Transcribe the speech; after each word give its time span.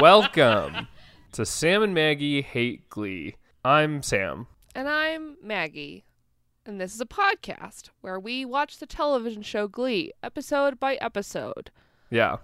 Welcome 0.00 0.86
to 1.32 1.44
Sam 1.44 1.82
and 1.82 1.92
Maggie 1.92 2.40
Hate 2.42 2.88
Glee. 2.88 3.34
I'm 3.64 4.04
Sam. 4.04 4.46
And 4.76 4.88
I'm 4.88 5.36
Maggie. 5.42 6.04
And 6.64 6.80
this 6.80 6.94
is 6.94 7.00
a 7.00 7.06
podcast 7.06 7.90
where 8.02 8.20
we 8.20 8.44
watch 8.44 8.78
the 8.78 8.86
television 8.86 9.42
show 9.42 9.66
Glee 9.66 10.12
episode 10.22 10.78
by 10.78 10.94
episode. 10.96 11.72
Yeah. 12.08 12.36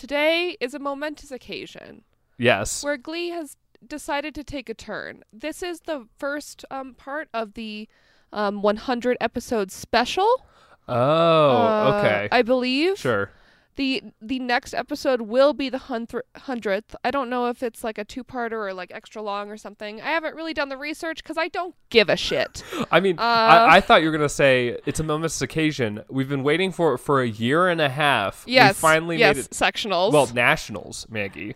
Today 0.00 0.56
is 0.60 0.72
a 0.72 0.78
momentous 0.78 1.30
occasion 1.30 2.04
Yes. 2.38 2.82
where 2.82 2.96
Glee 2.96 3.28
has 3.28 3.58
decided 3.86 4.34
to 4.34 4.42
take 4.42 4.70
a 4.70 4.74
turn. 4.74 5.22
This 5.30 5.62
is 5.62 5.80
the 5.80 6.06
first 6.18 6.64
um, 6.70 6.94
part 6.94 7.28
of 7.34 7.52
the 7.52 7.86
um, 8.32 8.62
100 8.62 9.18
episode 9.20 9.70
special. 9.70 10.46
Oh, 10.88 10.94
uh, 10.94 11.98
okay. 11.98 12.28
I 12.32 12.40
believe. 12.40 12.96
Sure. 12.98 13.30
The 13.80 14.02
the 14.20 14.38
next 14.38 14.74
episode 14.74 15.22
will 15.22 15.54
be 15.54 15.70
the 15.70 15.78
hundred- 15.78 16.24
hundredth. 16.36 16.94
I 17.02 17.10
don't 17.10 17.30
know 17.30 17.46
if 17.46 17.62
it's 17.62 17.82
like 17.82 17.96
a 17.96 18.04
two 18.04 18.22
parter 18.22 18.52
or 18.68 18.74
like 18.74 18.92
extra 18.92 19.22
long 19.22 19.50
or 19.50 19.56
something. 19.56 20.02
I 20.02 20.10
haven't 20.10 20.36
really 20.36 20.52
done 20.52 20.68
the 20.68 20.76
research 20.76 21.22
because 21.22 21.38
I 21.38 21.48
don't 21.48 21.74
give 21.88 22.10
a 22.10 22.16
shit. 22.16 22.62
I 22.90 23.00
mean, 23.00 23.18
Uh, 23.18 23.22
I, 23.22 23.76
I 23.76 23.80
thought 23.80 24.02
you 24.02 24.08
were 24.08 24.12
gonna 24.18 24.28
say 24.28 24.78
it's 24.84 25.00
a 25.00 25.02
momentous 25.02 25.40
occasion. 25.40 26.04
We've 26.10 26.28
been 26.28 26.42
waiting 26.42 26.72
for 26.72 26.92
it 26.92 26.98
for 26.98 27.22
a 27.22 27.26
year 27.26 27.68
and 27.68 27.80
a 27.80 27.88
half. 27.88 28.44
Yes. 28.46 28.76
we 28.76 28.80
finally 28.80 29.16
yes, 29.16 29.36
made 29.36 29.44
it. 29.46 29.50
sectionals. 29.52 30.12
Well, 30.12 30.26
nationals, 30.26 31.06
Maggie. 31.08 31.54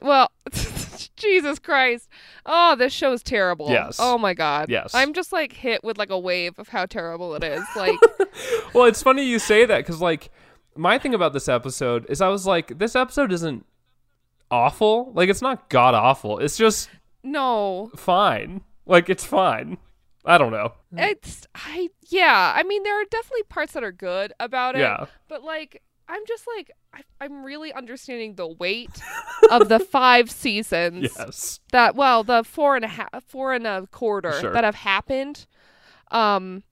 Well, 0.00 0.30
Jesus 1.16 1.58
Christ. 1.58 2.08
Oh, 2.46 2.76
this 2.76 2.92
show 2.92 3.12
is 3.12 3.24
terrible. 3.24 3.68
Yes. 3.68 3.96
Oh 3.98 4.16
my 4.16 4.32
god. 4.32 4.68
Yes. 4.68 4.94
I'm 4.94 5.12
just 5.12 5.32
like 5.32 5.54
hit 5.54 5.82
with 5.82 5.98
like 5.98 6.10
a 6.10 6.18
wave 6.20 6.56
of 6.60 6.68
how 6.68 6.86
terrible 6.86 7.34
it 7.34 7.42
is. 7.42 7.64
Like 7.74 7.98
Well, 8.74 8.84
it's 8.84 9.02
funny 9.02 9.24
you 9.24 9.40
say 9.40 9.64
that 9.64 9.78
because, 9.78 10.00
like, 10.00 10.30
my 10.78 10.98
thing 10.98 11.12
about 11.14 11.32
this 11.32 11.48
episode 11.48 12.06
is 12.08 12.20
I 12.20 12.28
was 12.28 12.46
like, 12.46 12.78
this 12.78 12.94
episode 12.96 13.32
isn't 13.32 13.66
awful. 14.50 15.12
Like, 15.14 15.28
it's 15.28 15.42
not 15.42 15.68
god 15.68 15.94
awful. 15.94 16.38
It's 16.38 16.56
just 16.56 16.88
no. 17.22 17.90
fine. 17.96 18.62
Like, 18.86 19.10
it's 19.10 19.24
fine. 19.24 19.78
I 20.24 20.36
don't 20.36 20.52
know. 20.52 20.72
It's 20.96 21.46
I 21.54 21.88
yeah, 22.08 22.52
I 22.54 22.62
mean 22.62 22.82
there 22.82 23.00
are 23.00 23.04
definitely 23.10 23.44
parts 23.44 23.72
that 23.72 23.82
are 23.82 23.92
good 23.92 24.32
about 24.38 24.76
it. 24.76 24.80
Yeah. 24.80 25.06
But 25.26 25.42
like 25.42 25.82
I'm 26.06 26.20
just 26.26 26.44
like 26.54 26.70
I, 26.92 27.00
I'm 27.18 27.42
really 27.44 27.72
understanding 27.72 28.34
the 28.34 28.46
weight 28.48 28.90
of 29.50 29.70
the 29.70 29.78
five 29.92 30.30
seasons 30.30 31.14
Yes. 31.16 31.60
that 31.72 31.94
well 31.94 32.24
the 32.24 32.44
four 32.44 32.76
and 32.76 32.84
a 32.84 32.88
half 32.88 33.24
four 33.26 33.54
and 33.54 33.66
a 33.66 33.86
quarter 33.90 34.32
Sure. 34.38 34.52
that 34.52 34.64
have 34.64 34.74
happened. 34.74 35.46
Um, 36.10 36.62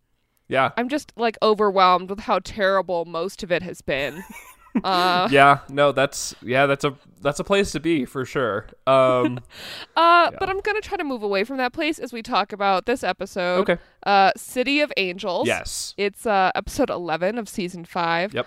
Yeah. 0.49 0.71
I'm 0.77 0.89
just 0.89 1.13
like 1.17 1.37
overwhelmed 1.43 2.11
with 2.11 2.21
how 2.21 2.39
terrible 2.41 3.05
most 3.05 3.43
of 3.43 3.51
it 3.53 3.63
has 3.63 3.81
been. 3.83 4.23
Uh, 4.85 5.27
yeah. 5.33 5.61
No, 5.71 5.91
that's 5.91 6.35
yeah. 6.43 6.67
That's 6.67 6.85
a 6.85 6.95
that's 7.23 7.41
a 7.41 7.45
place 7.45 7.73
to 7.73 7.81
be 7.81 8.05
for 8.05 8.27
sure. 8.27 8.67
Um. 8.87 9.41
uh, 9.97 10.31
but 10.39 10.51
I'm 10.51 10.61
gonna 10.61 10.83
try 10.83 10.99
to 10.99 11.03
move 11.03 11.23
away 11.23 11.45
from 11.45 11.57
that 11.57 11.73
place 11.73 11.99
as 11.99 12.13
we 12.13 12.21
talk 12.23 12.53
about 12.53 12.85
this 12.85 13.03
episode. 13.03 13.61
Okay. 13.61 13.79
Uh, 14.05 14.33
City 14.37 14.81
of 14.81 14.93
Angels. 14.99 15.47
Yes. 15.47 15.95
It's 15.97 16.27
uh 16.27 16.53
episode 16.55 16.91
11 16.91 17.39
of 17.39 17.49
season 17.49 17.87
five. 17.87 18.35
Yep. 18.35 18.47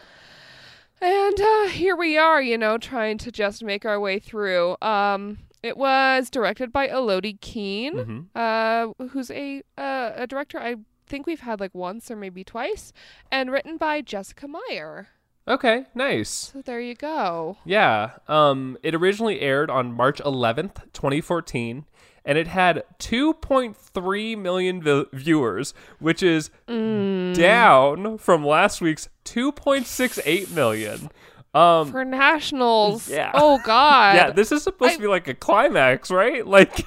And 1.01 1.41
uh, 1.41 1.63
here 1.69 1.95
we 1.95 2.15
are, 2.15 2.39
you 2.43 2.59
know, 2.59 2.77
trying 2.77 3.17
to 3.17 3.31
just 3.31 3.63
make 3.63 3.83
our 3.83 3.99
way 3.99 4.19
through. 4.19 4.77
Um, 4.83 5.39
it 5.63 5.77
was 5.77 6.29
directed 6.29 6.71
by 6.71 6.89
Elodie 6.89 7.39
Keene, 7.41 7.93
Mhm. 7.95 8.25
uh, 8.35 8.93
who's 9.07 9.31
a 9.31 9.63
uh, 9.79 10.11
a 10.15 10.27
director 10.27 10.59
I 10.59 10.75
think 11.09 11.25
we've 11.27 11.41
had 11.41 11.59
like 11.59 11.75
once 11.75 12.09
or 12.09 12.15
maybe 12.15 12.43
twice, 12.43 12.93
and 13.31 13.51
written 13.51 13.75
by 13.77 14.01
Jessica 14.01 14.47
Meyer. 14.47 15.07
Okay. 15.47 15.85
Nice. 15.95 16.29
So 16.53 16.61
there 16.61 16.79
you 16.79 16.93
go. 16.95 17.57
Yeah. 17.65 18.11
Um. 18.27 18.77
It 18.83 18.93
originally 18.95 19.41
aired 19.41 19.69
on 19.71 19.91
March 19.93 20.19
11th, 20.21 20.83
2014, 20.93 21.85
and 22.23 22.37
it 22.37 22.47
had 22.47 22.83
2.3 22.99 24.37
million 24.37 24.81
vi- 24.81 25.05
viewers, 25.11 25.73
which 25.99 26.21
is 26.21 26.51
Mm. 26.67 27.33
down 27.35 28.17
from 28.19 28.45
last 28.45 28.79
week's 28.81 29.09
2.68 29.25 30.51
million. 30.51 31.09
Um. 31.53 31.91
For 31.91 32.05
nationals. 32.05 33.09
Yeah. 33.09 33.31
Oh 33.33 33.59
God. 33.65 34.15
yeah. 34.15 34.29
This 34.31 34.51
is 34.51 34.61
supposed 34.61 34.93
I- 34.93 34.95
to 34.97 35.01
be 35.01 35.07
like 35.07 35.27
a 35.27 35.33
climax, 35.33 36.11
right? 36.11 36.45
Like. 36.59 36.85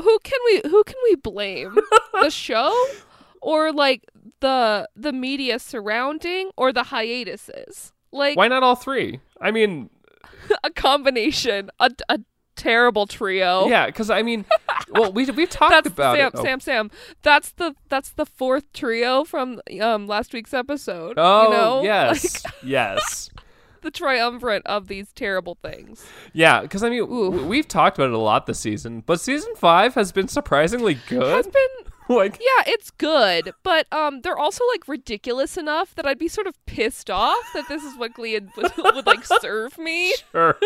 who 0.00 0.18
can 0.22 0.38
we 0.44 0.60
who 0.70 0.84
can 0.84 0.94
we 1.02 1.16
blame? 1.16 1.76
the 2.12 2.30
show, 2.30 2.72
or 3.44 3.72
like 3.72 4.04
the 4.40 4.88
the 4.96 5.12
media 5.12 5.58
surrounding, 5.58 6.50
or 6.56 6.72
the 6.72 6.84
hiatuses? 6.84 7.92
Like 8.10 8.36
Why 8.36 8.48
not 8.48 8.62
all 8.62 8.76
three? 8.76 9.20
I 9.40 9.50
mean, 9.50 9.90
a 10.64 10.70
combination, 10.70 11.70
a, 11.78 11.90
a 12.08 12.20
terrible 12.56 13.06
trio. 13.06 13.66
yeah, 13.66 13.86
because 13.86 14.08
I 14.10 14.22
mean, 14.22 14.44
well, 14.90 15.12
we 15.12 15.26
we've 15.30 15.50
talked 15.50 15.72
That's 15.72 15.88
about 15.88 16.16
Sam, 16.16 16.26
it. 16.26 16.32
Oh. 16.36 16.42
Sam, 16.42 16.60
Sam. 16.60 16.90
That's 17.22 17.50
the 17.52 17.74
that's 17.88 18.10
the 18.10 18.24
fourth 18.26 18.72
trio 18.72 19.24
from 19.24 19.60
um 19.80 20.06
last 20.06 20.32
week's 20.32 20.54
episode. 20.54 21.14
Oh, 21.18 21.44
you 21.44 21.50
know? 21.50 21.82
yes, 21.84 22.42
yes, 22.62 23.30
the 23.82 23.90
triumvirate 23.90 24.62
of 24.66 24.88
these 24.88 25.12
terrible 25.12 25.58
things. 25.62 26.06
yeah. 26.32 26.62
Because 26.62 26.82
I 26.82 26.88
mean, 26.90 27.00
Ooh. 27.00 27.30
we've 27.46 27.68
talked 27.68 27.98
about 27.98 28.08
it 28.08 28.14
a 28.14 28.18
lot 28.18 28.46
this 28.46 28.60
season, 28.60 29.02
but 29.04 29.20
season 29.20 29.54
five 29.56 29.94
has 29.94 30.12
been 30.12 30.28
surprisingly 30.28 30.98
good. 31.08 31.34
Has 31.34 31.46
been 31.48 31.92
like, 32.08 32.34
yeah, 32.40 32.72
it's 32.72 32.90
good, 32.90 33.52
but 33.62 33.92
um, 33.92 34.20
they're 34.20 34.38
also 34.38 34.64
like 34.72 34.86
ridiculous 34.88 35.56
enough 35.56 35.94
that 35.94 36.06
I'd 36.06 36.18
be 36.18 36.28
sort 36.28 36.46
of 36.46 36.54
pissed 36.66 37.10
off 37.10 37.42
that 37.54 37.68
this 37.68 37.82
is 37.82 37.96
what 37.96 38.14
Glee 38.14 38.38
would, 38.56 38.72
would 38.76 39.06
like 39.06 39.24
serve 39.24 39.78
me. 39.78 40.14
sure, 40.32 40.56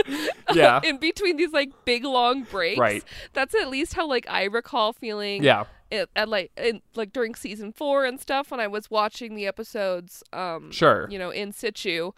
yeah, 0.52 0.80
in 0.84 0.98
between 0.98 1.36
these 1.36 1.52
like 1.52 1.70
big 1.84 2.04
long 2.04 2.42
breaks. 2.44 2.78
Right. 2.78 3.04
That's 3.32 3.54
at 3.54 3.68
least 3.68 3.94
how 3.94 4.06
like 4.08 4.26
I 4.28 4.44
recall 4.44 4.92
feeling. 4.92 5.42
yeah, 5.44 5.64
It, 5.90 6.08
at 6.16 6.28
like 6.28 6.50
in, 6.56 6.82
like 6.94 7.12
during 7.12 7.34
season 7.34 7.72
four 7.72 8.04
and 8.04 8.20
stuff 8.20 8.50
when 8.50 8.60
I 8.60 8.66
was 8.66 8.90
watching 8.90 9.34
the 9.34 9.46
episodes. 9.46 10.22
Um. 10.32 10.70
sure. 10.70 11.08
You 11.10 11.18
know, 11.18 11.30
in 11.30 11.52
situ. 11.52 12.12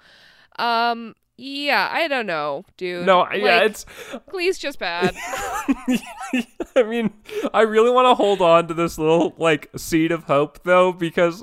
Um. 0.58 1.14
Yeah, 1.42 1.88
I 1.90 2.06
don't 2.06 2.26
know, 2.26 2.66
dude. 2.76 3.06
No, 3.06 3.26
yeah, 3.32 3.60
it's. 3.60 3.86
Glee's 4.28 4.58
just 4.58 4.78
bad. 4.78 5.14
I 6.76 6.82
mean, 6.86 7.14
I 7.54 7.62
really 7.62 7.90
want 7.90 8.08
to 8.08 8.14
hold 8.14 8.42
on 8.42 8.68
to 8.68 8.74
this 8.74 8.98
little 8.98 9.32
like 9.38 9.70
seed 9.74 10.12
of 10.12 10.24
hope 10.24 10.62
though, 10.64 10.92
because 10.92 11.42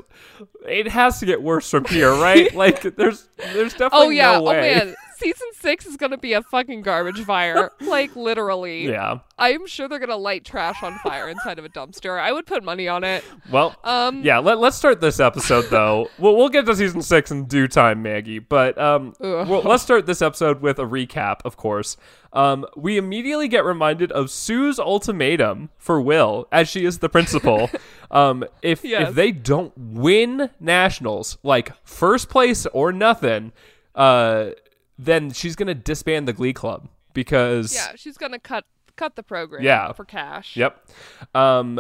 it 0.68 0.88
has 0.90 1.20
to 1.22 1.26
get 1.26 1.42
worse 1.42 1.72
from 1.72 1.86
here, 1.86 2.12
right? 2.12 2.54
like, 2.56 2.84
there's, 2.96 3.28
there's 3.54 3.74
oh, 3.74 3.78
definitely 3.78 4.06
oh 4.06 4.10
yeah. 4.10 4.32
no 4.34 4.44
way. 4.44 4.76
Oh 4.76 4.86
man. 4.86 4.96
Season 5.18 5.48
six 5.54 5.88
is 5.88 5.98
gonna 5.98 6.18
be 6.18 6.34
a 6.34 6.44
fucking 6.44 6.84
garbage 6.84 7.24
fire. 7.24 7.72
like 7.82 8.16
literally. 8.16 8.88
Yeah. 8.88 9.20
I'm 9.40 9.66
sure 9.66 9.88
they're 9.88 9.98
gonna 10.00 10.16
light 10.16 10.46
trash 10.46 10.84
on 10.84 10.98
fire 11.00 11.28
inside 11.28 11.58
of 11.58 11.66
a 11.66 11.70
dumpster. 11.70 12.20
I 12.20 12.32
would 12.32 12.46
put 12.46 12.64
money 12.64 12.88
on 12.88 13.04
it. 13.04 13.24
Well, 13.52 13.76
Um. 13.84 14.22
yeah. 14.24 14.38
Let, 14.38 14.60
let's 14.60 14.78
start 14.78 15.02
this 15.02 15.20
episode 15.20 15.64
though. 15.72 16.10
we'll 16.20 16.36
we'll 16.38 16.50
get 16.50 16.68
to 16.68 16.76
season 16.76 17.02
six 17.02 17.32
in 17.32 17.46
due 17.46 17.68
time, 17.68 18.04
Maggie. 18.04 18.38
But 18.40 18.78
um, 18.78 19.14
well, 19.20 19.62
let's 19.64 19.82
start 19.82 20.06
this 20.06 20.22
episode 20.22 20.62
with 20.62 20.78
a 20.78 20.84
recap. 20.86 21.40
Of 21.46 21.58
course, 21.58 21.98
um, 22.34 22.66
we 22.76 22.98
immediately 22.98 23.48
get 23.48 23.66
reminded 23.66 24.12
of 24.12 24.30
Sue's 24.30 24.78
ultimatum 24.80 25.70
for 25.80 26.00
Will, 26.00 26.48
as 26.52 26.70
she 26.70 26.86
is 26.86 27.00
the 27.00 27.10
principal. 27.10 27.72
um, 28.12 28.44
if 28.62 28.84
Yes. 28.84 29.10
if 29.10 29.16
they 29.16 29.32
don't 29.32 29.74
win 29.76 30.52
nationals, 30.60 31.40
like 31.42 31.72
first 31.84 32.30
place 32.30 32.68
or 32.68 32.92
nothing, 32.92 33.52
uh, 33.96 34.50
then 34.98 35.32
she's 35.32 35.56
gonna 35.56 35.76
disband 35.76 36.28
the 36.28 36.34
Glee 36.34 36.54
Club 36.54 36.88
because 37.14 37.74
Yeah, 37.74 37.94
she's 37.96 38.18
gonna 38.18 38.40
cut 38.40 38.66
cut 38.96 39.16
the 39.16 39.24
program. 39.24 39.64
Yeah. 39.64 39.92
For 39.94 40.06
cash. 40.06 40.56
Yep. 40.58 40.88
Um, 41.36 41.80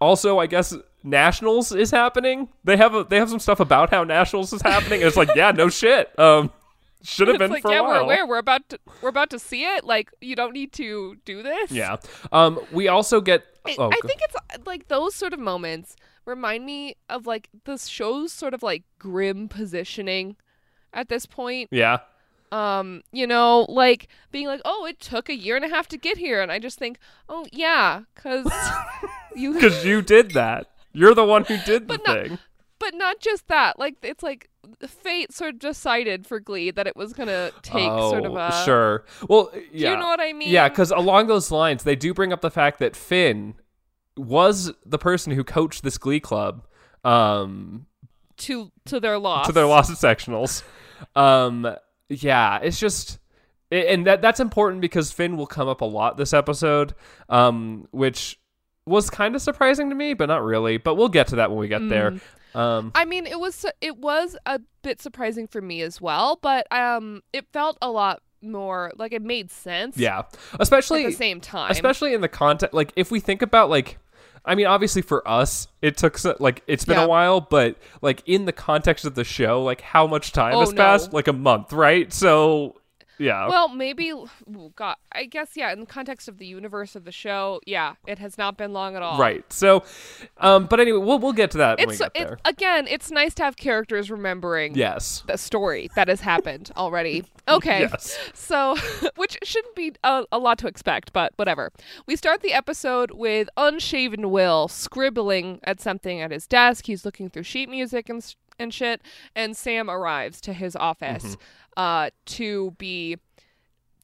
also, 0.00 0.38
I 0.38 0.46
guess 0.46 0.74
Nationals 1.02 1.72
is 1.72 1.90
happening. 1.90 2.48
They 2.64 2.76
have 2.76 2.94
a, 2.94 3.04
they 3.04 3.18
have 3.18 3.28
some 3.30 3.38
stuff 3.38 3.60
about 3.60 3.90
how 3.90 4.04
Nationals 4.04 4.52
is 4.52 4.62
happening. 4.62 5.02
It's 5.02 5.16
like, 5.16 5.28
yeah, 5.34 5.50
no 5.50 5.68
shit. 5.80 6.18
Um, 6.18 6.50
should 7.02 7.28
have 7.28 7.38
been 7.38 7.50
like, 7.50 7.62
for 7.62 7.70
yeah, 7.70 7.80
a 7.80 7.82
while. 7.82 7.92
we're 7.92 8.00
aware. 8.00 8.26
We're 8.26 8.38
about 8.38 8.66
to 8.70 8.78
we're 9.02 9.10
about 9.10 9.28
to 9.30 9.38
see 9.38 9.64
it. 9.64 9.84
Like, 9.84 10.10
you 10.22 10.34
don't 10.34 10.54
need 10.54 10.72
to 10.74 11.16
do 11.26 11.42
this. 11.42 11.70
Yeah. 11.70 11.96
Um, 12.32 12.58
we 12.72 12.88
also 12.88 13.20
get. 13.20 13.44
I, 13.66 13.76
oh, 13.78 13.90
I 13.90 13.98
think 14.06 14.20
it's 14.22 14.34
uh, 14.36 14.58
like 14.64 14.88
those 14.88 15.14
sort 15.14 15.34
of 15.34 15.38
moments 15.40 15.96
remind 16.24 16.64
me 16.64 16.96
of 17.10 17.26
like 17.26 17.50
the 17.64 17.76
show's 17.76 18.32
sort 18.32 18.54
of 18.54 18.62
like 18.62 18.84
grim 18.98 19.48
positioning 19.48 20.36
at 20.94 21.08
this 21.10 21.26
point. 21.26 21.68
yeah. 21.70 21.98
Um, 22.54 23.02
you 23.12 23.26
know, 23.26 23.66
like 23.68 24.08
being 24.30 24.46
like, 24.46 24.60
oh, 24.64 24.86
it 24.86 25.00
took 25.00 25.28
a 25.28 25.34
year 25.34 25.56
and 25.56 25.64
a 25.64 25.68
half 25.68 25.88
to 25.88 25.96
get 25.96 26.18
here, 26.18 26.40
and 26.40 26.52
I 26.52 26.58
just 26.58 26.78
think, 26.78 26.98
oh 27.28 27.46
yeah, 27.52 28.02
because 28.14 28.50
you 29.36 29.54
Because 29.54 29.84
you 29.84 30.02
did 30.02 30.32
that. 30.32 30.70
You're 30.92 31.14
the 31.14 31.24
one 31.24 31.44
who 31.44 31.56
did 31.66 31.88
the 31.88 31.98
But 31.98 32.04
thing. 32.06 32.38
but 32.78 32.94
not 32.94 33.18
just 33.20 33.48
that. 33.48 33.78
Like 33.78 33.96
it's 34.02 34.22
like 34.22 34.48
fate 34.86 35.32
sort 35.32 35.54
of 35.54 35.58
decided 35.58 36.26
for 36.26 36.38
Glee 36.38 36.70
that 36.70 36.86
it 36.86 36.94
was 36.96 37.12
gonna 37.12 37.50
take 37.62 37.88
sort 37.88 38.24
of 38.24 38.32
Oh, 38.34 38.38
a. 38.38 38.62
sure. 38.64 39.04
Well, 39.28 39.50
yeah. 39.72 39.88
Do 39.88 39.94
you 39.94 39.96
know 39.98 40.06
what 40.06 40.20
I 40.20 40.32
mean? 40.32 40.48
Yeah, 40.50 40.68
because 40.68 40.90
along 40.92 41.26
those 41.26 41.50
lines, 41.50 41.82
they 41.82 41.96
do 41.96 42.14
bring 42.14 42.32
up 42.32 42.40
the 42.40 42.50
fact 42.50 42.78
that 42.78 42.94
Finn 42.94 43.54
was 44.16 44.72
the 44.86 44.98
person 44.98 45.32
who 45.32 45.42
coached 45.42 45.82
this 45.82 45.98
Glee 45.98 46.20
club 46.20 46.64
um, 47.04 47.86
to 48.36 48.70
to 48.86 49.00
their 49.00 49.18
loss. 49.18 49.46
to 49.46 49.52
their 49.52 49.66
loss 49.66 49.90
of 49.90 49.96
sectionals. 49.96 50.62
Um, 51.16 51.74
yeah, 52.08 52.58
it's 52.62 52.78
just, 52.78 53.18
and 53.70 54.06
that 54.06 54.22
that's 54.22 54.40
important 54.40 54.80
because 54.80 55.12
Finn 55.12 55.36
will 55.36 55.46
come 55.46 55.68
up 55.68 55.80
a 55.80 55.84
lot 55.86 56.16
this 56.16 56.32
episode, 56.32 56.94
um, 57.28 57.88
which 57.90 58.38
was 58.86 59.10
kind 59.10 59.34
of 59.34 59.42
surprising 59.42 59.88
to 59.88 59.94
me, 59.94 60.14
but 60.14 60.26
not 60.26 60.42
really. 60.42 60.76
But 60.76 60.96
we'll 60.96 61.08
get 61.08 61.28
to 61.28 61.36
that 61.36 61.50
when 61.50 61.58
we 61.58 61.68
get 61.68 61.88
there. 61.88 62.14
Um, 62.54 62.92
I 62.94 63.04
mean, 63.04 63.26
it 63.26 63.40
was 63.40 63.66
it 63.80 63.96
was 63.98 64.36
a 64.46 64.60
bit 64.82 65.00
surprising 65.00 65.48
for 65.48 65.60
me 65.60 65.82
as 65.82 66.00
well, 66.00 66.38
but 66.40 66.70
um, 66.72 67.22
it 67.32 67.46
felt 67.52 67.76
a 67.82 67.90
lot 67.90 68.22
more 68.42 68.92
like 68.96 69.12
it 69.12 69.22
made 69.22 69.50
sense. 69.50 69.96
yeah, 69.96 70.20
At 70.20 70.60
especially 70.60 71.06
the 71.06 71.12
same 71.12 71.40
time, 71.40 71.70
especially 71.70 72.14
in 72.14 72.20
the 72.20 72.28
context 72.28 72.74
like 72.74 72.92
if 72.94 73.10
we 73.10 73.18
think 73.18 73.42
about 73.42 73.70
like 73.70 73.98
i 74.44 74.54
mean 74.54 74.66
obviously 74.66 75.02
for 75.02 75.26
us 75.28 75.68
it 75.82 75.96
took 75.96 76.18
so, 76.18 76.36
like 76.40 76.62
it's 76.66 76.84
been 76.84 76.96
Yeah. 76.96 77.04
a 77.04 77.08
while 77.08 77.40
but 77.40 77.76
like 78.02 78.22
in 78.26 78.44
the 78.44 78.52
context 78.52 79.04
of 79.04 79.14
the 79.14 79.24
show 79.24 79.62
like 79.62 79.80
how 79.80 80.06
much 80.06 80.32
time 80.32 80.54
Oh, 80.54 80.60
has 80.60 80.72
no. 80.72 80.82
passed 80.82 81.12
like 81.12 81.28
a 81.28 81.32
month 81.32 81.72
right 81.72 82.12
so 82.12 82.76
yeah 83.18 83.48
Well, 83.48 83.68
maybe. 83.68 84.12
God, 84.76 84.96
I 85.12 85.24
guess 85.24 85.50
yeah. 85.56 85.72
In 85.72 85.80
the 85.80 85.86
context 85.86 86.28
of 86.28 86.38
the 86.38 86.46
universe 86.46 86.96
of 86.96 87.04
the 87.04 87.12
show, 87.12 87.60
yeah, 87.66 87.94
it 88.06 88.18
has 88.18 88.36
not 88.38 88.56
been 88.56 88.72
long 88.72 88.96
at 88.96 89.02
all. 89.02 89.18
right 89.18 89.44
so 89.52 89.82
um 90.38 90.66
but 90.66 90.80
anyway 90.80 90.98
we'll, 90.98 91.18
we'll 91.18 91.32
get 91.32 91.50
to 91.52 91.58
that 91.58 91.78
when 91.78 91.88
we 91.88 91.94
It's 91.94 92.00
get 92.02 92.12
it, 92.14 92.18
there 92.28 92.38
again. 92.44 92.86
It's 92.88 93.10
nice 93.10 93.34
to 93.34 93.44
have 93.44 93.56
characters 93.56 94.10
remembering 94.10 94.74
yes 94.74 95.22
the 95.26 95.36
story 95.38 95.90
that 95.96 96.08
has 96.08 96.20
happened 96.20 96.70
already. 96.76 97.24
Okay. 97.46 97.80
yes 97.80 98.16
So, 98.32 98.74
which 99.16 99.36
shouldn't 99.42 99.74
be 99.74 99.92
a, 100.02 100.24
a 100.32 100.38
lot 100.38 100.56
to 100.60 100.66
expect, 100.66 101.12
but 101.12 101.34
whatever. 101.36 101.72
We 102.06 102.16
start 102.16 102.40
the 102.40 102.54
episode 102.54 103.10
with 103.10 103.50
unshaven 103.58 104.30
Will 104.30 104.66
scribbling 104.66 105.60
at 105.64 105.78
something 105.78 106.22
at 106.22 106.30
his 106.30 106.46
desk. 106.46 106.86
He's 106.86 107.04
looking 107.04 107.28
through 107.28 107.42
sheet 107.42 107.68
music 107.68 108.08
and 108.08 108.24
and 108.58 108.72
shit. 108.72 109.02
And 109.36 109.54
Sam 109.56 109.90
arrives 109.90 110.40
to 110.42 110.52
his 110.54 110.74
office 110.76 111.36
uh, 111.76 112.10
to 112.26 112.72
be 112.72 113.18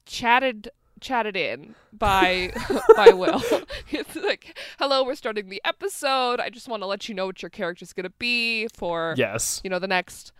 chatted 0.06 0.70
chatted 1.00 1.36
in 1.36 1.74
by 1.92 2.52
by 2.96 3.10
Will. 3.10 3.42
It's 3.90 4.14
like, 4.16 4.56
"Hello, 4.78 5.04
we're 5.04 5.14
starting 5.14 5.48
the 5.48 5.60
episode. 5.64 6.40
I 6.40 6.50
just 6.50 6.68
want 6.68 6.82
to 6.82 6.86
let 6.86 7.08
you 7.08 7.14
know 7.14 7.26
what 7.26 7.42
your 7.42 7.50
character's 7.50 7.92
gonna 7.92 8.10
be 8.18 8.68
for 8.68 9.14
yes 9.16 9.60
you 9.64 9.70
know 9.70 9.78
the 9.78 9.88
next 9.88 10.32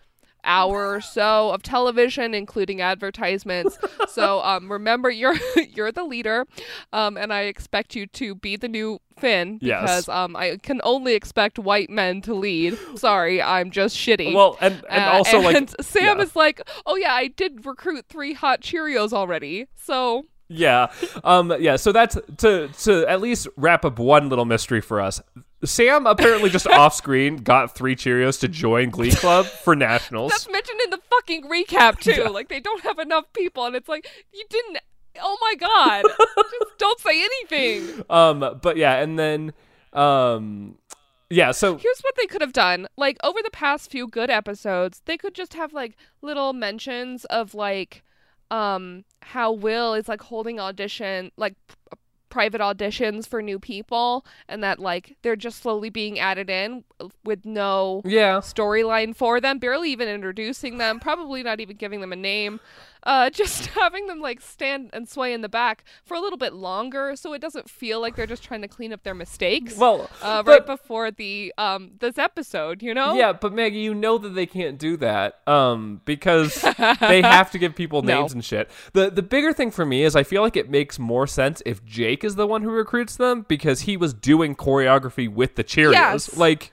hour 0.45 0.93
or 0.95 1.01
so 1.01 1.51
of 1.51 1.63
television 1.63 2.35
including 2.35 2.81
advertisements 2.81 3.79
so 4.09 4.41
um 4.43 4.71
remember 4.71 5.11
you're 5.11 5.35
you're 5.75 5.93
the 5.93 6.05
leader 6.05 6.47
um 6.93 7.17
and 7.17 7.33
i 7.33 7.43
expect 7.43 7.95
you 7.95 8.07
to 8.07 8.35
be 8.35 8.57
the 8.57 8.69
new 8.69 8.99
finn 9.19 9.59
Yes. 9.61 9.81
because 9.83 10.09
um 10.09 10.35
i 10.37 10.57
can 10.63 10.81
only 10.85 11.15
expect 11.15 11.59
white 11.59 11.91
men 11.91 12.21
to 12.23 12.35
lead 12.35 12.79
sorry 12.97 13.43
i'm 13.43 13.71
just 13.71 13.97
shitty 13.97 14.33
well 14.35 14.57
and 14.61 14.83
and 14.89 15.05
Uh, 15.05 15.09
also 15.13 15.41
like 15.41 15.57
and 15.57 15.75
sam 15.81 16.19
yeah. 16.19 16.25
is 16.25 16.35
like 16.37 16.61
oh 16.87 16.97
yeah 16.97 17.13
i 17.15 17.29
did 17.29 17.67
recruit 17.67 18.07
three 18.09 18.33
hot 18.33 18.61
cheerios 18.63 19.13
already 19.13 19.67
so 19.77 20.25
Yeah. 20.49 20.91
Um 21.23 21.55
yeah, 21.61 21.77
so 21.77 21.93
that's 21.93 22.17
to 22.39 22.69
to 22.83 23.07
at 23.09 23.21
least 23.21 23.47
wrap 23.57 23.85
up 23.85 23.99
one 24.01 24.29
little 24.29 24.45
mystery 24.45 24.81
for 24.81 25.01
us. 25.01 25.21
Sam 25.65 26.07
apparently 26.07 26.51
just 26.51 26.67
off 26.69 26.95
screen 26.95 27.37
got 27.37 27.75
three 27.75 27.95
Cheerios 27.97 28.41
to 28.41 28.49
join 28.49 28.91
Glee 28.91 29.11
Club 29.13 29.47
for 29.47 29.77
nationals. 29.77 30.31
that's 30.31 30.49
mentioned 30.51 30.81
in 30.85 30.91
the 30.91 31.01
fucking 31.11 31.45
recap 31.45 31.99
too 32.01 32.25
like 32.33 32.49
they 32.49 32.61
don't 32.61 32.83
have 32.83 32.99
enough 32.99 33.25
people 33.33 33.67
and 33.67 33.77
it's 33.77 33.89
like 33.89 34.07
you 34.33 34.45
didn't 34.49 34.79
oh 35.23 35.37
my 35.41 35.55
god 35.57 36.05
just 36.37 36.79
don't 36.79 37.01
say 37.01 37.23
anything 37.23 38.05
Um, 38.09 38.59
but 38.63 38.77
yeah, 38.77 38.97
and 39.03 39.19
then, 39.19 39.53
um, 39.93 40.77
yeah. 41.29 41.51
So 41.53 41.77
Here's 41.77 42.01
what 42.01 42.15
they 42.17 42.27
could 42.27 42.41
have 42.41 42.53
done. 42.53 42.87
Like 42.97 43.19
over 43.23 43.39
the 43.43 43.51
past 43.51 43.91
few 43.91 44.07
good 44.09 44.31
episodes, 44.31 45.03
they 45.05 45.17
could 45.17 45.35
just 45.35 45.55
have 45.55 45.73
like 45.73 45.97
little 46.23 46.53
mentions 46.53 47.25
of 47.27 47.55
like 47.55 48.03
um 48.51 49.05
how 49.23 49.53
Will 49.53 49.95
is 49.95 50.09
like 50.09 50.23
holding 50.23 50.59
audition 50.59 51.31
like 51.37 51.55
private 52.31 52.61
auditions 52.61 53.27
for 53.27 53.43
new 53.43 53.59
people 53.59 54.25
and 54.49 54.63
that 54.63 54.79
like 54.79 55.17
they're 55.23 55.37
just 55.37 55.61
slowly 55.61 55.91
being 55.91 56.19
added 56.19 56.49
in 56.49 56.85
with 57.25 57.45
no 57.45 58.03
yeah, 58.05 58.39
storyline 58.39 59.15
for 59.15 59.41
them, 59.41 59.59
barely 59.59 59.91
even 59.91 60.09
introducing 60.09 60.79
them, 60.79 61.01
probably 61.01 61.43
not 61.43 61.61
even 61.61 61.77
giving 61.77 62.01
them 62.01 62.13
a 62.13 62.17
name. 62.17 62.61
Uh, 63.03 63.31
just 63.43 63.67
having 63.69 64.07
them 64.07 64.21
like 64.21 64.41
stand 64.41 64.91
and 64.93 65.09
sway 65.09 65.33
in 65.33 65.41
the 65.41 65.49
back 65.49 65.85
for 66.05 66.15
a 66.17 66.21
little 66.21 66.37
bit 66.37 66.53
longer, 66.53 67.17
so 67.17 67.33
it 67.33 67.41
doesn't 67.41 67.69
feel 67.71 68.01
like 68.01 68.15
they're 68.17 68.27
just 68.27 68.43
trying 68.43 68.63
to 68.63 68.69
clean 68.69 68.93
up 68.93 69.03
their 69.03 69.15
mistakes. 69.15 69.77
well, 69.77 70.11
uh, 70.23 70.43
but- 70.43 70.51
right 70.51 70.67
before 70.67 71.11
the 71.11 71.53
um 71.59 71.93
this 72.01 72.19
episode, 72.19 72.83
you 72.83 72.93
know? 72.95 73.15
yeah, 73.15 73.33
but 73.33 73.53
Maggie, 73.53 73.79
you 73.81 73.95
know 73.95 74.19
that 74.19 74.31
they 74.31 74.47
can't 74.47 74.79
do 74.79 74.97
that, 74.99 75.41
um, 75.47 76.01
because 76.05 76.61
they 77.01 77.23
have 77.23 77.51
to 77.53 77.59
give 77.59 77.75
people 77.75 78.03
No. 78.03 78.21
names 78.21 78.33
and 78.33 78.45
shit. 78.45 78.71
the 78.93 79.11
The 79.11 79.23
bigger 79.23 79.53
thing 79.53 79.71
for 79.71 79.87
me 79.87 80.05
is 80.05 80.15
I 80.15 80.23
feel 80.23 80.43
like 80.43 80.57
it 80.57 80.69
makes 80.69 80.99
more 80.99 81.27
sense 81.27 81.63
if 81.65 81.85
Jake 81.85 82.23
is 82.25 82.35
the 82.37 82.47
one 82.47 82.63
who 82.63 82.71
recruits 82.71 83.17
them 83.17 83.47
because 83.49 83.83
he 83.83 83.97
was 83.97 84.13
doing 84.13 84.55
choreography 84.55 85.27
with 85.33 85.55
the 85.57 85.65
Cheerios, 85.65 85.93
Yes. 85.93 86.37
like, 86.37 86.73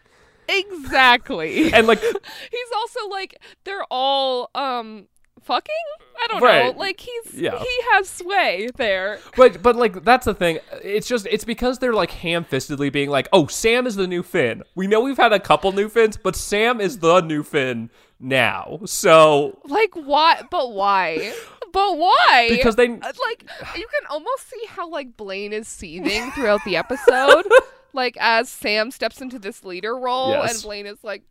exactly. 0.50 1.72
and 1.74 1.88
like, 1.88 2.02
he's 2.02 2.72
also 2.76 3.08
like 3.10 3.38
they're 3.64 3.86
all 3.90 4.50
um 4.56 5.08
fucking. 5.48 5.76
I 6.20 6.28
don't 6.28 6.42
Right. 6.42 6.66
know. 6.74 6.80
Like 6.80 7.00
he's 7.00 7.34
Yeah. 7.34 7.58
he 7.58 7.80
has 7.94 8.10
sway 8.10 8.70
there. 8.76 9.20
But 9.36 9.62
but 9.64 9.76
like 9.76 10.04
that's 10.04 10.26
the 10.26 10.34
thing. 10.34 10.60
It's 10.84 11.08
just 11.08 11.26
it's 11.30 11.44
because 11.46 11.80
they're 11.80 11.94
like 11.94 12.12
ham-fistedly 12.12 12.92
being 12.92 13.10
like, 13.10 13.28
"Oh, 13.34 13.48
Sam 13.48 13.88
is 13.88 13.96
the 13.96 14.08
new 14.08 14.24
Finn." 14.24 14.64
We 14.76 14.88
know 14.88 15.00
we've 15.02 15.18
had 15.18 15.34
a 15.34 15.40
couple 15.40 15.72
new 15.72 15.90
Finns, 15.90 16.18
but 16.18 16.36
Sam 16.36 16.80
is 16.82 17.00
the 17.00 17.22
new 17.22 17.44
Finn 17.44 17.90
now. 18.20 18.80
So 18.86 19.60
Like 19.66 19.94
why? 19.94 20.42
But 20.52 20.74
why? 20.74 21.34
But 21.72 21.98
why? 21.98 22.48
because 22.50 22.76
they 22.76 22.88
Uh, 22.88 22.96
like 23.28 23.44
you 23.78 23.86
can 23.88 24.08
almost 24.10 24.50
see 24.50 24.66
how 24.70 24.90
like 24.90 25.16
Blaine 25.18 25.54
is 25.54 25.68
seething 25.68 26.32
throughout 26.32 26.62
the 26.66 26.76
episode. 26.78 27.46
like 27.94 28.18
as 28.20 28.50
Sam 28.50 28.90
steps 28.92 29.22
into 29.22 29.38
this 29.40 29.64
leader 29.64 29.96
role 29.96 30.30
Yes. 30.32 30.56
and 30.56 30.64
Blaine 30.64 30.86
is 30.88 31.04
like, 31.04 31.24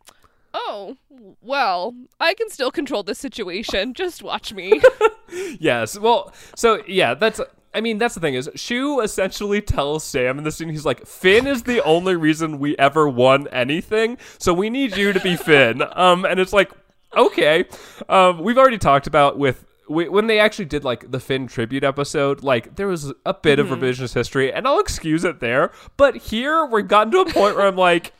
"Oh, 0.59 0.97
well, 1.41 1.95
I 2.19 2.33
can 2.33 2.49
still 2.49 2.71
control 2.71 3.03
this 3.03 3.19
situation. 3.19 3.93
Just 3.93 4.23
watch 4.23 4.53
me." 4.53 4.81
yes. 5.59 5.97
Well, 5.99 6.33
so 6.55 6.81
yeah, 6.87 7.13
that's 7.13 7.39
I 7.73 7.81
mean, 7.81 7.99
that's 7.99 8.15
the 8.15 8.21
thing 8.21 8.33
is 8.33 8.49
Schue 8.55 9.03
essentially 9.03 9.61
tells 9.61 10.03
Sam 10.03 10.39
in 10.39 10.43
the 10.43 10.51
scene 10.51 10.69
he's 10.69 10.85
like, 10.85 11.05
"Finn 11.05 11.45
is 11.45 11.63
the 11.63 11.83
only 11.83 12.15
reason 12.15 12.59
we 12.59 12.75
ever 12.77 13.07
won 13.07 13.47
anything, 13.49 14.17
so 14.39 14.53
we 14.53 14.69
need 14.69 14.97
you 14.97 15.13
to 15.13 15.19
be 15.19 15.35
Finn." 15.35 15.83
Um 15.95 16.25
and 16.25 16.39
it's 16.39 16.53
like, 16.53 16.71
"Okay." 17.15 17.65
Um 18.09 18.43
we've 18.43 18.57
already 18.57 18.79
talked 18.79 19.07
about 19.07 19.37
with 19.37 19.65
we, 19.89 20.09
when 20.09 20.27
they 20.27 20.39
actually 20.39 20.65
did 20.65 20.83
like 20.83 21.11
the 21.11 21.19
Finn 21.19 21.47
tribute 21.47 21.83
episode, 21.83 22.43
like 22.43 22.75
there 22.75 22.87
was 22.87 23.13
a 23.25 23.33
bit 23.33 23.59
of 23.59 23.67
revisionist 23.67 24.13
history, 24.13 24.51
and 24.51 24.67
I'll 24.67 24.79
excuse 24.79 25.23
it 25.23 25.39
there. 25.39 25.71
But 25.97 26.17
here 26.17 26.65
we've 26.65 26.87
gotten 26.87 27.11
to 27.13 27.19
a 27.19 27.25
point 27.25 27.55
where 27.55 27.67
I'm 27.67 27.77
like, 27.77 28.13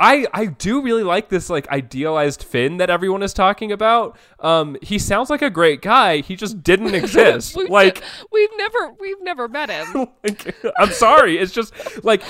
I 0.00 0.26
I 0.34 0.46
do 0.46 0.82
really 0.82 1.04
like 1.04 1.28
this 1.28 1.48
like 1.48 1.68
idealized 1.68 2.42
Finn 2.42 2.78
that 2.78 2.90
everyone 2.90 3.22
is 3.22 3.32
talking 3.32 3.70
about. 3.70 4.18
Um, 4.40 4.76
he 4.82 4.98
sounds 4.98 5.30
like 5.30 5.40
a 5.40 5.50
great 5.50 5.82
guy. 5.82 6.18
He 6.18 6.34
just 6.34 6.62
didn't 6.64 6.94
exist. 6.94 7.56
We've 7.56 7.70
like, 7.70 8.02
we've 8.32 8.50
never 8.56 8.92
we've 8.98 9.22
never 9.22 9.46
met 9.46 9.70
him. 9.70 10.08
like, 10.24 10.54
I'm 10.78 10.90
sorry. 10.90 11.38
It's 11.38 11.52
just 11.52 11.72
like 12.04 12.22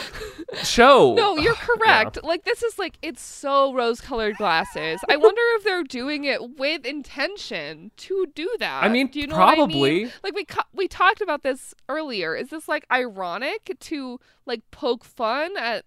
show. 0.62 1.14
No, 1.24 1.36
you're 1.38 1.54
correct. 1.54 2.22
Like 2.22 2.44
this 2.44 2.62
is 2.62 2.78
like 2.78 2.98
it's 3.00 3.22
so 3.22 3.72
rose-colored 3.72 4.36
glasses. 4.36 5.00
I 5.08 5.16
wonder 5.16 5.40
if 5.56 5.64
they're 5.64 5.84
doing 5.84 6.24
it 6.24 6.58
with 6.58 6.84
intention 6.84 7.92
to 7.96 8.26
do 8.34 8.54
that. 8.58 8.84
I 8.84 8.88
mean, 8.88 9.08
do 9.08 9.20
you 9.20 9.26
know 9.26 9.38
what 9.38 9.48
I 9.48 9.54
probably. 9.54 10.04
mean? 10.04 10.12
Like 10.22 10.34
we 10.34 10.44
co- 10.44 10.68
we 10.74 10.86
talked 10.86 11.22
about 11.22 11.42
this 11.42 11.74
earlier. 11.88 12.36
Is 12.36 12.50
this 12.50 12.68
like 12.68 12.84
ironic 12.92 13.74
to 13.80 14.20
like 14.44 14.60
poke 14.70 15.04
fun 15.04 15.56
at 15.56 15.86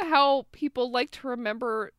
how 0.00 0.46
people 0.52 0.90
like 0.90 1.10
to 1.12 1.28
remember 1.28 1.92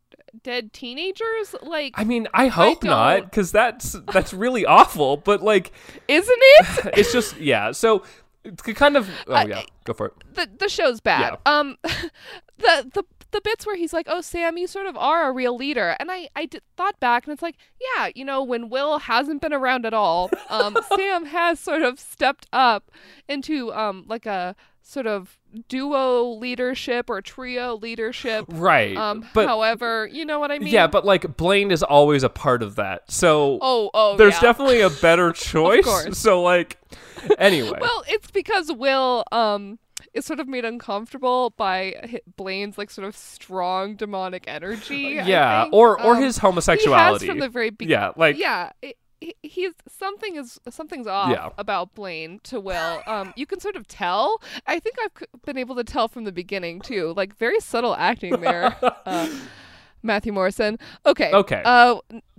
dead 0.44 0.74
teenagers? 0.74 1.56
Like, 1.62 1.94
I 1.96 2.04
mean, 2.04 2.28
I 2.34 2.48
hope 2.48 2.84
not, 2.84 3.16
don't- 3.18 3.24
because 3.26 3.52
that's 3.52 3.94
that's 4.14 4.34
really 4.34 4.66
awful. 4.66 5.18
But 5.18 5.42
like, 5.42 5.72
isn't 6.08 6.38
it? 6.40 6.94
it's 6.98 7.12
just 7.12 7.38
yeah. 7.38 7.72
So 7.72 8.04
it's 8.44 8.62
kind 8.62 8.98
of 8.98 9.10
oh 9.28 9.34
I- 9.34 9.46
yeah, 9.46 9.62
go 9.86 9.94
for 9.94 10.08
it. 10.08 10.14
the 10.34 10.50
the 10.60 10.70
show's 10.70 11.00
bad. 11.02 11.38
Um, 11.46 11.78
the 11.84 12.90
the 12.94 13.04
the 13.32 13.42
bits 13.42 13.64
where 13.68 13.76
he's 13.76 13.94
like, 13.94 14.08
"Oh, 14.10 14.22
Sam, 14.22 14.58
you 14.58 14.66
sort 14.66 14.88
of 14.88 14.98
are 14.98 15.30
a 15.30 15.32
real 15.32 15.56
leader," 15.56 15.96
and 16.00 16.10
I 16.12 16.30
I 16.36 16.50
thought 16.78 17.00
back, 17.00 17.26
and 17.26 17.34
it's 17.34 17.44
like, 17.44 17.58
yeah, 17.96 18.10
you 18.16 18.26
know, 18.26 18.42
when 18.44 18.70
Will 18.70 18.98
hasn't 18.98 19.42
been 19.42 19.54
around 19.54 19.86
at 19.86 19.94
all, 19.94 20.32
um, 20.50 20.76
Sam 20.96 21.26
has 21.26 21.60
sort 21.60 21.84
of 21.84 22.00
stepped 22.00 22.48
up 22.52 22.90
into 23.28 23.72
um 23.74 24.06
like 24.08 24.26
a 24.26 24.56
sort 24.90 25.06
of 25.06 25.38
duo 25.68 26.24
leadership 26.24 27.10
or 27.10 27.22
trio 27.22 27.76
leadership. 27.78 28.46
Right. 28.50 28.98
Um, 28.98 29.24
but 29.34 29.48
however, 29.48 30.08
you 30.12 30.26
know 30.26 30.40
what 30.40 30.52
I 30.52 30.58
mean? 30.60 30.70
yeah, 30.74 30.88
but 30.88 31.06
like 31.06 31.38
Blaine 31.38 31.70
is 31.72 31.84
always 31.84 32.24
a 32.24 32.30
part 32.30 32.64
of 32.64 32.76
that. 32.76 33.12
So 33.12 33.60
oh, 33.62 33.92
oh, 33.94 34.18
there's 34.18 34.34
yeah. 34.36 34.42
definitely 34.42 34.82
a 34.82 34.90
better 34.90 35.32
choice. 35.52 35.86
course. 35.86 36.18
So 36.18 36.42
like 36.42 36.78
anyway. 37.38 37.78
Well, 37.82 38.04
it's 38.08 38.32
because 38.32 38.72
Will 38.72 39.24
um 39.32 39.78
is 40.14 40.26
sort 40.26 40.40
of 40.40 40.48
made 40.48 40.66
uncomfortable 40.66 41.52
by 41.52 42.20
Blaine's 42.36 42.78
like 42.78 42.90
sort 42.90 43.08
of 43.08 43.16
strong 43.16 43.96
demonic 43.96 44.46
energy. 44.48 45.20
Yeah, 45.24 45.68
or 45.72 46.02
or 46.02 46.16
Um, 46.16 46.24
his 46.24 46.38
he 46.38 46.42
homosexuality. 46.42 47.28
has 47.28 47.32
from 47.32 47.40
the 47.40 47.50
very 47.50 47.70
beginning. 47.70 48.02
yeah, 48.02 48.12
like 48.16 48.38
yeah, 48.38 48.72
it, 48.82 48.98
he's 49.42 49.74
something 49.88 50.36
is 50.36 50.60
something's 50.70 51.08
off 51.08 51.32
Yeah. 51.32 51.50
about 51.58 51.94
Blaine 51.96 52.40
to 52.44 52.60
Will. 52.60 53.02
Um, 53.06 53.34
you 53.36 53.46
can 53.46 53.60
sort 53.60 53.76
of 53.76 53.88
tell. 53.88 54.42
I 54.66 54.80
think 54.80 54.96
I've 55.04 55.42
been 55.46 55.58
able 55.58 55.76
to 55.76 55.84
tell 55.84 56.08
from 56.08 56.24
the 56.24 56.32
beginning 56.32 56.82
too. 56.82 57.14
Like 57.16 57.36
very 57.36 57.60
subtle 57.60 57.96
acting 57.96 58.40
there. 58.42 58.76
uh, 59.06 59.30
Matthew 60.02 60.32
Morrison. 60.32 60.80
Okay. 61.06 61.32
Okay. 61.32 61.62
Uh, 61.66 61.98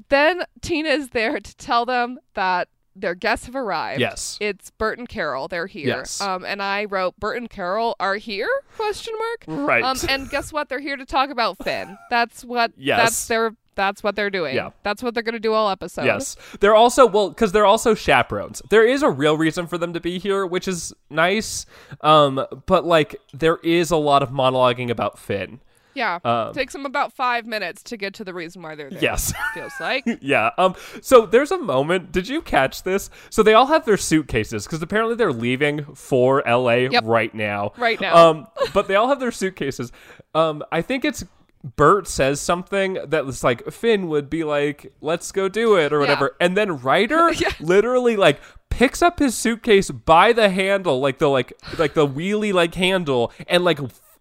then 0.09 0.45
Tina 0.63 0.89
is 0.89 1.11
there 1.11 1.39
to 1.41 1.57
tell 1.57 1.85
them 1.85 2.19
that 2.35 2.69
their 2.97 3.15
guests 3.15 3.47
have 3.47 3.55
arrived. 3.57 4.01
Yes. 4.01 4.37
It's 4.41 4.71
Burt 4.71 4.99
and 4.99 5.09
Carol. 5.09 5.49
They're 5.49 5.67
here. 5.67 5.89
Yes. 5.89 6.21
Um, 6.21 6.45
and 6.45 6.63
I 6.63 6.87
wrote 6.87 7.17
Burt 7.19 7.37
and 7.37 7.49
Carol 7.49 7.95
are 8.01 8.17
here? 8.17 8.49
Question 8.77 9.15
mark. 9.19 9.69
Right. 9.69 9.85
Um, 9.85 9.97
and 10.09 10.29
guess 10.31 10.53
what? 10.53 10.69
They're 10.69 10.81
here 10.81 10.97
to 10.97 11.07
talk 11.07 11.31
about 11.31 11.63
Finn. 11.63 11.97
That's 12.11 12.45
what. 12.45 12.73
Yes. 12.77 12.99
That's 13.01 13.27
their. 13.29 13.53
That's 13.81 14.03
what 14.03 14.15
they're 14.15 14.29
doing. 14.29 14.55
Yeah. 14.55 14.71
That's 14.83 15.03
what 15.03 15.15
they're 15.15 15.23
gonna 15.23 15.39
do 15.41 15.55
all 15.55 15.71
episode. 15.71 16.05
Yes. 16.05 16.37
They're 16.61 16.75
also 16.75 17.07
well 17.07 17.33
cuz 17.33 17.53
they're 17.53 17.65
also 17.65 17.95
chaperones. 17.95 18.61
There 18.69 18.87
is 18.87 19.03
a 19.03 19.09
real 19.09 19.39
reason 19.39 19.67
for 19.67 19.79
them 19.79 19.95
to 19.95 20.01
be 20.01 20.19
here, 20.19 20.45
which 20.45 20.69
is 20.69 20.93
nice. 21.09 21.65
Um 22.03 22.45
but 22.67 22.85
like 22.85 23.17
there 23.33 23.57
is 23.63 23.91
a 23.91 23.97
lot 23.97 24.23
of 24.23 24.29
monologuing 24.31 24.91
about 24.91 25.19
Finn. 25.19 25.61
Yeah. 25.95 26.19
Um, 26.25 26.53
Takes 26.53 26.73
them 26.73 26.87
about 26.87 27.13
five 27.13 27.47
minutes 27.47 27.83
to 27.85 27.97
get 27.97 28.15
to 28.15 28.25
the 28.25 28.33
reason 28.35 28.63
why 28.63 28.75
they're 28.77 28.91
there. 28.91 29.01
Yes. 29.03 29.33
Feels 29.55 29.73
like. 29.81 30.05
yeah. 30.21 30.51
Um 30.59 30.75
so 31.01 31.25
there's 31.25 31.51
a 31.51 31.59
moment, 31.59 32.13
did 32.13 32.29
you 32.29 32.43
catch 32.43 32.83
this? 32.83 33.09
So 33.31 33.43
they 33.43 33.55
all 33.55 33.67
have 33.67 33.87
their 33.87 33.97
suitcases 33.97 34.69
cuz 34.69 34.83
apparently 34.83 35.17
they're 35.17 35.33
leaving 35.33 35.87
for 35.95 36.43
LA 36.47 36.89
Yep. 36.97 37.05
right 37.07 37.35
now. 37.35 37.73
Right 37.79 38.01
now. 38.01 38.15
Um 38.31 38.47
but 38.75 38.89
they 38.89 38.95
all 38.95 39.09
have 39.09 39.21
their 39.21 39.33
suitcases. 39.33 39.91
Um 40.35 40.63
I 40.71 40.83
think 40.83 41.05
it's 41.05 41.25
Burt 41.63 42.09
says 42.09 42.41
something 42.41 42.95
that 43.07 43.27
was 43.27 43.45
like 43.45 43.71
Finn 43.71 44.09
would 44.09 44.31
be 44.31 44.45
like, 44.45 44.93
"Let's 45.01 45.31
go 45.33 45.49
do 45.49 45.77
it" 45.77 45.93
or 45.93 45.99
whatever, 46.01 46.35
and 46.41 46.57
then 46.57 46.79
Ryder 46.79 47.33
Yeah. 47.35 47.53
literally 47.61 48.17
like 48.17 48.41
picks 48.71 49.03
up 49.03 49.19
his 49.19 49.35
suitcase 49.37 49.91
by 49.91 50.33
the 50.33 50.49
handle, 50.49 51.01
like 51.01 51.19
the 51.19 51.29
like 51.29 51.53
like 51.79 51.93
the 51.95 52.07
wheelie 52.07 52.53
like 52.55 52.75
handle, 52.75 53.31
and 53.47 53.63
like 53.65 53.79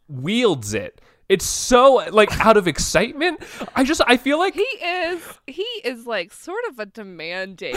wields 0.10 0.74
it. 0.74 1.00
It's 1.30 1.46
so 1.46 2.04
like 2.12 2.38
out 2.46 2.58
of 2.58 2.68
excitement. 2.68 3.42
I 3.76 3.84
just 3.86 4.02
I 4.06 4.18
feel 4.18 4.38
like 4.40 4.56
He 4.56 4.62
is. 4.62 5.24
He 5.48 5.62
is 5.86 6.06
like 6.08 6.34
sort 6.34 6.64
of 6.70 6.80
a 6.80 6.86
demanding 6.88 7.76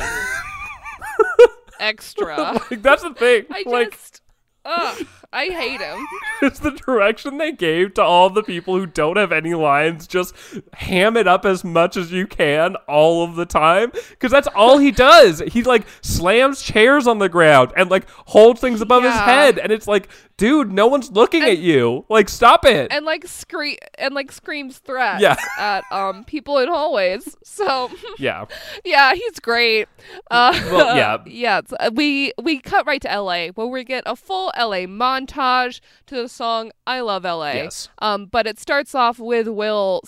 extra. 1.79 2.61
like, 2.71 2.83
that's 2.83 3.03
the 3.03 3.15
thing. 3.15 3.45
I 3.51 3.63
like 3.67 3.93
just. 3.93 4.23
Ugh, 4.65 5.07
I 5.33 5.47
hate 5.47 5.81
him. 5.81 6.07
it's 6.43 6.59
the 6.59 6.71
direction 6.73 7.39
they 7.39 7.53
gave 7.53 7.95
to 7.95 8.03
all 8.03 8.29
the 8.31 8.43
people 8.43 8.77
who 8.77 8.87
don't 8.87 9.17
have 9.17 9.33
any 9.33 9.55
lines. 9.55 10.07
Just 10.07 10.35
ham 10.75 11.17
it 11.17 11.27
up 11.27 11.45
as 11.47 11.65
much 11.65 11.97
as 11.97 12.13
you 12.13 12.27
can 12.27 12.77
all 12.89 13.25
of 13.25 13.37
the 13.37 13.47
time, 13.47 13.91
because 14.11 14.31
that's 14.31 14.49
all 14.55 14.79
he 14.79 14.91
does. 14.91 15.41
He 15.49 15.63
like 15.63 15.87
slams 16.03 16.63
chairs 16.63 17.07
on 17.07 17.19
the 17.19 17.29
ground 17.29 17.73
and 17.77 17.91
like 17.91 18.09
holds 18.11 18.61
things 18.61 18.81
above 18.81 19.03
his 19.05 19.15
head, 19.15 19.59
and 19.59 19.73
it's 19.73 19.87
like, 19.89 20.09
dude, 20.37 20.73
no 20.73 20.87
one's 20.87 21.11
looking 21.13 21.43
at 21.43 21.59
you. 21.59 22.05
Like, 22.09 22.29
stop 22.29 22.65
it. 22.65 22.91
and 22.93 23.05
like 23.07 23.27
scream 23.27 23.77
and 23.99 24.15
like 24.15 24.31
screams 24.33 24.79
threats 24.79 25.23
Yeah. 25.23 25.37
at 25.59 25.85
um 25.91 26.25
people 26.25 26.59
in 26.59 26.69
hallways. 26.69 27.37
So 27.43 27.91
yeah, 28.19 28.47
yeah, 28.85 29.15
he's 29.15 29.39
great. 29.41 29.89
Uh, 30.31 30.53
Well, 30.71 30.97
yeah. 30.97 31.19
yeah. 31.27 31.61
We 31.93 32.33
we 32.43 32.59
cut 32.61 32.87
right 32.87 33.01
to 33.03 33.11
L.A. 33.11 33.51
where 33.51 33.67
we 33.67 33.85
get 33.85 34.03
a 34.07 34.17
full 34.17 34.53
L.A. 34.57 34.87
montage 34.87 35.22
to 35.27 36.15
the 36.15 36.29
song 36.29 36.73
"I 36.87 37.01
Love 37.01 37.25
L.A." 37.25 37.55
Yes. 37.55 37.89
Um, 37.99 38.27
but 38.27 38.47
it 38.47 38.59
starts 38.59 38.95
off 38.95 39.19
with 39.19 39.49
Will 39.49 40.03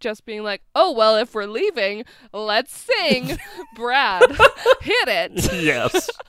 just 0.00 0.24
being 0.24 0.42
like, 0.42 0.62
"Oh 0.74 0.92
well, 0.92 1.16
if 1.16 1.34
we're 1.34 1.46
leaving, 1.46 2.04
let's 2.32 2.72
sing." 2.72 3.38
Brad, 3.76 4.22
hit 4.80 5.08
it. 5.08 5.52
yes. 5.62 6.10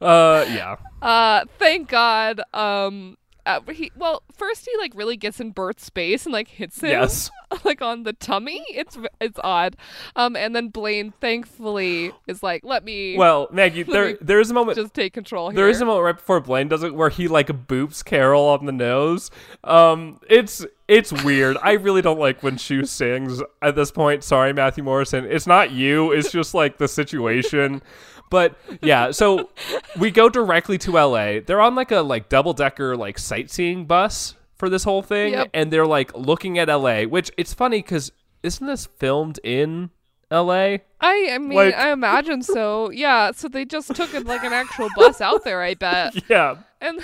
Uh, 0.00 0.44
yeah. 0.48 0.76
Uh, 1.02 1.44
thank 1.58 1.88
God. 1.88 2.40
Um, 2.54 3.18
uh, 3.46 3.60
he 3.72 3.90
well, 3.96 4.22
first 4.32 4.66
he 4.70 4.76
like 4.78 4.92
really 4.94 5.16
gets 5.16 5.40
in 5.40 5.50
Burt's 5.50 5.84
space 5.84 6.26
and 6.26 6.32
like 6.32 6.48
hits 6.48 6.82
him. 6.82 6.90
Yes. 6.90 7.30
like 7.64 7.80
on 7.80 8.02
the 8.02 8.12
tummy. 8.12 8.62
It's 8.70 8.98
it's 9.20 9.38
odd. 9.42 9.76
Um, 10.16 10.36
and 10.36 10.54
then 10.54 10.68
Blaine 10.68 11.12
thankfully 11.20 12.12
is 12.26 12.42
like, 12.42 12.64
"Let 12.64 12.84
me 12.84 13.16
Well, 13.16 13.48
Maggie, 13.50 13.82
there 13.84 14.08
me 14.08 14.16
there 14.20 14.40
is 14.40 14.50
a 14.50 14.54
moment. 14.54 14.76
just 14.76 14.94
take 14.94 15.14
control 15.14 15.50
here." 15.50 15.56
There 15.56 15.68
is 15.68 15.80
a 15.80 15.84
moment 15.84 16.04
right 16.04 16.16
before 16.16 16.40
Blaine 16.40 16.68
does 16.68 16.82
it 16.82 16.94
where 16.94 17.08
he 17.08 17.28
like 17.28 17.46
boops 17.46 18.04
Carol 18.04 18.44
on 18.44 18.66
the 18.66 18.72
nose. 18.72 19.30
Um, 19.64 20.20
it's 20.28 20.64
it's 20.88 21.12
weird. 21.24 21.56
I 21.62 21.72
really 21.72 22.02
don't 22.02 22.18
like 22.18 22.42
when 22.42 22.56
Schue 22.56 22.86
sings 22.86 23.42
at 23.62 23.76
this 23.76 23.90
point. 23.90 24.24
Sorry, 24.24 24.52
Matthew 24.52 24.84
Morrison. 24.84 25.24
It's 25.24 25.46
not 25.46 25.70
you. 25.70 26.12
It's 26.12 26.32
just 26.32 26.54
like 26.54 26.78
the 26.78 26.88
situation. 26.88 27.82
But 28.30 28.56
yeah, 28.82 29.10
so 29.10 29.50
we 29.98 30.10
go 30.10 30.28
directly 30.28 30.78
to 30.78 30.92
LA. 30.92 31.40
They're 31.44 31.60
on 31.60 31.74
like 31.74 31.90
a 31.90 32.00
like 32.00 32.28
double 32.28 32.52
decker 32.52 32.96
like 32.96 33.18
sightseeing 33.18 33.86
bus 33.86 34.34
for 34.56 34.68
this 34.68 34.84
whole 34.84 35.02
thing, 35.02 35.32
Yep. 35.32 35.50
and 35.54 35.72
they're 35.72 35.86
like 35.86 36.14
looking 36.16 36.58
at 36.58 36.68
LA. 36.68 37.02
Which 37.04 37.30
it's 37.36 37.54
funny 37.54 37.78
because 37.82 38.12
isn't 38.42 38.66
this 38.66 38.86
filmed 38.98 39.38
in 39.44 39.90
LA? 40.30 40.78
I 41.00 41.30
I 41.32 41.38
mean 41.38 41.54
like- 41.56 41.74
I 41.74 41.90
imagine 41.92 42.42
so. 42.42 42.90
Yeah. 42.90 43.30
So 43.32 43.48
they 43.48 43.64
just 43.64 43.94
took 43.94 44.12
it 44.14 44.26
like 44.26 44.42
an 44.44 44.52
actual 44.52 44.88
bus 44.96 45.20
out 45.20 45.44
there. 45.44 45.62
I 45.62 45.74
bet. 45.74 46.14
Yeah. 46.28 46.56
and 46.80 47.00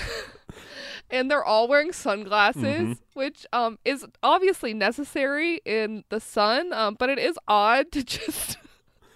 and 1.11 1.31
they're 1.31 1.45
all 1.45 1.69
wearing 1.69 1.93
sunglasses, 1.93 2.62
Mm-hmm. 2.62 2.93
which 3.14 3.47
um 3.52 3.78
is 3.85 4.04
obviously 4.23 4.75
necessary 4.75 5.61
in 5.64 6.04
the 6.09 6.19
sun. 6.21 6.73
Um, 6.73 6.97
but 6.99 7.09
it 7.09 7.19
is 7.19 7.38
odd 7.47 7.93
to 7.93 8.02
just 8.16 8.59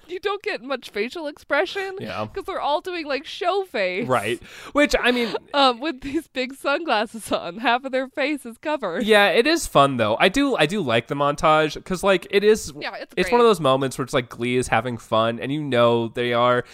you 0.15 0.21
don't 0.21 0.43
get 0.43 0.63
much 0.63 0.91
facial 0.91 1.27
expression. 1.27 1.97
Yeah. 2.01 2.25
because 2.27 2.45
they're 2.47 2.61
all 2.61 2.81
doing 2.81 3.07
like 3.07 3.25
show 3.27 3.65
face, 3.65 4.07
Right. 4.09 4.43
Which 4.73 4.95
I 4.99 5.11
mean, 5.13 5.35
Um, 5.55 5.81
with 5.81 6.01
these 6.03 6.29
big 6.29 6.55
sunglasses 6.55 7.31
on, 7.33 7.59
half 7.59 7.85
of 7.85 7.93
their 7.93 8.09
face 8.09 8.45
is 8.47 8.59
covered. 8.59 9.05
Yeah, 9.05 9.29
it 9.29 9.47
is 9.47 9.67
fun 9.67 9.97
though. 9.97 10.17
I 10.21 10.29
do 10.29 10.57
I 10.57 10.67
do 10.67 10.81
like 10.81 11.07
the 11.09 11.15
montage 11.15 11.75
because 11.75 12.03
like 12.03 12.27
it 12.31 12.45
is 12.45 12.73
Yeah, 12.79 12.95
it's 12.97 13.15
it's 13.17 13.31
one 13.33 13.41
of 13.41 13.47
those 13.47 13.61
moments 13.61 13.97
where 13.99 14.05
it's 14.05 14.15
like 14.15 14.29
Glee 14.29 14.57
is 14.57 14.69
having 14.69 14.99
fun 14.99 15.39
and 15.41 15.51
you 15.53 15.63
know 15.63 16.09
they 16.09 16.33
are, 16.33 16.65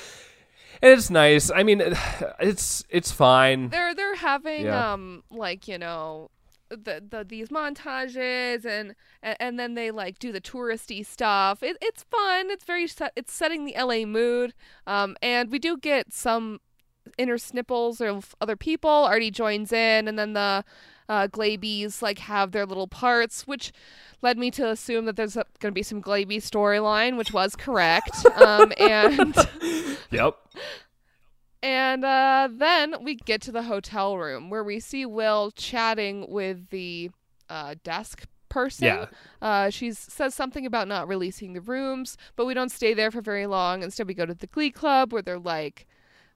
and 0.82 0.92
it's 0.92 1.10
nice. 1.10 1.50
I 1.50 1.62
mean, 1.62 1.80
it's 2.40 2.84
it's 2.90 3.10
fine. 3.12 3.68
They're 3.68 3.94
they're 3.94 4.16
having 4.16 4.64
Yeah. 4.66 4.92
um 4.94 5.22
like 5.30 5.68
you 5.68 5.78
know. 5.78 6.30
The, 6.70 7.02
the 7.08 7.24
these 7.28 7.50
montages 7.50 8.64
and, 8.64 8.94
and 9.22 9.58
then 9.60 9.74
they 9.74 9.90
like 9.90 10.18
do 10.18 10.32
the 10.32 10.40
touristy 10.40 11.04
stuff. 11.06 11.62
It, 11.62 11.76
it's 11.80 12.04
fun. 12.04 12.50
It's 12.50 12.64
very 12.64 12.86
set, 12.86 13.12
it's 13.16 13.32
setting 13.32 13.64
the 13.64 13.74
LA 13.78 14.04
mood. 14.06 14.54
Um, 14.86 15.16
and 15.22 15.50
we 15.50 15.58
do 15.58 15.76
get 15.76 16.12
some 16.12 16.60
inner 17.18 17.38
snipples 17.38 18.00
of 18.00 18.34
other 18.40 18.56
people. 18.56 18.90
Artie 18.90 19.30
joins 19.30 19.72
in, 19.72 20.08
and 20.08 20.18
then 20.18 20.32
the 20.32 20.64
uh, 21.08 21.28
Glabies 21.28 22.02
like 22.02 22.18
have 22.20 22.52
their 22.52 22.66
little 22.66 22.88
parts, 22.88 23.46
which 23.46 23.72
led 24.22 24.38
me 24.38 24.50
to 24.52 24.68
assume 24.70 25.04
that 25.04 25.16
there's 25.16 25.34
going 25.34 25.46
to 25.62 25.72
be 25.72 25.82
some 25.82 26.00
Glaby 26.00 26.38
storyline, 26.38 27.16
which 27.16 27.32
was 27.32 27.54
correct. 27.54 28.24
um, 28.36 28.72
and 28.78 29.36
Yep. 30.10 30.36
And 31.64 32.04
uh, 32.04 32.48
then 32.52 32.96
we 33.02 33.14
get 33.14 33.40
to 33.42 33.52
the 33.52 33.62
hotel 33.62 34.18
room 34.18 34.50
where 34.50 34.62
we 34.62 34.78
see 34.80 35.06
Will 35.06 35.50
chatting 35.50 36.26
with 36.28 36.68
the 36.68 37.10
uh, 37.48 37.76
desk 37.82 38.26
person. 38.50 38.84
Yeah. 38.84 39.06
Uh, 39.40 39.70
she 39.70 39.92
says 39.92 40.34
something 40.34 40.66
about 40.66 40.88
not 40.88 41.08
releasing 41.08 41.54
the 41.54 41.62
rooms, 41.62 42.18
but 42.36 42.44
we 42.44 42.52
don't 42.52 42.68
stay 42.68 42.92
there 42.92 43.10
for 43.10 43.22
very 43.22 43.46
long. 43.46 43.82
Instead, 43.82 44.06
we 44.06 44.12
go 44.12 44.26
to 44.26 44.34
the 44.34 44.46
Glee 44.46 44.70
Club 44.70 45.10
where 45.10 45.22
they're 45.22 45.38
like, 45.38 45.86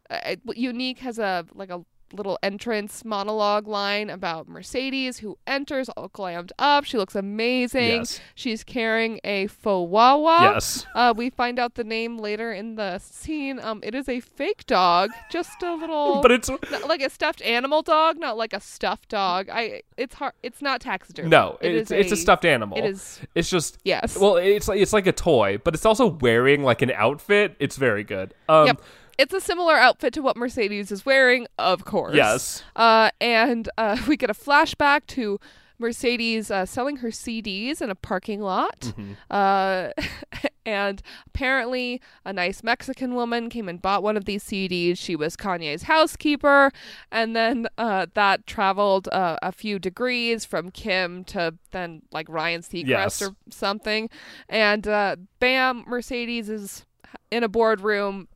uh, 0.09 0.37
Unique 0.55 1.01
has 1.01 1.19
a 1.19 1.45
like 1.55 1.69
a 1.69 1.85
little 2.13 2.39
entrance 2.43 3.05
monologue 3.05 3.67
line 3.69 4.11
about 4.11 4.49
Mercedes 4.49 5.19
who 5.19 5.39
enters 5.47 5.89
all 5.91 6.09
glammed 6.09 6.51
up. 6.59 6.85
She 6.85 6.97
looks 6.97 7.15
amazing. 7.15 7.99
Yes. 8.01 8.21
She's 8.35 8.65
carrying 8.65 9.21
a 9.25 9.47
faux 9.49 9.91
wawa. 9.91 10.53
Yes. 10.55 10.87
Uh, 10.95 11.13
we 11.17 11.31
find 11.31 11.59
out 11.59 11.75
the 11.75 11.85
name 11.85 12.19
later 12.19 12.53
in 12.53 12.77
the 12.77 12.99
scene. 12.99 13.59
Um, 13.61 13.81
it 13.83 13.95
is 13.95 14.09
a 14.09 14.21
fake 14.21 14.67
dog, 14.67 15.11
just 15.31 15.63
a 15.63 15.75
little, 15.75 16.21
But 16.23 16.33
it's 16.33 16.49
not 16.49 16.89
like 16.89 17.03
a 17.03 17.11
stuffed 17.11 17.43
animal 17.43 17.83
dog, 17.83 18.19
not 18.19 18.37
like 18.37 18.53
a 18.53 18.61
stuffed 18.61 19.09
dog. 19.11 19.49
I, 19.51 19.83
it's 19.97 20.15
hard. 20.15 20.33
It's 20.43 20.63
not 20.63 20.81
taxidermy. 20.81 21.29
no, 21.29 21.59
It 21.61 21.75
it's 21.75 21.91
is 21.91 21.99
it's 21.99 22.13
a 22.13 22.17
stuffed 22.17 22.45
animal. 22.45 22.79
It 22.79 22.85
is 22.85 23.21
It's 23.35 23.51
just 23.51 23.79
yes. 23.85 24.17
well, 24.19 24.37
it's 24.37 24.69
like 24.69 24.81
it's 24.81 24.93
like 24.93 25.07
a 25.07 25.13
toy, 25.13 25.59
but 25.63 25.75
it's 25.75 25.85
also 25.87 26.07
wearing 26.07 26.63
like 26.63 26.83
an 26.83 26.91
outfit. 26.93 27.57
It's 27.59 27.77
very 27.77 28.05
good. 28.05 28.35
Um, 28.49 28.67
Yep. 28.67 28.83
It's 29.19 29.35
a 29.35 29.41
similar 29.41 29.75
outfit 29.75 30.15
to 30.15 30.23
what 30.23 30.37
Mercedes 30.37 30.93
is 30.93 31.05
wearing, 31.05 31.47
of 31.59 31.85
course. 31.85 32.15
Yes. 32.15 32.63
Uh, 32.77 33.11
and 33.21 33.69
uh, 33.77 33.99
we 34.09 34.17
get 34.17 34.31
a 34.31 34.35
flashback 34.35 35.07
to 35.09 35.41
Mercedes 35.81 36.51
uh, 36.51 36.67
selling 36.67 36.97
her 36.97 37.09
CDs 37.09 37.81
in 37.81 37.91
a 37.91 37.95
parking 37.95 38.41
lot. 38.41 38.81
Mm-hmm. 38.81 39.13
Uh, 39.31 39.91
and 40.67 41.01
apparently, 41.27 42.01
a 42.25 42.33
nice 42.33 42.63
Mexican 42.63 43.15
woman 43.15 43.49
came 43.49 43.69
and 43.69 43.81
bought 43.81 44.03
one 44.03 44.17
of 44.17 44.25
these 44.25 44.43
CDs. 44.45 44.99
She 44.99 45.15
was 45.15 45.37
Kanye's 45.37 45.85
housekeeper. 45.85 46.73
And 47.13 47.35
then 47.37 47.69
uh, 47.79 48.07
that 48.15 48.47
traveled 48.47 49.09
uh, 49.13 49.37
a 49.41 49.53
few 49.53 49.79
degrees 49.79 50.45
from 50.45 50.71
Kim 50.71 51.25
to 51.25 51.55
then 51.71 52.03
like 52.11 52.29
Ryan 52.29 52.63
Seacrest 52.63 52.87
Yes. 52.87 53.23
or 53.23 53.37
something. 53.51 54.11
And 54.49 54.87
uh, 54.87 55.17
bam, 55.39 55.85
Mercedes 55.87 56.49
is 56.49 56.85
in 57.31 57.45
a 57.45 57.49
boardroom 57.49 58.27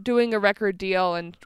doing 0.00 0.32
a 0.32 0.38
record 0.38 0.78
deal 0.78 1.14
and 1.14 1.36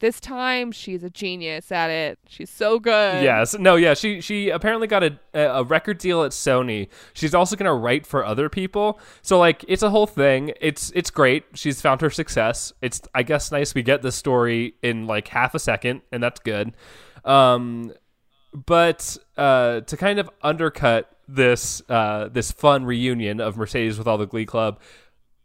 this 0.00 0.20
time 0.20 0.72
she's 0.72 1.02
a 1.02 1.10
genius 1.10 1.72
at 1.72 1.88
it 1.90 2.18
she's 2.28 2.50
so 2.50 2.78
good 2.78 3.22
Yes. 3.22 3.54
No, 3.58 3.76
yeah, 3.76 3.94
she 3.94 4.20
she 4.20 4.50
apparently 4.50 4.86
got 4.86 5.02
a 5.02 5.18
a 5.34 5.64
record 5.64 5.98
deal 5.98 6.22
at 6.22 6.32
Sony. 6.32 6.88
She's 7.12 7.34
also 7.34 7.56
going 7.56 7.66
to 7.66 7.74
write 7.74 8.06
for 8.06 8.24
other 8.24 8.48
people. 8.48 9.00
So 9.22 9.38
like 9.38 9.64
it's 9.68 9.82
a 9.82 9.90
whole 9.90 10.06
thing. 10.06 10.52
It's 10.60 10.90
it's 10.94 11.10
great. 11.10 11.44
She's 11.54 11.80
found 11.80 12.00
her 12.00 12.10
success. 12.10 12.72
It's 12.82 13.00
I 13.14 13.22
guess 13.22 13.50
nice 13.52 13.74
we 13.74 13.82
get 13.82 14.02
this 14.02 14.14
story 14.16 14.74
in 14.82 15.06
like 15.06 15.28
half 15.28 15.54
a 15.54 15.58
second 15.58 16.02
and 16.12 16.22
that's 16.22 16.40
good. 16.40 16.72
Um 17.24 17.92
but 18.52 19.16
uh 19.36 19.80
to 19.80 19.96
kind 19.96 20.18
of 20.18 20.30
undercut 20.42 21.10
this 21.26 21.82
uh 21.88 22.28
this 22.28 22.52
fun 22.52 22.84
reunion 22.84 23.40
of 23.40 23.56
Mercedes 23.56 23.98
with 23.98 24.06
all 24.06 24.18
the 24.18 24.26
Glee 24.26 24.46
Club, 24.46 24.80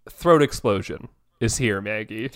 Throat 0.09 0.41
Explosion 0.41 1.07
is 1.39 1.57
here, 1.57 1.81
Maggie. 1.81 2.31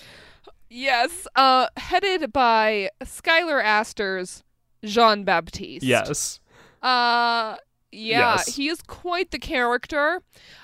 yes 0.70 1.26
uh 1.36 1.66
headed 1.76 2.32
by 2.32 2.90
skylar 3.04 3.62
astor's 3.62 4.42
jean 4.84 5.24
baptiste 5.24 5.84
Yes. 5.84 6.40
Uh 6.82 7.56
yeah, 7.92 8.34
Yes. 8.36 8.56
he 8.56 8.68
is 8.68 8.80
quite 8.82 9.30
the 9.30 9.38
character. 9.38 10.20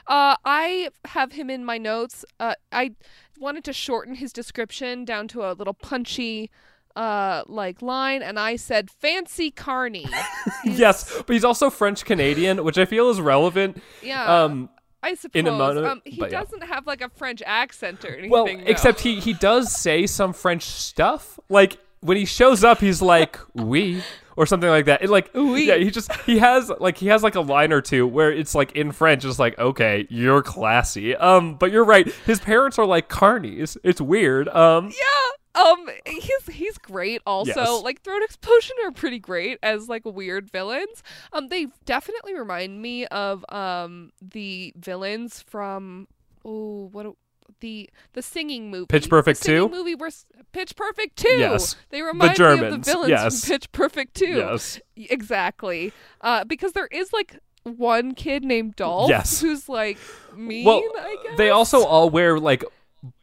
Uh 0.07 0.37
I 0.45 0.89
have 1.07 1.33
him 1.33 1.49
in 1.51 1.65
my 1.65 1.79
notes. 1.79 2.25
Uh 2.41 2.55
I 2.73 2.93
wanted 3.39 3.65
to 3.65 3.73
shorten 3.73 4.17
his 4.17 4.33
description 4.33 5.05
down 5.05 5.29
to 5.29 5.43
a 5.43 5.53
little 5.53 5.75
punchy 5.75 6.51
uh 6.97 7.43
like 7.47 7.81
line 7.83 8.21
and 8.23 8.39
I 8.39 8.57
said 8.57 8.91
fancy 8.91 9.51
carney 9.51 10.07
Yes, 10.65 11.13
but 11.27 11.33
he's 11.35 11.45
also 11.45 11.71
French 11.71 12.05
Canadian, 12.05 12.65
which 12.65 12.79
I 12.79 12.85
feel 12.85 13.11
is 13.11 13.21
relevant. 13.21 13.81
Yeah. 14.03 14.25
Um 14.45 14.71
I 15.03 15.15
suppose 15.15 15.41
in 15.41 15.47
a 15.47 15.53
mono- 15.53 15.87
um 15.87 16.03
he 16.05 16.21
but 16.21 16.31
yeah. 16.31 16.41
doesn't 16.41 16.63
have 16.65 16.87
like 16.87 17.01
a 17.01 17.09
French 17.09 17.43
accent 17.47 18.05
or 18.05 18.09
anything. 18.09 18.31
Well, 18.31 18.47
though. 18.47 18.53
except 18.67 19.01
he 19.01 19.19
he 19.21 19.33
does 19.33 19.73
say 19.73 20.07
some 20.07 20.33
French 20.33 20.65
stuff. 20.65 21.39
Like 21.49 21.79
when 22.01 22.17
he 22.17 22.25
shows 22.25 22.65
up, 22.65 22.81
he's 22.81 23.01
like 23.03 23.39
"oui" 23.55 24.03
or 24.37 24.47
something 24.47 24.69
like 24.71 24.87
that. 24.87 25.03
It 25.03 25.11
like 25.11 25.31
Oui. 25.35 25.67
yeah, 25.69 25.77
he 25.77 25.91
just 25.91 26.13
he 26.23 26.39
has 26.39 26.71
like 26.81 26.97
he 26.99 27.07
has 27.09 27.23
like 27.23 27.35
a 27.35 27.41
line 27.41 27.73
or 27.73 27.81
two 27.81 28.07
where 28.07 28.31
it's 28.33 28.55
like 28.55 28.73
in 28.73 28.93
French. 28.93 29.25
It's 29.25 29.39
like 29.39 29.59
okay, 29.59 30.07
you're 30.11 30.43
classy. 30.43 31.15
Um, 31.17 31.55
but 31.57 31.73
you're 31.73 31.85
right. 31.85 32.07
His 32.27 32.41
parents 32.41 32.79
are 32.79 32.87
like 32.87 33.09
carnies. 33.09 33.77
It's 33.85 34.01
weird. 34.01 34.49
Um, 34.49 34.87
Yeah. 34.87 35.31
Um 35.55 35.89
he's 36.07 36.47
he's 36.53 36.79
great 36.79 37.21
also. 37.27 37.53
Yes. 37.55 37.83
Like 37.83 38.03
Throat 38.03 38.23
Explosion 38.23 38.77
are 38.85 38.93
pretty 38.93 39.19
great 39.19 39.59
as 39.63 39.89
like 39.89 40.05
weird 40.05 40.51
villains. 40.51 41.03
Um 41.33 41.49
they 41.49 41.67
definitely 41.85 42.35
remind 42.35 42.81
me 42.81 43.07
of 43.07 43.45
um 43.49 44.13
the 44.23 44.73
villains 44.77 45.43
from 45.43 46.07
oh 46.45 46.89
what 46.93 47.07
a- 47.07 47.13
the 47.59 47.91
the 48.13 48.23
singing 48.23 48.71
movie. 48.71 48.87
Pitch 48.87 49.11
Perfect 49.11 49.41
the 49.41 49.45
singing 49.47 49.69
2? 49.71 49.77
movie 49.77 49.95
where 49.97 50.11
Pitch 50.53 50.77
Perfect 50.77 51.17
2. 51.17 51.29
Yes. 51.31 51.75
They 51.91 52.01
remind 52.01 52.39
me 52.39 52.45
of 52.47 52.61
the 52.61 52.79
villains 52.79 53.09
yes. 53.11 53.41
from 53.45 53.53
Pitch 53.55 53.73
Perfect 53.73 54.15
2. 54.15 54.27
yes. 54.27 54.81
Exactly. 54.97 55.93
Uh 56.21 56.45
because 56.45 56.73
there 56.73 56.87
is 56.91 57.13
like 57.13 57.37
one 57.65 58.15
kid 58.15 58.43
named 58.45 58.77
Dolph 58.77 59.11
Yes. 59.11 59.41
who's 59.41 59.69
like 59.69 59.99
mean, 60.35 60.65
Well, 60.65 60.83
I 60.99 61.17
guess. 61.25 61.37
they 61.37 61.51
also 61.51 61.85
all 61.85 62.09
wear 62.09 62.39
like 62.39 62.65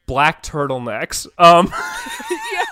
black 0.07 0.41
turtlenecks. 0.41 1.27
Um, 1.37 1.71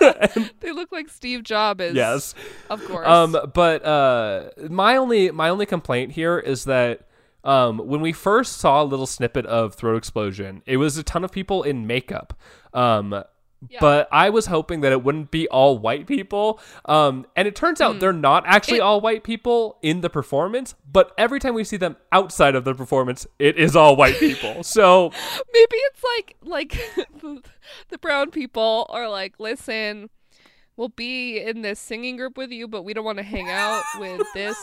yeah, 0.00 0.48
they 0.60 0.72
look 0.72 0.90
like 0.90 1.08
Steve 1.08 1.44
Jobs 1.44 1.82
is. 1.82 1.94
yes. 1.94 2.34
Of 2.68 2.84
course. 2.84 3.06
Um, 3.06 3.36
but 3.54 3.84
uh, 3.84 4.50
my 4.68 4.96
only 4.96 5.30
my 5.30 5.48
only 5.48 5.66
complaint 5.66 6.12
here 6.12 6.38
is 6.38 6.64
that 6.64 7.06
um, 7.44 7.78
when 7.78 8.00
we 8.00 8.12
first 8.12 8.56
saw 8.58 8.82
a 8.82 8.84
little 8.84 9.06
snippet 9.06 9.46
of 9.46 9.74
Throat 9.74 9.96
Explosion, 9.96 10.62
it 10.66 10.78
was 10.78 10.98
a 10.98 11.04
ton 11.04 11.22
of 11.22 11.30
people 11.30 11.62
in 11.62 11.86
makeup. 11.86 12.36
Um, 12.74 13.22
Yeah. 13.68 13.78
But 13.80 14.08
I 14.12 14.30
was 14.30 14.46
hoping 14.46 14.82
that 14.82 14.92
it 14.92 15.02
wouldn't 15.02 15.30
be 15.30 15.48
all 15.48 15.78
white 15.78 16.06
people. 16.06 16.60
Um, 16.84 17.26
and 17.34 17.48
it 17.48 17.56
turns 17.56 17.80
out 17.80 18.00
they're 18.00 18.12
not 18.12 18.44
actually 18.46 18.78
It- 18.78 18.82
all 18.82 19.00
white 19.00 19.24
people 19.24 19.78
in 19.82 20.02
the 20.02 20.10
performance. 20.10 20.74
But 20.90 21.12
every 21.18 21.40
time 21.40 21.54
we 21.54 21.64
see 21.64 21.76
them 21.76 21.96
outside 22.12 22.54
of 22.54 22.64
the 22.64 22.74
performance, 22.74 23.26
it 23.38 23.56
is 23.58 23.74
all 23.74 23.96
white 23.96 24.18
people. 24.18 24.62
So 24.62 25.10
Maybe 25.52 25.76
it's 25.76 26.02
like 26.16 26.36
like 26.42 26.70
the, 27.20 27.42
the 27.88 27.98
brown 27.98 28.30
people 28.30 28.86
are 28.90 29.08
like, 29.08 29.40
listen, 29.40 30.10
we'll 30.76 30.88
be 30.90 31.38
in 31.40 31.62
this 31.62 31.78
singing 31.80 32.16
group 32.16 32.36
with 32.36 32.50
you, 32.50 32.68
but 32.68 32.82
we 32.82 32.92
don't 32.94 33.04
want 33.04 33.18
to 33.18 33.24
hang 33.24 33.48
out 33.48 33.82
with 33.98 34.20
this. 34.34 34.56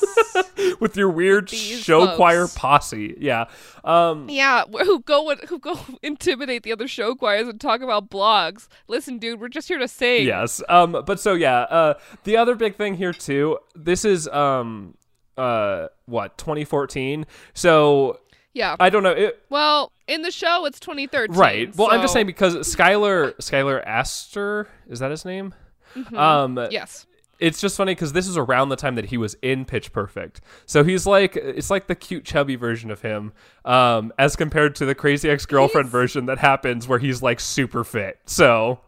with 0.80 0.96
your 0.96 1.10
weird 1.10 1.50
These 1.50 1.84
show 1.84 2.06
folks. 2.06 2.18
choir 2.18 2.48
posse, 2.48 3.16
yeah. 3.20 3.46
Um, 3.84 4.30
Yeah, 4.30 4.64
who 4.84 5.00
go 5.02 5.36
who 5.48 5.60
go 5.60 5.80
intimidate 6.02 6.64
the 6.64 6.72
other 6.72 6.88
show 6.88 7.16
choirs 7.16 7.48
and 7.48 7.60
talk 7.60 7.82
about 7.82 8.10
blogs. 8.10 8.68
Listen, 8.88 9.18
dude, 9.18 9.40
we're 9.42 9.48
just 9.50 9.68
here 9.68 9.80
to 9.80 9.88
sing. 9.88 10.26
Yes. 10.26 10.62
Um. 10.70 10.92
But 11.06 11.20
so 11.20 11.34
yeah. 11.34 11.62
Uh. 11.62 11.94
The 12.24 12.38
other 12.38 12.56
big 12.56 12.76
thing 12.76 12.96
here 12.96 13.14
too. 13.14 13.58
This 13.76 14.06
is 14.06 14.28
um. 14.28 14.96
Uh. 15.38 15.88
What 16.06 16.38
2014. 16.38 17.26
So 17.54 18.20
Yeah. 18.54 18.76
I 18.80 18.90
don't 18.90 19.04
know. 19.04 19.12
It, 19.12 19.42
well, 19.50 19.92
in 20.08 20.22
the 20.22 20.32
show, 20.32 20.66
it's 20.66 20.80
2013. 20.80 21.36
right. 21.36 21.76
Well, 21.76 21.90
I'm 21.92 22.02
just 22.02 22.14
saying 22.14 22.26
because 22.28 22.56
Skylar 22.58 23.36
Skylar 23.38 23.82
Astor 23.86 24.68
is 24.90 25.00
that 25.00 25.12
his 25.12 25.24
name? 25.26 25.54
Mm-hmm. 25.96 26.18
Um. 26.18 26.68
Yes. 26.72 27.06
It's 27.40 27.60
just 27.60 27.76
funny 27.76 27.94
because 27.94 28.14
this 28.14 28.28
is 28.28 28.38
around 28.38 28.70
the 28.70 28.78
time 28.78 28.96
that 28.96 29.06
he 29.06 29.18
was 29.18 29.36
in 29.42 29.66
Pitch 29.66 29.92
Perfect. 29.92 30.40
So 30.66 30.84
he's 30.84 31.06
like, 31.06 31.36
it's 31.36 31.70
like 31.70 31.88
the 31.88 31.96
cute, 31.96 32.24
chubby 32.24 32.56
version 32.56 32.90
of 32.90 33.02
him, 33.02 33.34
um, 33.66 34.14
as 34.18 34.38
compared 34.38 34.76
to 34.76 34.86
the 34.86 34.96
crazy 34.96 35.30
ex 35.30 35.46
girlfriend 35.46 35.90
version 35.90 36.28
that 36.28 36.38
happens 36.38 36.88
where 36.88 37.00
he's 37.00 37.22
like 37.22 37.42
super 37.42 37.84
fit. 37.84 38.20
So 38.26 38.80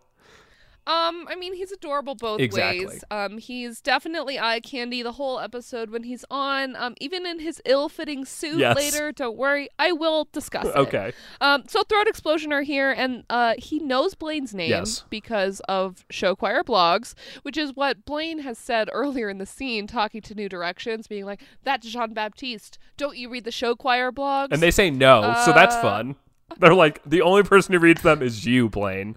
Um, 0.87 1.25
I 1.27 1.35
mean, 1.35 1.53
he's 1.55 1.71
adorable 1.71 2.13
both 2.15 2.39
Exactly. 2.39 2.85
ways. 2.85 3.03
Um, 3.09 3.37
he's 3.39 3.81
definitely 3.81 4.37
eye 4.39 4.59
candy 4.59 5.01
the 5.01 5.13
whole 5.13 5.39
episode 5.39 5.89
when 5.89 6.03
he's 6.03 6.23
on. 6.29 6.75
Um, 6.75 6.93
even 7.01 7.25
in 7.25 7.39
his 7.39 7.59
ill-fitting 7.65 8.25
suit 8.25 8.59
Yes. 8.59 8.75
later. 8.75 9.11
Don't 9.11 9.35
worry, 9.35 9.67
I 9.79 9.91
will 9.93 10.27
discuss 10.31 10.65
it. 10.67 10.75
okay. 10.75 11.11
Um, 11.41 11.63
so 11.67 11.81
Throat 11.83 12.07
Explosion 12.07 12.53
are 12.53 12.61
here, 12.61 12.91
and 12.91 13.23
uh, 13.29 13.55
he 13.57 13.79
knows 13.79 14.13
Blaine's 14.13 14.53
name 14.53 14.69
Yes. 14.69 15.05
because 15.09 15.59
of 15.61 16.05
Show 16.11 16.35
Choir 16.35 16.63
blogs, 16.63 17.15
which 17.41 17.57
is 17.57 17.75
what 17.75 18.05
Blaine 18.05 18.39
has 18.39 18.57
said 18.59 18.87
earlier 18.93 19.29
in 19.29 19.39
the 19.39 19.45
scene, 19.47 19.87
talking 19.87 20.21
to 20.21 20.35
New 20.35 20.47
Directions, 20.49 21.07
being 21.07 21.25
like, 21.25 21.41
"That's 21.63 21.87
Jean 21.87 22.13
Baptiste. 22.13 22.77
Don't 22.97 23.17
you 23.17 23.29
read 23.29 23.43
the 23.43 23.51
Show 23.51 23.75
Choir 23.75 24.11
blogs?" 24.11 24.49
And 24.51 24.61
they 24.61 24.71
say 24.71 24.91
no, 24.91 25.33
so 25.45 25.51
that's 25.51 25.75
Uh, 25.75 25.81
fun. 25.81 26.15
They're 26.59 26.75
like 26.75 27.01
the 27.03 27.21
only 27.23 27.41
person 27.43 27.73
who 27.73 27.79
reads 27.79 28.03
them 28.03 28.21
is 28.21 28.45
you, 28.45 28.69
Blaine. 28.69 29.15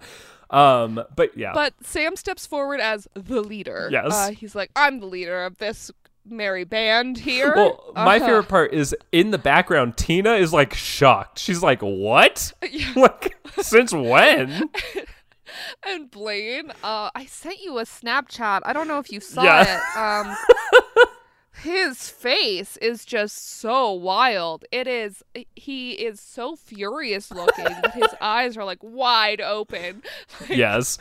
Um, 0.50 1.02
but 1.14 1.36
yeah, 1.36 1.52
But 1.54 1.74
Sam 1.82 2.16
steps 2.16 2.46
forward 2.46 2.80
as 2.80 3.06
the 3.14 3.40
leader. 3.42 3.88
Yes. 3.92 4.12
Uh, 4.12 4.30
he's 4.30 4.54
like, 4.54 4.70
I'm 4.74 5.00
the 5.00 5.06
leader 5.06 5.44
of 5.44 5.58
this 5.58 5.90
merry 6.24 6.64
band 6.64 7.18
here. 7.18 7.54
well, 7.54 7.92
my 7.94 8.16
Uh-huh. 8.16 8.26
favorite 8.26 8.48
part 8.48 8.72
is 8.74 8.94
in 9.12 9.30
the 9.30 9.38
background. 9.38 9.96
Tina 9.96 10.34
is 10.34 10.52
like 10.52 10.74
shocked. 10.74 11.38
She's 11.38 11.62
like, 11.62 11.80
"What? 11.80 12.52
Yeah. 12.70 12.92
like, 12.96 13.36
since 13.62 13.92
when?" 13.92 14.70
And 15.82 16.10
Blaine, 16.10 16.70
uh, 16.84 17.10
I 17.14 17.24
sent 17.24 17.60
you 17.62 17.78
a 17.78 17.82
Snapchat. 17.84 18.60
I 18.64 18.72
don't 18.74 18.86
know 18.86 18.98
if 18.98 19.10
you 19.10 19.18
saw 19.18 19.42
Yeah. 19.42 19.62
it. 19.78 19.98
Um, 19.98 20.36
his 21.58 22.08
face 22.08 22.76
is 22.78 23.04
just 23.04 23.58
so 23.58 23.92
wild. 23.92 24.64
It 24.70 24.86
is. 24.86 25.22
He 25.56 25.92
is 25.92 26.20
so 26.20 26.56
furious 26.56 27.30
looking. 27.32 27.64
that 27.64 27.94
his 27.94 28.14
eyes 28.20 28.56
are 28.56 28.64
like 28.64 28.78
wide 28.82 29.40
open. 29.40 30.02
yes, 30.48 30.98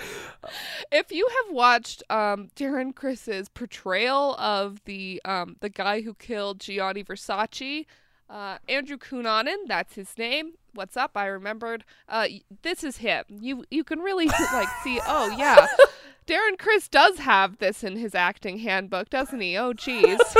if 0.92 1.12
you 1.12 1.28
have 1.28 1.54
watched 1.54 2.04
um, 2.10 2.50
Darren 2.56 2.94
Criss's 2.94 3.50
portrayal 3.50 4.36
of 4.36 4.84
the 4.86 5.22
um, 5.26 5.58
the 5.60 5.70
guy 5.70 6.02
who 6.02 6.14
killed 6.16 6.60
Gianni 6.60 7.04
Versace, 7.04 7.86
uh, 8.30 8.58
Andrew 8.68 8.98
Cunanan, 8.98 9.68
that's 9.68 9.96
his 9.96 10.18
name. 10.18 10.54
What's 10.74 10.98
up? 10.98 11.12
I 11.16 11.26
remembered. 11.26 11.84
Uh, 12.08 12.28
this 12.62 12.84
is 12.84 12.98
him. 12.98 13.24
You 13.30 13.64
you 13.72 13.84
can 13.84 14.00
really 14.00 14.28
like 14.28 14.70
see. 14.84 15.00
Oh 15.08 15.34
yeah, 15.38 15.68
Darren 16.28 16.60
Criss 16.60 16.90
does 16.90 17.20
have 17.20 17.58
this 17.60 17.84
in 17.84 17.96
his 17.96 18.14
acting 18.14 18.60
handbook, 18.60 19.10
doesn't 19.10 19.40
he? 19.40 19.58
Oh 19.58 19.72
geez. 19.74 20.18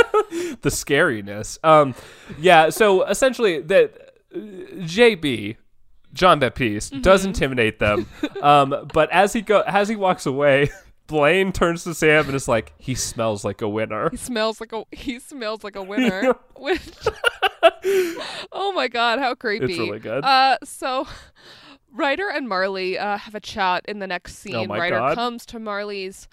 the 0.60 0.70
scariness. 0.70 1.58
Um, 1.64 1.94
yeah. 2.38 2.68
So 2.68 3.04
essentially, 3.04 3.62
that 3.62 4.12
uh, 4.34 4.38
JB 4.38 5.56
John 6.12 6.38
Baptiste 6.38 7.00
does 7.02 7.24
intimidate 7.24 7.78
them. 7.78 8.06
um, 8.42 8.88
but 8.92 9.10
as 9.10 9.32
he 9.32 9.40
go 9.40 9.62
as 9.62 9.88
he 9.88 9.96
walks 9.96 10.26
away, 10.26 10.70
Blaine 11.06 11.52
turns 11.52 11.84
to 11.84 11.94
Sam 11.94 12.26
and 12.26 12.34
is 12.34 12.48
like, 12.48 12.74
"He 12.76 12.94
smells 12.94 13.42
like 13.42 13.62
a 13.62 13.68
winner." 13.68 14.10
He 14.10 14.18
smells 14.18 14.60
like 14.60 14.72
a 14.74 14.84
he 14.92 15.18
smells 15.18 15.64
like 15.64 15.74
a 15.76 15.82
winner. 15.82 16.34
Which 16.56 16.82
Oh 18.52 18.72
my 18.74 18.88
god, 18.88 19.18
how 19.18 19.34
creepy. 19.34 19.64
It's 19.66 19.78
really 19.78 19.98
good. 20.00 20.22
Uh 20.22 20.58
so 20.64 21.06
Ryder 21.92 22.28
and 22.28 22.48
Marley 22.48 22.98
uh, 22.98 23.18
have 23.18 23.34
a 23.34 23.40
chat 23.40 23.84
in 23.88 23.98
the 23.98 24.06
next 24.06 24.36
scene. 24.36 24.54
Oh 24.54 24.66
Ryder 24.66 24.98
God. 24.98 25.14
comes 25.14 25.46
to 25.46 25.58
Marley's 25.58 26.28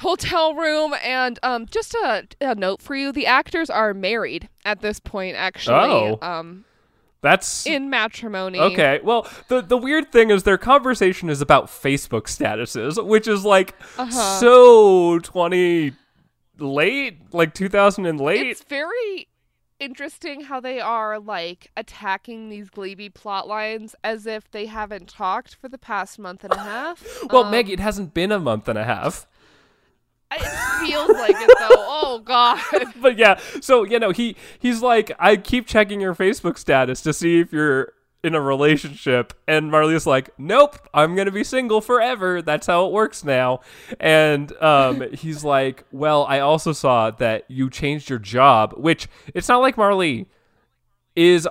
hotel 0.00 0.54
room 0.54 0.94
and 1.02 1.38
um 1.42 1.64
just 1.66 1.94
a, 1.94 2.26
a 2.40 2.54
note 2.54 2.82
for 2.82 2.94
you, 2.94 3.12
the 3.12 3.26
actors 3.26 3.70
are 3.70 3.94
married 3.94 4.48
at 4.64 4.80
this 4.82 5.00
point 5.00 5.36
actually. 5.36 5.74
Oh. 5.76 6.18
Um 6.20 6.64
That's 7.22 7.66
in 7.66 7.88
matrimony. 7.88 8.58
Okay. 8.60 9.00
Well, 9.02 9.26
the 9.48 9.62
the 9.62 9.78
weird 9.78 10.12
thing 10.12 10.30
is 10.30 10.42
their 10.42 10.58
conversation 10.58 11.30
is 11.30 11.40
about 11.40 11.66
Facebook 11.68 12.24
statuses, 12.24 13.02
which 13.06 13.26
is 13.26 13.44
like 13.44 13.74
Uh-huh. 13.96 14.10
so 14.40 15.18
20 15.20 15.92
late, 16.58 17.18
like 17.32 17.54
2000 17.54 18.04
and 18.06 18.20
late. 18.20 18.46
It's 18.46 18.62
very 18.64 19.28
interesting 19.78 20.42
how 20.42 20.60
they 20.60 20.80
are 20.80 21.18
like 21.18 21.70
attacking 21.76 22.48
these 22.48 22.70
Gleeby 22.70 23.10
plot 23.10 23.46
lines 23.48 23.94
as 24.02 24.26
if 24.26 24.50
they 24.50 24.66
haven't 24.66 25.08
talked 25.08 25.54
for 25.54 25.68
the 25.68 25.78
past 25.78 26.18
month 26.18 26.44
and 26.44 26.52
a 26.52 26.58
half. 26.62 27.04
well, 27.30 27.44
Um, 27.44 27.50
Maggie, 27.50 27.72
it 27.74 27.80
hasn't 27.80 28.14
been 28.14 28.32
a 28.32 28.38
month 28.38 28.68
and 28.68 28.78
a 28.78 28.84
half. 28.84 29.26
It 30.32 30.42
feels 30.86 31.10
like 31.10 31.36
it 31.36 31.50
though. 31.58 31.68
Oh 32.08 32.18
god. 32.18 32.60
But 33.00 33.16
yeah, 33.18 33.38
so 33.60 33.84
you 33.84 33.98
know, 33.98 34.10
he 34.10 34.36
he's 34.58 34.80
like, 34.82 35.12
I 35.18 35.36
keep 35.36 35.66
checking 35.66 36.00
your 36.00 36.14
Facebook 36.14 36.58
status 36.58 37.00
to 37.02 37.12
see 37.12 37.38
if 37.40 37.52
you're 37.52 37.92
in 38.26 38.34
a 38.34 38.40
relationship, 38.40 39.32
and 39.46 39.70
Marley's 39.70 40.06
like, 40.06 40.30
Nope, 40.38 40.76
I'm 40.92 41.14
gonna 41.16 41.30
be 41.30 41.44
single 41.44 41.80
forever. 41.80 42.42
That's 42.42 42.66
how 42.66 42.86
it 42.86 42.92
works 42.92 43.24
now. 43.24 43.60
And 44.00 44.52
um, 44.62 45.04
he's 45.12 45.44
like, 45.44 45.84
Well, 45.92 46.24
I 46.28 46.40
also 46.40 46.72
saw 46.72 47.10
that 47.12 47.44
you 47.48 47.70
changed 47.70 48.10
your 48.10 48.18
job, 48.18 48.74
which 48.76 49.08
it's 49.34 49.48
not 49.48 49.58
like 49.62 49.76
Marley 49.78 50.26
is 51.14 51.48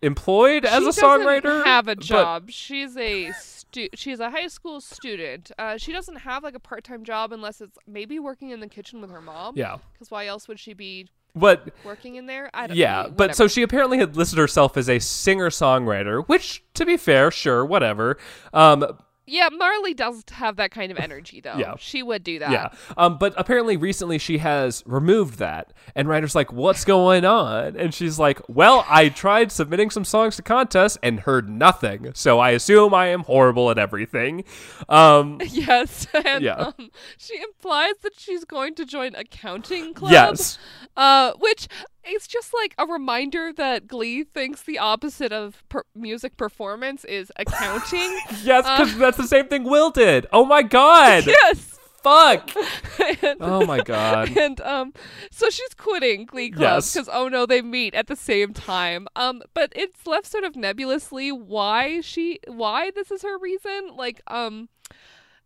employed 0.00 0.64
as 0.64 0.70
she 0.70 0.76
a 0.76 0.86
doesn't 0.92 1.04
songwriter. 1.04 1.64
have 1.64 1.88
a 1.88 1.96
job. 1.96 2.50
She's 2.50 2.96
a 2.96 3.32
stu- 3.32 3.88
she's 3.94 4.20
a 4.20 4.30
high 4.30 4.46
school 4.46 4.80
student. 4.80 5.50
Uh, 5.58 5.76
she 5.76 5.92
doesn't 5.92 6.16
have 6.20 6.42
like 6.44 6.54
a 6.54 6.60
part-time 6.60 7.04
job 7.04 7.32
unless 7.32 7.60
it's 7.60 7.76
maybe 7.86 8.18
working 8.20 8.50
in 8.50 8.60
the 8.60 8.68
kitchen 8.68 9.00
with 9.00 9.10
her 9.10 9.20
mom. 9.20 9.54
yeah, 9.56 9.78
Cuz 9.98 10.10
why 10.10 10.26
else 10.26 10.46
would 10.48 10.60
she 10.60 10.72
be 10.72 11.08
but 11.34 11.68
working 11.84 12.16
in 12.16 12.26
there? 12.26 12.50
I 12.54 12.66
don't 12.66 12.76
Yeah, 12.76 13.02
know. 13.04 13.10
but 13.10 13.36
so 13.36 13.46
she 13.48 13.62
apparently 13.62 13.98
had 13.98 14.16
listed 14.16 14.38
herself 14.38 14.76
as 14.76 14.88
a 14.88 14.98
singer 14.98 15.50
songwriter, 15.50 16.26
which, 16.26 16.62
to 16.74 16.84
be 16.86 16.96
fair, 16.96 17.30
sure, 17.30 17.64
whatever. 17.64 18.16
Um, 18.52 18.98
Yeah, 19.28 19.48
Marley 19.50 19.94
does 19.94 20.24
have 20.32 20.56
that 20.56 20.70
kind 20.70 20.90
of 20.90 20.98
energy 20.98 21.40
though. 21.40 21.56
Yeah. 21.56 21.74
She 21.78 22.02
would 22.02 22.24
do 22.24 22.38
that. 22.40 22.50
yeah, 22.50 22.68
um, 22.96 23.18
but 23.18 23.34
apparently 23.36 23.76
recently 23.76 24.18
she 24.18 24.38
has 24.38 24.82
removed 24.86 25.38
that, 25.38 25.72
and 25.94 26.08
Ryder's 26.08 26.34
like, 26.34 26.52
"What's 26.52 26.84
going 26.84 27.24
on?" 27.24 27.76
And 27.76 27.92
she's 27.94 28.18
like, 28.18 28.40
"Well, 28.48 28.84
I 28.88 29.08
tried 29.10 29.52
submitting 29.52 29.90
some 29.90 30.04
songs 30.04 30.36
to 30.36 30.42
contests 30.42 30.98
and 31.02 31.20
heard 31.20 31.48
nothing, 31.48 32.12
so 32.14 32.38
I 32.38 32.50
assume 32.50 32.94
I 32.94 33.06
am 33.08 33.20
horrible 33.24 33.70
at 33.70 33.78
everything." 33.78 34.44
Um, 34.88 35.40
Yes, 35.50 36.06
and 36.14 36.42
Yeah. 36.44 36.54
um, 36.78 36.90
she 37.18 37.40
implies 37.42 37.94
that 38.02 38.18
she's 38.18 38.44
going 38.44 38.74
to 38.76 38.84
join 38.86 39.14
accounting 39.14 39.92
club. 39.94 40.12
yes, 40.12 40.58
uh, 40.96 41.32
which 41.38 41.68
is 42.08 42.26
just 42.26 42.52
like 42.54 42.74
a 42.78 42.86
reminder 42.86 43.52
that 43.52 43.86
Glee 43.86 44.24
thinks 44.24 44.62
the 44.62 44.78
opposite 44.78 45.32
of 45.32 45.62
per- 45.68 45.84
music 45.94 46.36
performance 46.36 47.04
is 47.04 47.30
accounting. 47.36 48.18
yes, 48.42 48.64
because 48.64 48.96
that's 48.98 49.16
the 49.16 49.26
same 49.26 49.48
thing 49.48 49.64
Will 49.64 49.90
did. 49.90 50.26
Oh 50.32 50.44
my 50.44 50.62
god, 50.62 51.24
yes. 51.26 51.78
fuck. 52.02 52.50
and, 53.22 53.36
Oh 53.40 53.66
my 53.66 53.80
god. 53.80 54.36
and 54.36 54.60
um, 54.62 54.92
so 55.30 55.50
she's 55.50 55.74
quitting 55.74 56.24
Glee 56.26 56.50
Club 56.50 56.62
Yes. 56.76 56.92
because 56.94 57.08
oh 57.12 57.28
no, 57.28 57.44
they 57.46 57.60
meet 57.62 57.94
at 57.94 58.06
the 58.06 58.16
same 58.16 58.52
time. 58.54 59.06
Um, 59.16 59.42
but 59.54 59.72
it's 59.76 60.06
left 60.06 60.26
sort 60.26 60.44
of 60.44 60.56
nebulously 60.56 61.30
why 61.32 62.00
she 62.00 62.40
why 62.46 62.90
this 62.92 63.10
is 63.10 63.22
her 63.22 63.36
reason. 63.38 63.90
Like 63.96 64.20
um, 64.28 64.68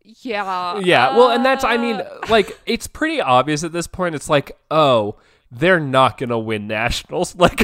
yeah, 0.05 0.79
Yeah, 0.81 1.17
well, 1.17 1.31
and 1.31 1.45
that's 1.45 1.65
I 1.65 1.77
mean, 1.77 1.97
uh, 1.97 2.19
like 2.29 2.59
it's 2.67 2.87
pretty 2.87 3.21
obvious 3.21 3.63
at 3.65 3.73
this 3.73 3.87
point. 3.87 4.15
It's 4.15 4.29
like, 4.29 4.53
oh, 4.71 5.17
they're 5.55 5.79
not 5.81 6.17
gonna 6.19 6.39
win 6.39 6.67
nationals. 6.67 7.37
Like, 7.43 7.63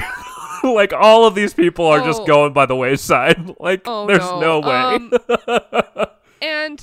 like 0.64 0.92
all 0.92 1.24
of 1.24 1.34
these 1.34 1.54
people 1.54 1.86
are 1.86 2.00
just 2.04 2.22
Oh. 2.22 2.26
going 2.26 2.52
by 2.52 2.66
the 2.66 2.76
wayside. 2.76 3.54
Like, 3.60 3.82
Oh, 3.86 4.06
there's 4.06 4.18
no. 4.20 4.40
no, 4.40 4.60
way. 4.60 4.74
Um, 4.74 5.12
and 6.42 6.78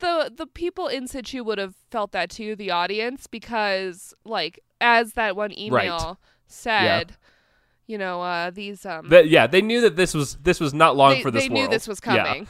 the 0.00 0.32
the 0.34 0.46
people 0.46 0.88
in 0.88 1.06
situ 1.06 1.42
would 1.44 1.58
have 1.58 1.74
felt 1.90 2.12
that 2.12 2.30
too, 2.30 2.56
the 2.56 2.70
audience, 2.70 3.26
because 3.26 4.14
like 4.24 4.60
as 4.80 5.12
that 5.14 5.36
one 5.36 5.56
email 5.58 6.18
said, 6.46 7.16
you 7.86 7.98
know, 7.98 8.20
uh, 8.22 8.50
these 8.50 8.84
um 8.86 9.08
That- 9.10 9.28
yeah, 9.28 9.46
they 9.46 9.62
knew 9.62 9.80
that 9.82 9.96
this 9.96 10.12
was 10.14 10.36
this 10.36 10.58
was 10.60 10.72
not 10.74 10.96
long 10.96 11.14
they, 11.14 11.22
for 11.22 11.30
this 11.30 11.44
they 11.44 11.48
knew 11.48 11.60
world. 11.62 11.72
this 11.72 11.86
was 11.86 12.00
Yeah. 12.04 12.24
coming. 12.24 12.48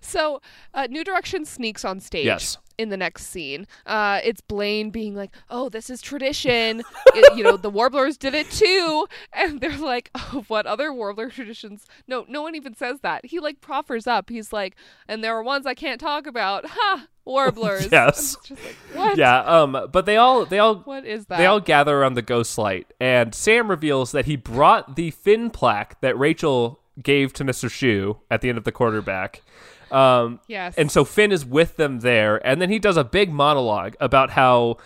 so, 0.00 0.40
uh, 0.74 0.86
New 0.90 1.04
Direction 1.04 1.44
sneaks 1.44 1.84
on 1.84 2.00
stage 2.00 2.26
Yes. 2.26 2.58
In 2.78 2.90
the 2.90 2.96
next 2.96 3.26
scene. 3.28 3.66
Uh, 3.86 4.20
it's 4.22 4.40
Blaine 4.42 4.90
being 4.90 5.14
like, 5.14 5.30
"Oh, 5.48 5.68
this 5.68 5.88
is 5.88 6.02
tradition. 6.02 6.82
It- 7.14 7.36
you 7.36 7.42
know, 7.42 7.56
the 7.56 7.70
Warblers 7.70 8.18
did 8.18 8.34
it 8.34 8.50
too." 8.50 9.06
And 9.32 9.60
they're 9.60 9.76
like, 9.78 10.10
"Oh, 10.14 10.44
what 10.48 10.66
other 10.66 10.92
Warbler 10.92 11.30
traditions?" 11.30 11.86
No, 12.06 12.24
no 12.28 12.42
one 12.42 12.54
even 12.54 12.74
says 12.74 13.00
that. 13.00 13.24
He 13.26 13.40
like 13.40 13.60
proffers 13.60 14.06
up. 14.06 14.28
He's 14.28 14.52
like, 14.52 14.76
"And 15.08 15.24
there 15.24 15.34
are 15.36 15.42
ones 15.42 15.64
I 15.66 15.74
can't 15.74 16.00
talk 16.00 16.26
about." 16.26 16.66
Ha, 16.66 17.06
Warblers. 17.24 17.88
Yes. 17.92 18.36
Just 18.44 18.62
like, 18.62 18.76
what? 18.94 19.16
Yeah, 19.16 19.38
um, 19.40 19.88
but 19.90 20.04
they 20.06 20.16
all 20.18 20.44
they 20.44 20.58
all 20.58 20.76
What 20.80 21.04
is 21.06 21.26
that? 21.26 21.38
They 21.38 21.46
all 21.46 21.60
gather 21.60 21.98
around 21.98 22.14
the 22.14 22.22
ghost 22.22 22.58
light, 22.58 22.92
and 23.00 23.34
Sam 23.34 23.68
reveals 23.70 24.12
that 24.12 24.26
he 24.26 24.36
brought 24.36 24.96
the 24.96 25.10
Finn 25.12 25.50
plaque 25.50 26.00
that 26.02 26.18
Rachel 26.18 26.80
gave 27.02 27.32
to 27.34 27.44
Mr. 27.44 27.68
Schue 27.70 28.18
at 28.30 28.40
the 28.42 28.48
end 28.48 28.58
of 28.58 28.64
the 28.64 28.72
quarterback. 28.72 29.42
Um, 29.90 30.40
yes. 30.48 30.74
and 30.76 30.90
so 30.90 31.04
Finn 31.04 31.32
is 31.32 31.44
with 31.44 31.76
them 31.76 32.00
there, 32.00 32.44
and 32.46 32.60
then 32.60 32.70
he 32.70 32.78
does 32.78 32.96
a 32.96 33.04
big 33.04 33.32
monologue 33.32 33.94
about 34.00 34.30
how, 34.30 34.78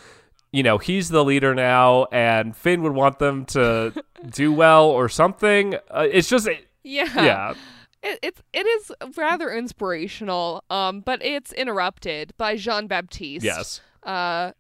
you 0.53 0.63
know, 0.63 0.79
he's 0.79 1.09
the 1.09 1.25
leader 1.25 1.55
now, 1.55 2.07
and 2.13 2.57
Finn 2.57 2.83
would 2.83 2.93
want 2.95 3.19
them 3.19 3.45
to 3.47 3.93
do 4.31 4.53
well 4.53 4.87
or 4.87 5.09
something. 5.09 5.75
Uh, 5.91 6.07
it's 6.11 6.29
just, 6.29 6.49
yeah. 6.83 7.05
yeah, 7.15 7.55
It, 8.03 8.19
it's 8.23 8.43
it 8.53 8.67
is 8.67 8.93
rather 9.17 9.51
inspirational, 9.53 10.65
um, 10.71 11.01
but 11.01 11.25
it's 11.25 11.53
interrupted 11.53 12.33
by 12.37 12.57
Jean 12.57 12.87
Baptiste. 12.87 13.45
yes, 13.45 13.81
Uh, 14.03 14.53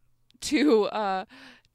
to 0.42 0.84
uh, 0.86 1.24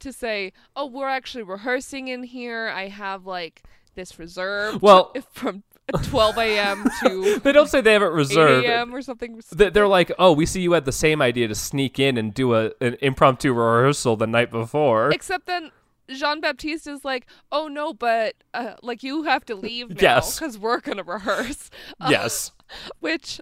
to 0.00 0.12
say, 0.12 0.52
oh, 0.74 0.86
we're 0.86 1.08
actually 1.08 1.42
rehearsing 1.44 2.08
in 2.08 2.22
here. 2.24 2.68
I 2.68 2.88
have 2.88 3.26
like 3.26 3.62
this 3.94 4.18
reserve. 4.18 4.82
Well- 4.82 5.12
from 5.32 5.62
12 6.04 6.38
a.m. 6.38 6.84
to 7.02 7.38
they 7.40 7.52
don't 7.52 7.68
say 7.68 7.80
they 7.80 7.92
have 7.92 8.02
it 8.02 8.06
8 8.06 8.12
reserved. 8.12 8.66
a.m. 8.66 8.94
or 8.94 9.02
something. 9.02 9.40
They- 9.52 9.70
They're 9.70 9.86
like, 9.88 10.10
oh, 10.18 10.32
we 10.32 10.46
see 10.46 10.60
you 10.60 10.72
had 10.72 10.84
the 10.84 10.92
same 10.92 11.22
idea 11.22 11.48
to 11.48 11.54
sneak 11.54 11.98
in 11.98 12.16
and 12.18 12.34
do 12.34 12.54
a 12.54 12.72
an 12.80 12.96
impromptu 13.00 13.52
rehearsal 13.52 14.16
the 14.16 14.26
night 14.26 14.50
before. 14.50 15.10
Except 15.10 15.46
then. 15.46 15.70
Jean 16.08 16.40
Baptiste 16.40 16.86
is 16.86 17.04
like, 17.04 17.26
oh 17.50 17.66
no, 17.66 17.92
but 17.92 18.36
uh, 18.54 18.74
like 18.80 19.02
you 19.02 19.24
have 19.24 19.44
to 19.46 19.56
leave 19.56 19.88
now 19.90 19.96
Yes. 20.00 20.38
because 20.38 20.56
we're 20.56 20.78
gonna 20.78 21.02
rehearse. 21.02 21.68
Uh, 22.00 22.06
yes. 22.12 22.52
Which, 23.00 23.40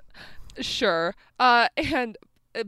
sure. 0.60 1.14
Uh, 1.38 1.68
and 1.76 2.16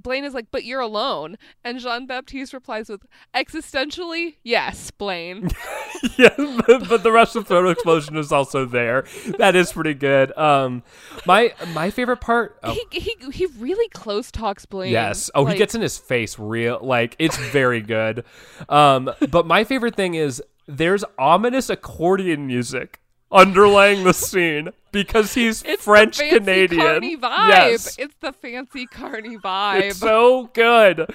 Blaine 0.02 0.24
is 0.24 0.34
like, 0.34 0.46
but 0.50 0.64
you're 0.64 0.80
alone. 0.80 1.36
And 1.64 1.78
Jean 1.78 2.06
Baptiste 2.06 2.52
replies 2.52 2.88
with, 2.88 3.04
existentially, 3.34 4.36
yes, 4.42 4.90
Blaine. 4.90 5.50
yeah, 6.18 6.34
but, 6.66 6.88
but 6.88 7.02
the 7.02 7.12
rest 7.12 7.36
of 7.36 7.46
Throat 7.46 7.70
Explosion 7.70 8.16
is 8.16 8.32
also 8.32 8.64
there. 8.64 9.04
That 9.38 9.54
is 9.54 9.72
pretty 9.72 9.94
good. 9.94 10.36
Um, 10.36 10.82
my 11.26 11.54
my 11.72 11.90
favorite 11.90 12.20
part. 12.20 12.58
Oh, 12.62 12.72
he, 12.90 13.00
he 13.00 13.16
he 13.32 13.46
really 13.58 13.88
close 13.90 14.30
talks 14.30 14.66
Blaine. 14.66 14.92
yes. 14.92 15.30
Oh, 15.34 15.42
Like, 15.42 15.52
he 15.54 15.58
gets 15.58 15.74
in 15.74 15.80
his 15.80 15.98
face 15.98 16.38
real. 16.38 16.80
Like 16.82 17.16
it's 17.18 17.36
very 17.36 17.80
good. 17.80 18.24
Um, 18.68 19.10
but 19.30 19.46
my 19.46 19.64
favorite 19.64 19.94
thing 19.96 20.14
is 20.14 20.42
there's 20.66 21.04
ominous 21.18 21.70
accordion 21.70 22.46
music 22.46 23.00
underlying 23.30 24.04
the 24.04 24.14
scene 24.14 24.70
because 24.92 25.34
he's 25.34 25.62
it's 25.62 25.84
French 25.84 26.18
the 26.18 26.24
fancy 26.24 26.38
Canadian. 26.38 27.20
Vibe. 27.20 27.48
Yes. 27.48 27.96
It's 27.98 28.14
the 28.20 28.32
fancy 28.32 28.86
Carney 28.86 29.36
vibe. 29.36 29.82
It's 29.82 29.98
so 29.98 30.50
good. 30.54 31.06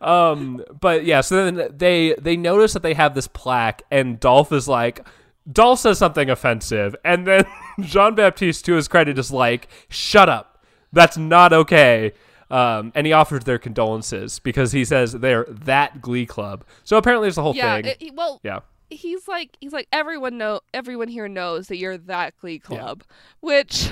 Um, 0.00 0.62
but 0.80 1.04
yeah, 1.04 1.20
so 1.20 1.44
then 1.50 1.76
they 1.76 2.14
they 2.20 2.36
notice 2.36 2.72
that 2.74 2.82
they 2.82 2.94
have 2.94 3.14
this 3.14 3.28
plaque, 3.28 3.82
and 3.90 4.20
Dolph 4.20 4.52
is 4.52 4.68
like, 4.68 5.06
Dolph 5.50 5.80
says 5.80 5.98
something 5.98 6.30
offensive, 6.30 6.94
and 7.04 7.26
then 7.26 7.44
Jean 7.80 8.14
Baptiste, 8.14 8.64
to 8.66 8.74
his 8.74 8.88
credit, 8.88 9.18
is 9.18 9.32
like, 9.32 9.68
"Shut 9.88 10.28
up, 10.28 10.64
that's 10.92 11.16
not 11.16 11.52
okay." 11.52 12.12
Um, 12.50 12.92
and 12.94 13.06
he 13.06 13.12
offers 13.12 13.44
their 13.44 13.58
condolences 13.58 14.38
because 14.38 14.72
he 14.72 14.84
says 14.84 15.12
they're 15.12 15.44
that 15.48 16.00
Glee 16.00 16.26
Club. 16.26 16.64
So 16.84 16.96
apparently, 16.96 17.28
it's 17.28 17.36
the 17.36 17.42
whole 17.42 17.56
yeah. 17.56 17.80
thing. 17.80 17.96
it- 17.98 18.14
well, 18.14 18.40
yeah, 18.44 18.60
he's 18.90 19.26
like 19.28 19.56
he's 19.60 19.72
like 19.72 19.88
everyone 19.92 20.38
know 20.38 20.60
everyone 20.72 21.08
here 21.08 21.28
knows 21.28 21.68
that 21.68 21.76
you're 21.78 21.98
that 21.98 22.36
Glee 22.38 22.58
Club, 22.58 23.02
which 23.40 23.90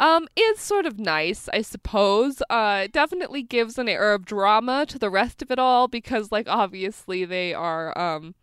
um 0.00 0.26
is 0.36 0.58
sort 0.58 0.86
of 0.86 0.98
nice, 0.98 1.48
I 1.52 1.62
suppose. 1.62 2.42
Uh, 2.50 2.82
it 2.84 2.92
definitely 2.92 3.42
gives 3.42 3.78
an 3.78 3.88
air 3.88 4.12
of 4.12 4.24
drama 4.24 4.86
to 4.86 4.98
the 4.98 5.10
rest 5.10 5.42
of 5.42 5.50
it 5.50 5.58
all 5.58 5.88
because 5.88 6.32
like 6.32 6.48
obviously 6.48 7.24
they 7.24 7.54
are 7.54 7.96
um 7.98 8.34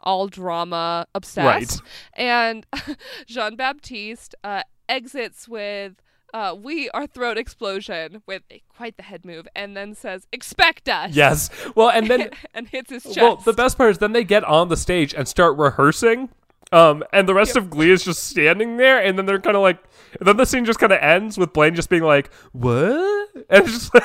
all 0.00 0.28
drama 0.28 1.06
obsessed, 1.14 1.82
and 2.14 2.66
Jean 3.26 3.56
Baptiste 3.56 4.34
uh, 4.44 4.62
exits 4.88 5.48
with. 5.48 5.94
Uh, 6.34 6.54
we 6.60 6.90
are 6.90 7.06
throat 7.06 7.38
explosion 7.38 8.22
with 8.26 8.42
quite 8.76 8.96
the 8.96 9.02
head 9.02 9.24
move, 9.24 9.48
and 9.56 9.76
then 9.76 9.94
says, 9.94 10.26
"Expect 10.32 10.88
us." 10.88 11.14
Yes. 11.14 11.50
Well, 11.74 11.88
and 11.90 12.06
then 12.08 12.30
and 12.54 12.68
hits 12.68 12.90
his 12.90 13.02
chest. 13.04 13.16
well, 13.18 13.36
the 13.36 13.52
best 13.52 13.78
part 13.78 13.90
is 13.92 13.98
then 13.98 14.12
they 14.12 14.24
get 14.24 14.44
on 14.44 14.68
the 14.68 14.76
stage 14.76 15.14
and 15.14 15.26
start 15.26 15.56
rehearsing. 15.56 16.28
Um, 16.70 17.02
and 17.14 17.26
the 17.26 17.32
rest 17.32 17.56
of 17.56 17.70
Glee 17.70 17.90
is 17.90 18.04
just 18.04 18.24
standing 18.24 18.76
there, 18.76 19.02
and 19.02 19.18
then 19.18 19.24
they're 19.24 19.40
kind 19.40 19.56
of 19.56 19.62
like, 19.62 19.78
then 20.20 20.36
the 20.36 20.44
scene 20.44 20.66
just 20.66 20.78
kind 20.78 20.92
of 20.92 20.98
ends 21.00 21.38
with 21.38 21.54
Blaine 21.54 21.74
just 21.74 21.88
being 21.88 22.02
like, 22.02 22.30
"What?" 22.52 23.28
And 23.50 23.64
it's 23.64 23.88
just, 23.90 24.04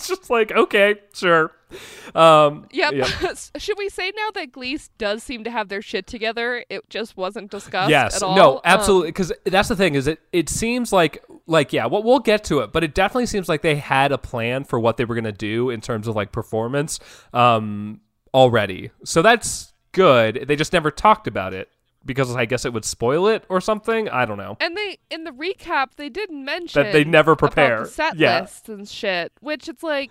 it's 0.00 0.08
just 0.08 0.30
like, 0.30 0.50
okay, 0.50 0.96
sure. 1.12 1.52
Um, 2.14 2.66
Yep. 2.72 2.94
yep. 2.94 3.36
Should 3.58 3.78
we 3.78 3.88
say 3.90 4.10
now 4.16 4.30
that 4.34 4.50
Glee 4.50 4.78
does 4.98 5.22
seem 5.22 5.44
to 5.44 5.50
have 5.50 5.68
their 5.68 5.82
shit 5.82 6.06
together? 6.06 6.64
It 6.68 6.88
just 6.90 7.16
wasn't 7.16 7.50
discussed 7.50 7.90
yes 7.90 8.16
at 8.16 8.22
all. 8.22 8.34
no 8.34 8.54
Um, 8.56 8.60
absolutely 8.64 9.10
because 9.10 9.32
that's 9.44 9.68
the 9.68 9.76
thing 9.76 9.94
is 9.94 10.06
it 10.08 10.18
it 10.32 10.48
seems 10.48 10.92
like 10.92 11.22
like 11.46 11.72
yeah 11.72 11.86
well, 11.86 12.02
we'll 12.02 12.18
get 12.18 12.42
to 12.44 12.60
it 12.60 12.72
but 12.72 12.82
it 12.82 12.94
definitely 12.94 13.26
seems 13.26 13.48
like 13.48 13.62
they 13.62 13.76
had 13.76 14.10
a 14.10 14.18
plan 14.18 14.64
for 14.64 14.80
what 14.80 14.96
they 14.96 15.04
were 15.04 15.14
going 15.14 15.24
to 15.24 15.32
do 15.32 15.70
in 15.70 15.80
terms 15.80 16.08
of 16.08 16.16
like 16.16 16.32
performance 16.32 16.98
um 17.32 18.00
already 18.34 18.90
so 19.04 19.22
that's 19.22 19.72
good 19.92 20.44
they 20.48 20.56
just 20.56 20.72
never 20.72 20.90
talked 20.90 21.26
about 21.28 21.54
it 21.54 21.68
because 22.06 22.34
i 22.34 22.44
guess 22.44 22.64
it 22.64 22.72
would 22.72 22.84
spoil 22.84 23.26
it 23.28 23.44
or 23.48 23.60
something 23.60 24.08
i 24.08 24.24
don't 24.24 24.38
know 24.38 24.56
and 24.60 24.76
they 24.76 24.98
in 25.10 25.24
the 25.24 25.30
recap 25.30 25.88
they 25.96 26.08
didn't 26.08 26.44
mention 26.44 26.82
That 26.82 26.92
they 26.92 27.04
never 27.04 27.36
prepare. 27.36 27.80
the 27.80 27.86
set 27.86 28.16
Yeah. 28.16 28.40
lists 28.40 28.68
and 28.68 28.88
shit. 28.88 29.32
Which 29.40 29.68
it's 29.68 29.82
like, 29.82 30.10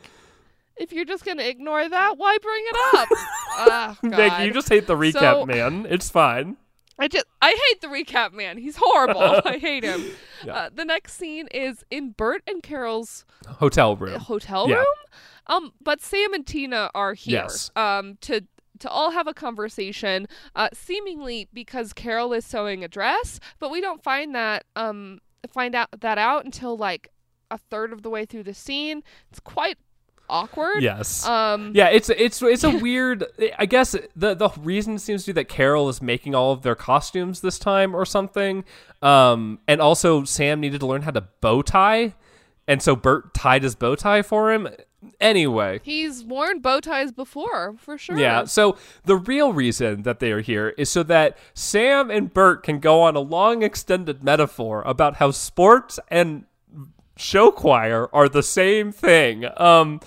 if 0.78 0.93
you're 0.93 1.06
just 1.06 1.25
gonna 1.25 1.43
ignore 1.43 1.88
that, 1.89 2.17
why 2.17 2.38
bring 2.41 2.63
it 2.67 2.95
up? 2.99 3.10
Ah, 3.62 3.97
Nick, 4.04 4.12
God. 4.13 4.43
you 4.45 4.54
just 4.54 4.69
hate 4.69 4.88
the 4.88 4.95
recap 4.95 5.19
So- 5.41 5.45
man 5.45 5.86
it's 5.89 6.10
fine 6.10 6.58
I 7.02 7.08
just 7.08 7.25
I 7.41 7.56
hate 7.69 7.80
the 7.82 7.88
recap 7.88 8.34
man. 8.34 8.58
He's 8.58 8.75
horrible. 8.78 9.39
I 9.45 9.58
hate 9.58 9.86
him. 9.86 10.04
Yeah. 10.45 10.54
Uh, 10.54 10.69
the 10.75 10.84
next 10.84 11.13
scene 11.13 11.47
is 11.47 11.86
in 11.89 12.12
Burt 12.12 12.43
and 12.45 12.62
Carol's 12.62 13.23
hotel 13.47 13.95
room 13.95 14.19
hotel 14.19 14.69
Yeah. 14.69 14.75
room. 14.75 14.86
Um, 15.47 15.71
but 15.82 16.02
Sam 16.02 16.34
and 16.34 16.45
Tina 16.45 16.91
are 16.93 17.13
here. 17.13 17.43
Yes. 17.43 17.71
Um, 17.78 18.17
to 18.21 18.41
to 18.80 18.89
all 18.89 19.12
have 19.12 19.28
a 19.28 19.34
conversation. 19.34 20.28
Uh, 20.56 20.70
seemingly 20.74 21.48
because 21.54 21.94
Carol 21.94 22.34
is 22.34 22.46
sewing 22.46 22.84
a 22.84 22.88
dress, 22.88 23.39
but 23.60 23.72
we 23.72 23.82
don't 23.82 24.04
find 24.04 24.34
that 24.36 24.65
um 24.76 25.20
find 25.50 25.76
out 25.76 25.89
that 26.00 26.18
out 26.18 26.46
until 26.46 26.78
like 26.78 27.12
a 27.52 27.58
third 27.58 27.94
of 27.94 28.02
the 28.04 28.10
way 28.10 28.26
through 28.26 28.44
the 28.44 28.54
scene. 28.54 29.04
It's 29.32 29.39
quite 29.39 29.78
awkward. 30.30 30.82
yes 30.84 31.26
Um. 31.26 31.72
Yeah, 31.74 31.89
it's 31.89 32.10
it's 32.10 32.42
it's 32.42 32.63
a 32.63 32.78
weird. 32.78 33.26
I 33.58 33.65
guess 33.65 33.96
the 34.15 34.36
the 34.36 34.50
reason 34.60 35.00
seems 35.00 35.24
to 35.26 35.34
be 35.34 35.42
that 35.42 35.50
Carol 35.50 35.89
is 35.89 36.02
making 36.02 36.36
all 36.36 36.52
of 36.52 36.62
their 36.62 36.76
costumes 36.76 37.42
this 37.42 37.58
time 37.60 37.96
or 37.96 38.06
something. 38.06 38.63
Um, 39.02 39.60
and 39.68 39.82
also 39.82 40.24
Sam 40.26 40.60
needed 40.60 40.82
to 40.82 40.88
learn 40.88 41.04
how 41.04 41.12
to 41.12 41.22
bow 41.42 41.62
tie, 41.62 42.13
and 42.70 42.82
so 42.82 42.96
Burt 42.96 43.34
tied 43.34 43.64
his 43.64 43.76
bow 43.76 43.96
tie 43.96 44.22
for 44.22 44.54
him. 44.54 44.70
Anyway, 45.20 45.80
He's 45.84 46.24
worn 46.24 46.60
bow 46.60 46.80
ties 46.82 47.12
before, 47.12 47.74
for 47.78 47.98
sure. 47.98 48.18
yeah. 48.18 48.44
So 48.46 48.78
the 49.06 49.16
real 49.16 49.52
reason 49.54 50.04
that 50.04 50.20
they 50.20 50.32
are 50.32 50.42
here 50.42 50.70
is 50.78 50.90
so 50.90 51.04
that 51.04 51.38
Sam 51.54 52.12
and 52.12 52.34
Burt 52.34 52.64
can 52.64 52.80
go 52.80 53.02
on 53.02 53.16
a 53.16 53.20
long 53.22 53.64
extended 53.64 54.24
metaphor 54.24 54.84
about 54.86 55.16
how 55.16 55.32
sports 55.32 56.00
and 56.10 56.46
show 57.18 57.50
choir 57.52 58.08
are 58.14 58.30
the 58.30 58.44
same 58.44 58.92
thing. 58.92 59.46
Um, 59.58 60.00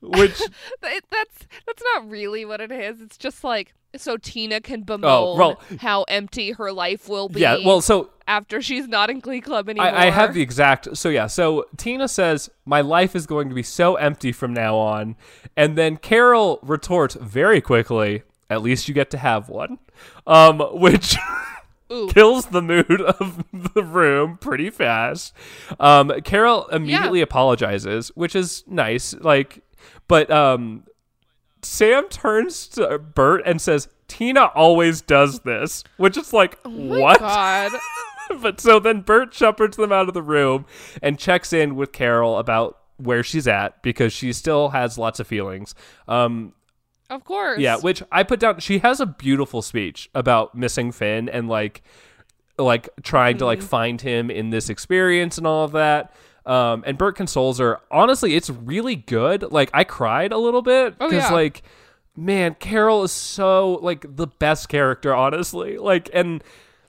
which 0.00 0.38
Th- 0.82 1.02
that's 1.10 1.46
that's 1.66 1.82
not 1.94 2.08
really 2.08 2.44
what 2.44 2.60
it 2.60 2.72
is. 2.72 3.00
It's 3.00 3.16
just 3.18 3.44
like 3.44 3.74
so 3.96 4.16
Tina 4.16 4.60
can 4.60 4.82
bemoan 4.82 5.36
well- 5.38 5.60
how 5.78 6.04
empty 6.04 6.52
her 6.52 6.72
life 6.72 7.08
will 7.08 7.28
be. 7.28 7.40
yeah. 7.40 7.58
Well, 7.64 7.80
so 7.80 8.10
after 8.28 8.62
she's 8.62 8.86
not 8.86 9.10
in 9.10 9.18
Glee 9.18 9.40
Club 9.40 9.68
anymore. 9.68 9.88
I, 9.88 10.06
I 10.06 10.10
have 10.10 10.32
the 10.34 10.42
exact. 10.42 10.96
So 10.96 11.08
yeah. 11.08 11.26
So 11.26 11.66
Tina 11.76 12.06
says, 12.06 12.48
"My 12.64 12.80
life 12.80 13.16
is 13.16 13.26
going 13.26 13.48
to 13.48 13.54
be 13.54 13.64
so 13.64 13.96
empty 13.96 14.30
from 14.32 14.54
now 14.54 14.76
on," 14.76 15.16
and 15.56 15.76
then 15.76 15.96
Carol 15.96 16.60
retorts 16.62 17.16
very 17.16 17.60
quickly, 17.60 18.22
"At 18.48 18.62
least 18.62 18.86
you 18.86 18.94
get 18.94 19.10
to 19.10 19.18
have 19.18 19.48
one," 19.48 19.78
um, 20.26 20.60
which. 20.72 21.16
Ooh. 21.92 22.06
Kills 22.06 22.46
the 22.46 22.62
mood 22.62 23.00
of 23.00 23.44
the 23.74 23.82
room 23.82 24.38
pretty 24.38 24.70
fast. 24.70 25.34
Um, 25.80 26.12
Carol 26.22 26.68
immediately 26.68 27.20
apologizes, 27.20 28.10
which 28.14 28.36
is 28.36 28.62
nice. 28.68 29.12
Like, 29.12 29.64
but 30.10 30.30
um, 30.30 30.84
Sam 31.62 32.08
turns 32.10 32.66
to 32.68 32.98
Burt 32.98 33.42
and 33.46 33.60
says, 33.60 33.88
"Tina 34.08 34.46
always 34.54 35.00
does 35.00 35.40
this," 35.40 35.84
which 35.96 36.16
is 36.18 36.32
like, 36.34 36.58
Oh 36.66 36.70
what? 36.70 37.18
God. 37.20 37.72
but 38.42 38.60
so 38.60 38.78
then 38.78 39.00
Burt 39.00 39.32
shepherds 39.34 39.76
them 39.76 39.90
out 39.92 40.08
of 40.08 40.14
the 40.14 40.22
room 40.22 40.66
and 41.02 41.18
checks 41.18 41.52
in 41.52 41.76
with 41.76 41.92
Carol 41.92 42.38
about 42.38 42.76
where 42.98 43.22
she's 43.22 43.48
at 43.48 43.82
because 43.82 44.12
she 44.12 44.32
still 44.32 44.68
has 44.68 44.98
lots 44.98 45.18
of 45.20 45.26
feelings. 45.26 45.74
Um, 46.06 46.52
Of 47.08 47.24
course. 47.24 47.58
yeah, 47.58 47.76
which 47.76 48.02
I 48.12 48.22
put 48.22 48.38
down. 48.40 48.60
She 48.60 48.78
has 48.80 49.00
a 49.00 49.06
beautiful 49.06 49.62
speech 49.62 50.10
about 50.14 50.54
missing 50.54 50.92
Finn 50.92 51.28
and 51.28 51.48
like, 51.48 51.82
like 52.58 52.88
trying 53.02 53.38
to 53.38 53.44
Mm-hmm. 53.44 53.46
like 53.46 53.62
find 53.62 54.00
him 54.00 54.30
in 54.30 54.50
this 54.50 54.68
experience 54.68 55.38
and 55.38 55.46
all 55.46 55.64
of 55.64 55.72
that. 55.72 56.12
Um, 56.46 56.82
and 56.86 56.96
Burt 56.96 57.16
consoles 57.16 57.58
her. 57.58 57.80
Honestly, 57.90 58.34
it's 58.34 58.50
really 58.50 58.96
good. 58.96 59.42
Like 59.52 59.70
I 59.74 59.84
cried 59.84 60.32
a 60.32 60.38
little 60.38 60.62
bit 60.62 60.94
Oh, 61.00 61.08
because 61.08 61.24
yeah. 61.30 61.32
like, 61.32 61.62
man, 62.16 62.54
Carol 62.58 63.02
is 63.04 63.12
so 63.12 63.78
like 63.82 64.04
the 64.16 64.26
best 64.26 64.68
character. 64.68 65.14
Honestly, 65.14 65.76
like 65.78 66.08
and. 66.12 66.42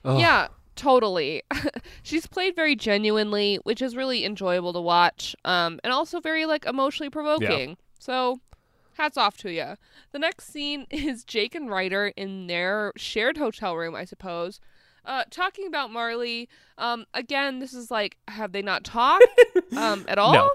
ugh. 0.04 0.18
Yeah, 0.18 0.48
totally. 0.74 1.42
She's 2.02 2.26
played 2.26 2.56
very 2.56 2.74
genuinely, 2.76 3.58
which 3.64 3.82
is 3.82 3.94
really 3.94 4.24
enjoyable 4.24 4.72
to 4.72 4.80
watch. 4.80 5.36
Um, 5.44 5.78
and 5.84 5.92
also 5.92 6.20
very 6.20 6.46
like 6.46 6.64
emotionally 6.66 7.10
provoking. 7.10 7.76
So, 7.98 8.40
hats 8.94 9.16
off 9.16 9.36
to 9.38 9.50
you. 9.52 9.76
The 10.12 10.18
next 10.18 10.50
scene 10.52 10.86
is 10.90 11.24
Jake 11.24 11.54
and 11.54 11.70
Ryder 11.70 12.08
in 12.16 12.46
their 12.48 12.92
shared 12.96 13.36
hotel 13.36 13.76
room, 13.76 13.94
I 13.94 14.04
suppose. 14.04 14.60
Uh, 15.04 15.24
talking 15.30 15.66
about 15.66 15.90
Marley. 15.90 16.48
Um, 16.78 17.04
again, 17.14 17.58
this 17.58 17.72
is 17.74 17.90
like, 17.90 18.16
have 18.28 18.52
they 18.52 18.62
not 18.62 18.84
talked 18.84 19.24
um, 19.76 20.04
at 20.08 20.18
all? 20.18 20.32
No, 20.32 20.50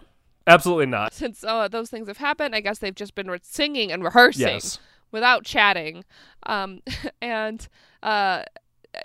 absolutely 0.47 0.85
not. 0.85 1.13
Since 1.13 1.43
uh, 1.43 1.67
those 1.67 1.89
things 1.89 2.07
have 2.07 2.17
happened, 2.17 2.55
I 2.55 2.61
guess 2.61 2.79
they've 2.79 2.95
just 2.95 3.13
been 3.15 3.29
re- 3.29 3.39
singing 3.41 3.91
and 3.91 4.03
rehearsing 4.03 4.47
Yes. 4.47 4.79
without 5.11 5.43
chatting. 5.43 6.03
Um, 6.45 6.81
and 7.21 7.67
uh, 8.03 8.43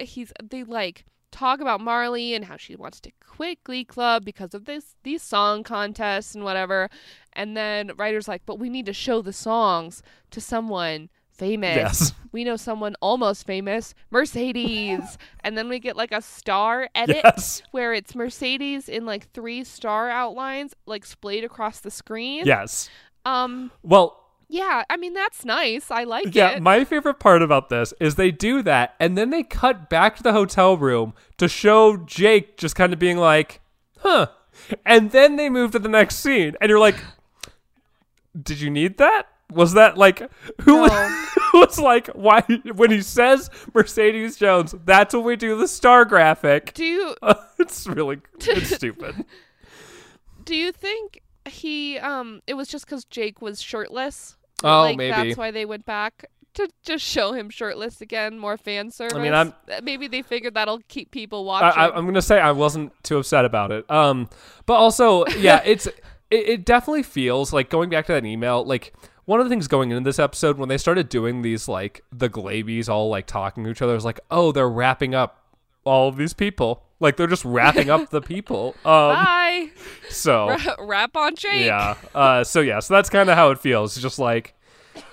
he's 0.00 0.32
they 0.42 0.64
like 0.64 1.04
talk 1.32 1.60
about 1.60 1.80
Marley 1.80 2.34
and 2.34 2.44
how 2.44 2.56
she 2.58 2.76
wants 2.76 3.00
to 3.00 3.10
quit 3.26 3.64
Glee 3.64 3.84
Club 3.84 4.24
because 4.24 4.52
of 4.54 4.66
this 4.66 4.94
these 5.02 5.22
song 5.22 5.62
contests 5.64 6.34
and 6.34 6.44
whatever. 6.44 6.88
And 7.32 7.56
then 7.56 7.90
Ryder's 7.96 8.28
like, 8.28 8.42
but 8.46 8.58
we 8.58 8.68
need 8.68 8.86
to 8.86 8.92
show 8.92 9.22
the 9.22 9.32
songs 9.32 10.02
to 10.30 10.40
someone 10.40 11.08
famous. 11.32 11.76
Yes. 11.76 12.12
We 12.32 12.44
know 12.44 12.56
someone 12.56 12.94
almost 13.02 13.46
famous, 13.46 13.92
Mercedes. 14.10 15.18
and 15.44 15.58
then 15.58 15.68
we 15.68 15.80
get 15.80 15.96
like 15.96 16.12
a 16.12 16.22
star 16.22 16.88
edit 16.94 17.20
Yes. 17.22 17.60
where 17.72 17.92
it's 17.92 18.14
Mercedes 18.14 18.88
in 18.88 19.04
like 19.04 19.30
three 19.32 19.64
star 19.64 20.08
outlines 20.08 20.72
like 20.86 21.04
splayed 21.04 21.44
across 21.44 21.80
the 21.80 21.90
screen. 21.90 22.46
Yes. 22.46 22.88
Um 23.26 23.70
Well, 23.82 24.18
yeah, 24.48 24.84
I 24.88 24.96
mean 24.96 25.12
that's 25.12 25.44
nice. 25.44 25.90
I 25.90 26.04
like 26.04 26.34
yeah, 26.34 26.52
it. 26.52 26.54
Yeah, 26.54 26.60
my 26.60 26.84
favorite 26.84 27.20
part 27.20 27.42
about 27.42 27.68
this 27.68 27.92
is 28.00 28.14
they 28.14 28.30
do 28.30 28.62
that 28.62 28.94
and 28.98 29.18
then 29.18 29.28
they 29.28 29.42
cut 29.42 29.90
back 29.90 30.16
to 30.16 30.22
the 30.22 30.32
hotel 30.32 30.78
room 30.78 31.12
to 31.36 31.48
show 31.48 31.98
Jake 31.98 32.56
just 32.56 32.76
kind 32.76 32.94
of 32.94 32.98
being 32.98 33.18
like, 33.18 33.60
huh. 33.98 34.28
And 34.86 35.10
then 35.10 35.36
they 35.36 35.50
move 35.50 35.72
to 35.72 35.78
the 35.78 35.88
next 35.90 36.16
scene 36.16 36.54
and 36.62 36.70
you're 36.70 36.78
like, 36.78 36.96
did 38.40 38.58
you 38.62 38.70
need 38.70 38.96
that? 38.96 39.26
Was 39.54 39.74
that 39.74 39.96
like 39.98 40.18
who 40.62 40.78
was, 40.82 40.90
No. 40.90 41.24
who 41.52 41.60
was 41.66 41.78
like 41.78 42.08
why 42.08 42.40
when 42.74 42.90
he 42.90 43.02
says 43.02 43.50
Mercedes 43.74 44.36
Jones, 44.36 44.74
that's 44.84 45.14
when 45.14 45.24
we 45.24 45.36
do 45.36 45.56
the 45.58 45.68
star 45.68 46.04
graphic. 46.04 46.72
do 46.74 46.84
you 46.84 47.14
it's 47.58 47.86
really 47.86 48.18
it's 48.40 48.74
stupid. 48.76 49.24
do 50.44 50.54
you 50.56 50.72
think 50.72 51.22
he 51.44 51.98
um 51.98 52.40
it 52.46 52.54
was 52.54 52.68
just 52.68 52.86
because 52.86 53.04
Jake 53.04 53.40
was 53.42 53.60
shirtless? 53.60 54.36
Oh, 54.64 54.82
like, 54.82 54.96
maybe. 54.96 55.10
that's 55.10 55.36
why 55.36 55.50
they 55.50 55.64
went 55.64 55.84
back 55.84 56.26
to 56.54 56.68
just 56.84 57.02
show 57.04 57.32
him 57.32 57.48
shirtless 57.50 58.00
again, 58.02 58.38
more 58.38 58.56
fan 58.58 58.90
service. 58.90 59.16
I'm- 59.16 59.54
Uh, 59.70 59.80
maybe 59.82 60.06
they 60.06 60.20
figured 60.22 60.54
that'll 60.54 60.80
keep 60.86 61.10
people 61.10 61.48
I, 61.50 61.62
watching. 61.62 61.80
I, 61.80 61.88
I'm 61.88 62.04
gonna 62.04 62.22
say 62.22 62.38
I 62.38 62.52
wasn't 62.52 62.92
too 63.02 63.18
upset 63.18 63.44
about 63.44 63.72
it. 63.72 63.90
Um, 63.90 64.28
but 64.66 64.74
also, 64.74 65.26
yeah, 65.38 65.62
it's 65.64 65.86
it, 65.86 65.96
it 66.30 66.64
definitely 66.64 67.02
feels 67.02 67.52
like 67.52 67.70
going 67.70 67.90
back 67.90 68.06
to 68.06 68.12
that 68.12 68.24
email. 68.24 68.64
Like 68.64 68.92
one 69.24 69.40
of 69.40 69.46
the 69.46 69.50
things 69.50 69.68
going 69.68 69.90
into 69.90 70.02
this 70.02 70.18
episode 70.18 70.58
when 70.58 70.68
they 70.68 70.78
started 70.78 71.08
doing 71.08 71.42
these 71.42 71.68
like 71.68 72.02
the 72.12 72.28
Glabies 72.28 72.88
all 72.88 73.08
like 73.08 73.26
talking 73.26 73.64
to 73.64 73.70
each 73.70 73.82
other, 73.82 73.92
I 73.92 73.94
was 73.94 74.04
like, 74.04 74.20
oh, 74.30 74.52
they're 74.52 74.68
wrapping 74.68 75.14
up 75.14 75.44
all 75.84 76.08
of 76.08 76.16
these 76.16 76.32
people. 76.34 76.82
Like 77.00 77.16
they're 77.16 77.26
just 77.26 77.44
wrapping 77.44 77.90
up 77.90 78.10
the 78.10 78.20
people. 78.20 78.74
Um, 78.84 79.14
Bye. 79.14 79.70
so 80.08 80.48
Ra- 80.66 80.74
Rap 80.78 81.16
on 81.16 81.34
Jake. 81.36 81.66
yeah. 81.66 81.94
Uh, 82.14 82.44
so 82.44 82.60
yeah. 82.60 82.80
So 82.80 82.94
that's 82.94 83.10
kind 83.10 83.28
of 83.30 83.36
how 83.36 83.50
it 83.50 83.58
feels. 83.58 83.96
It's 83.96 84.02
just 84.02 84.18
like, 84.18 84.54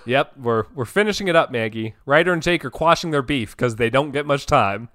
yep, 0.06 0.34
we're 0.38 0.66
we're 0.76 0.86
finishing 0.86 1.28
it 1.28 1.36
up, 1.36 1.52
Maggie. 1.52 1.96
Ryder 2.06 2.34
and 2.34 2.42
Jake 2.44 2.64
are 2.66 2.70
quashing 2.72 3.12
their 3.12 3.22
beef 3.24 3.56
because 3.58 3.76
they 3.78 3.90
don't 3.90 4.12
get 4.12 4.26
much 4.26 4.46
time. 4.46 4.90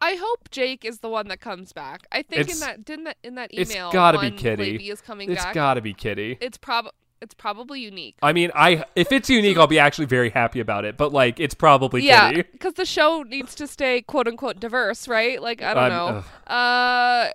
I 0.00 0.14
hope 0.14 0.48
Jake 0.50 0.84
is 0.84 1.00
the 1.00 1.08
one 1.08 1.26
that 1.28 1.40
comes 1.40 1.72
back. 1.72 2.06
I 2.12 2.22
think 2.22 2.42
It's- 2.42 2.54
in 2.54 2.60
that 2.60 2.84
didn't 2.84 3.04
that 3.06 3.16
in 3.24 3.34
that 3.36 3.50
it's 3.52 3.70
email 3.72 3.90
gotta 3.92 4.18
be 4.18 4.28
one 4.30 4.38
Kitty. 4.38 4.78
Glaby 4.78 4.90
is 4.90 5.00
coming 5.00 5.30
It's 5.30 5.44
back. 5.44 5.54
got 5.54 5.74
to 5.74 5.80
be 5.80 5.92
Kitty. 5.94 6.38
it's 6.40 6.56
prob 6.58 6.86
it's 7.20 7.34
probably 7.34 7.80
unique. 7.80 8.16
I 8.22 8.32
mean, 8.32 8.50
I 8.54 8.84
if 8.96 9.12
it's 9.12 9.28
unique, 9.30 9.56
I'll 9.58 9.66
be 9.66 9.78
actually 9.78 10.06
very 10.06 10.30
happy 10.30 10.60
about 10.60 10.84
it. 10.84 10.96
But 10.96 11.12
like, 11.12 11.40
it's 11.40 11.54
probably 11.54 12.02
Yeah, 12.02 12.32
because 12.52 12.74
the 12.74 12.84
show 12.86 13.22
needs 13.22 13.54
to 13.56 13.66
stay 13.66 14.02
quote 14.02 14.28
unquote 14.28 14.60
diverse, 14.60 15.08
right? 15.08 15.40
Like 15.42 15.62
I 15.62 15.74
don't 15.74 15.88
know. 15.90 16.24
Uh, 16.54 17.30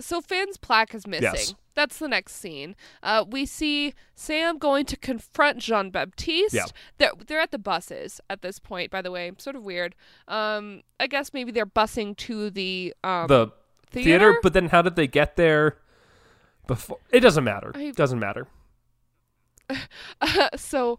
so 0.00 0.20
Finn's 0.20 0.56
plaque 0.56 0.94
is 0.94 1.06
missing. 1.06 1.22
Yes. 1.34 1.54
That's 1.76 1.98
the 1.98 2.06
next 2.06 2.36
scene. 2.36 2.76
Uh, 3.02 3.24
we 3.28 3.46
see 3.46 3.94
Sam 4.14 4.58
going 4.58 4.84
to 4.86 4.96
confront 4.96 5.58
Jean 5.58 5.90
Baptiste. 5.90 6.54
Yeah. 6.54 6.66
They're 6.98 7.10
they're 7.26 7.40
at 7.40 7.50
the 7.50 7.58
buses 7.58 8.20
at 8.30 8.42
this 8.42 8.58
point. 8.60 8.90
By 8.92 9.02
the 9.02 9.10
way, 9.10 9.32
sort 9.38 9.56
of 9.56 9.64
weird. 9.64 9.96
Um, 10.28 10.82
I 11.00 11.08
guess 11.08 11.32
maybe 11.32 11.50
they're 11.50 11.66
busing 11.66 12.16
to 12.18 12.50
the 12.50 12.94
um 13.02 13.26
The 13.26 13.50
theater. 13.90 14.04
theater, 14.04 14.38
but 14.42 14.52
then 14.52 14.68
how 14.68 14.82
did 14.82 14.94
they 14.94 15.06
get 15.08 15.34
there? 15.36 15.78
Before 16.66 16.98
it 17.10 17.20
doesn't 17.20 17.44
matter. 17.44 17.72
I- 17.74 17.90
doesn't 17.90 18.18
matter. 18.20 18.46
so 20.56 20.98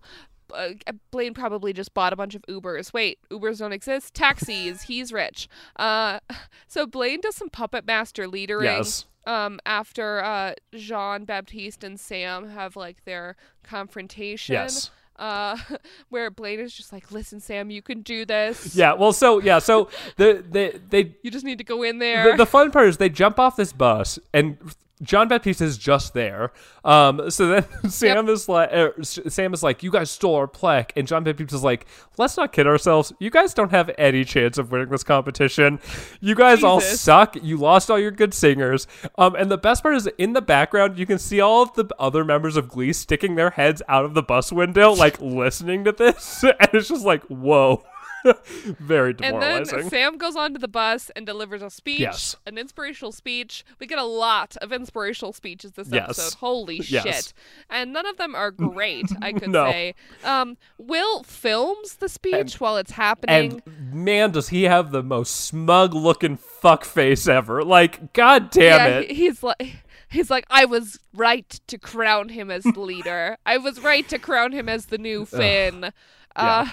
uh, 0.54 0.70
Blaine 1.12 1.34
probably 1.34 1.74
just 1.74 1.94
bought 1.94 2.14
a 2.14 2.16
bunch 2.16 2.36
of 2.36 2.42
Ubers. 2.44 2.94
Wait, 2.94 3.20
Ubers 3.32 3.60
don't 3.60 3.74
exist? 3.74 4.14
Taxis. 4.14 4.84
He's 4.84 5.12
rich. 5.12 5.48
Uh, 5.76 6.20
so 6.68 6.86
Blaine 6.86 7.22
does 7.22 7.36
some 7.36 7.50
puppet 7.50 7.86
master 7.86 8.28
leadering. 8.28 8.66
Yes. 8.66 9.06
Um, 9.28 9.60
after 9.66 10.24
uh, 10.24 10.54
Jean 10.76 11.26
Baptiste 11.26 11.84
and 11.84 12.00
Sam 12.00 12.50
have 12.50 12.76
like 12.76 13.06
their 13.06 13.36
confrontation. 13.64 14.54
Yes. 14.54 14.92
Uh, 15.18 15.58
where 16.10 16.30
Blaine 16.30 16.60
is 16.60 16.74
just 16.74 16.94
like, 16.94 17.12
"Listen, 17.12 17.40
Sam, 17.40 17.72
you 17.72 17.82
can 17.82 18.02
do 18.02 18.26
this. 18.26 18.76
Yeah. 18.76 18.94
Well, 18.94 19.14
so 19.14 19.40
yeah. 19.42 19.60
So 19.60 19.90
the 20.18 20.44
they 20.48 20.80
they 20.90 21.16
You 21.24 21.32
just 21.32 21.46
need 21.46 21.58
to 21.58 21.64
go 21.64 21.82
in 21.82 21.98
there." 22.00 22.32
the, 22.32 22.38
the 22.38 22.46
fun 22.46 22.70
part 22.70 22.88
is 22.88 22.98
they 22.98 23.10
jump 23.10 23.40
off 23.40 23.56
this 23.56 23.74
bus 23.74 24.20
and 24.34 24.58
Jean 25.02 25.28
Baptiste 25.28 25.62
is 25.62 25.78
just 25.78 26.14
there. 26.14 26.52
Um, 26.84 27.30
so 27.30 27.48
then 27.48 27.66
Sam 27.90 28.30
is 28.30 28.48
like, 28.48 28.72
er, 28.72 28.94
Sam 29.04 29.54
is 29.54 29.62
like, 29.62 29.84
you 29.84 29.92
guys 29.92 30.10
stole 30.10 30.36
our 30.36 30.48
plaque, 30.48 30.94
and 30.96 31.08
Jean 31.08 31.24
Baptiste 31.24 31.54
is 31.54 31.64
like, 31.64 31.86
let's 32.18 32.38
not 32.38 32.54
kid 32.54 32.66
ourselves. 32.66 33.12
You 33.20 33.30
guys 33.30 33.54
don't 33.54 33.72
have 33.72 33.92
any 33.98 34.24
chance 34.24 34.58
of 34.58 34.72
winning 34.72 34.90
this 34.90 35.04
competition. 35.04 35.80
You 36.22 36.36
guys 36.36 36.64
all 36.64 36.80
suck. 36.80 37.36
You 37.42 37.58
lost 37.58 37.92
all 37.92 38.00
your 38.00 38.12
good 38.12 38.34
singers. 38.34 38.88
Um, 39.18 39.36
and 39.36 39.52
the 39.52 39.58
best 39.58 39.84
part 39.84 39.96
is 39.96 40.08
in 40.18 40.34
the 40.34 40.42
background 40.42 40.98
you 40.98 41.06
can 41.06 41.20
see 41.20 41.42
all 41.42 41.64
of 41.64 41.74
the 41.74 41.86
other 42.00 42.24
members 42.24 42.56
of 42.56 42.70
Glee 42.70 42.94
sticking 42.94 43.36
their 43.36 43.52
heads 43.52 43.82
out 43.88 44.06
of 44.06 44.14
the 44.14 44.24
bus 44.24 44.52
window, 44.52 44.94
like 44.94 45.20
listening 45.22 45.84
to 45.86 45.92
this, 45.92 46.44
and 46.44 46.70
it's 46.74 46.90
just 46.90 47.06
like, 47.06 47.24
whoa. 47.24 47.84
Very 48.80 49.14
demoralizing. 49.14 49.76
and 49.76 49.84
then 49.84 49.90
Sam 49.90 50.18
goes 50.18 50.36
onto 50.36 50.60
the 50.60 50.68
bus 50.68 51.12
and 51.16 51.26
delivers 51.26 51.62
a 51.62 51.70
speech, 51.70 52.00
Yes. 52.00 52.36
an 52.46 52.58
inspirational 52.58 53.12
speech. 53.12 53.64
We 53.80 53.88
get 53.88 54.00
a 54.00 54.04
lot 54.04 54.56
of 54.62 54.72
inspirational 54.72 55.34
speeches 55.34 55.72
this 55.74 55.90
Yes. 55.92 56.04
episode. 56.04 56.34
Holy 56.40 56.78
Yes. 56.78 57.04
shit. 57.04 57.34
And 57.70 57.94
none 57.94 58.06
of 58.06 58.18
them 58.18 58.36
are 58.36 58.52
great, 58.52 59.06
I 59.22 59.34
could 59.34 59.50
No. 59.50 59.70
say. 59.72 59.96
Um, 60.24 60.58
Will 60.78 61.24
films 61.24 61.96
the 61.96 62.10
speech 62.10 62.60
while 62.60 62.78
it's 62.78 62.92
happening. 62.92 63.62
And 63.66 63.94
man, 63.94 64.32
does 64.32 64.50
he 64.50 64.64
have 64.64 64.92
the 64.92 65.04
most 65.04 65.36
smug 65.46 65.94
looking 65.94 66.38
fuck 66.38 66.84
face 66.86 67.28
ever. 67.28 67.64
Like, 67.64 68.14
god 68.14 68.50
damn 68.52 68.64
yeah, 68.64 69.00
it. 69.00 69.10
he- 69.10 69.16
he's 69.26 69.44
like 69.44 69.78
he's 70.10 70.30
like 70.30 70.46
I 70.50 70.66
was 70.66 71.00
right 71.14 71.50
to 71.68 71.78
crown 71.78 72.30
him 72.30 72.50
as 72.52 72.64
the 72.64 72.80
leader. 72.80 73.38
I 73.46 73.58
was 73.58 73.82
right 73.82 74.08
to 74.10 74.18
crown 74.20 74.52
him 74.52 74.70
as 74.70 74.86
the 74.88 74.98
new 74.98 75.26
Finn. 75.26 75.92
Uh 76.36 76.68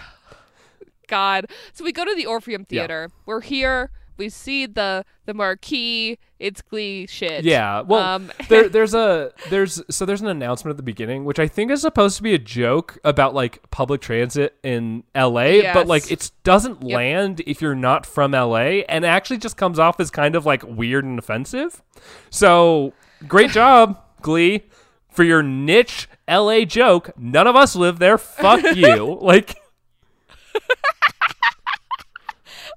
God. 1.12 1.46
So 1.72 1.85
we 1.85 1.92
go 1.92 2.05
to 2.05 2.14
the 2.14 2.27
Orpheum 2.27 2.66
Yeah. 2.68 2.81
Theater. 2.81 3.11
We're 3.27 3.40
here. 3.42 3.90
We 4.18 4.29
see 4.29 4.66
the 4.66 5.05
the 5.25 5.33
marquee. 5.35 6.18
It's 6.38 6.61
Glee 6.62 7.07
shit. 7.07 7.44
yeah. 7.44 7.81
Well, 7.81 8.01
Um, 8.01 8.31
there, 8.48 8.68
there's 8.77 8.94
a 8.94 9.33
there's 9.48 9.83
so 9.90 10.05
there's 10.05 10.20
an 10.20 10.29
announcement 10.29 10.72
at 10.72 10.77
the 10.77 10.83
beginning, 10.83 11.25
which 11.25 11.38
I 11.38 11.48
think 11.48 11.70
is 11.70 11.81
supposed 11.81 12.18
to 12.18 12.22
be 12.22 12.35
a 12.35 12.38
joke 12.38 12.98
about 13.05 13.35
like 13.35 13.68
public 13.70 14.01
transit 14.03 14.57
in 14.62 15.05
L.A., 15.14 15.62
but 15.72 15.87
like 15.87 16.11
it 16.12 16.31
doesn't 16.44 16.83
Yep. 16.83 16.96
land 16.96 17.42
if 17.46 17.62
you're 17.62 17.75
not 17.75 18.05
from 18.07 18.35
L.A. 18.35 18.85
and 18.85 19.05
actually 19.07 19.38
just 19.38 19.57
comes 19.57 19.79
off 19.79 19.98
as 19.98 20.11
kind 20.11 20.37
of 20.37 20.44
like 20.46 20.62
weird 20.62 21.05
and 21.05 21.18
offensive. 21.18 21.83
So 22.31 22.92
great 23.27 23.51
job, 23.61 23.98
Glee, 24.20 24.64
for 25.11 25.25
your 25.25 25.42
niche 25.42 26.09
L.A. 26.29 26.64
joke. 26.66 27.11
None 27.18 27.46
of 27.46 27.57
us 27.57 27.75
live 27.75 27.98
there. 27.98 28.18
Fuck 28.18 28.77
you. 28.77 29.18
Like. 29.20 29.57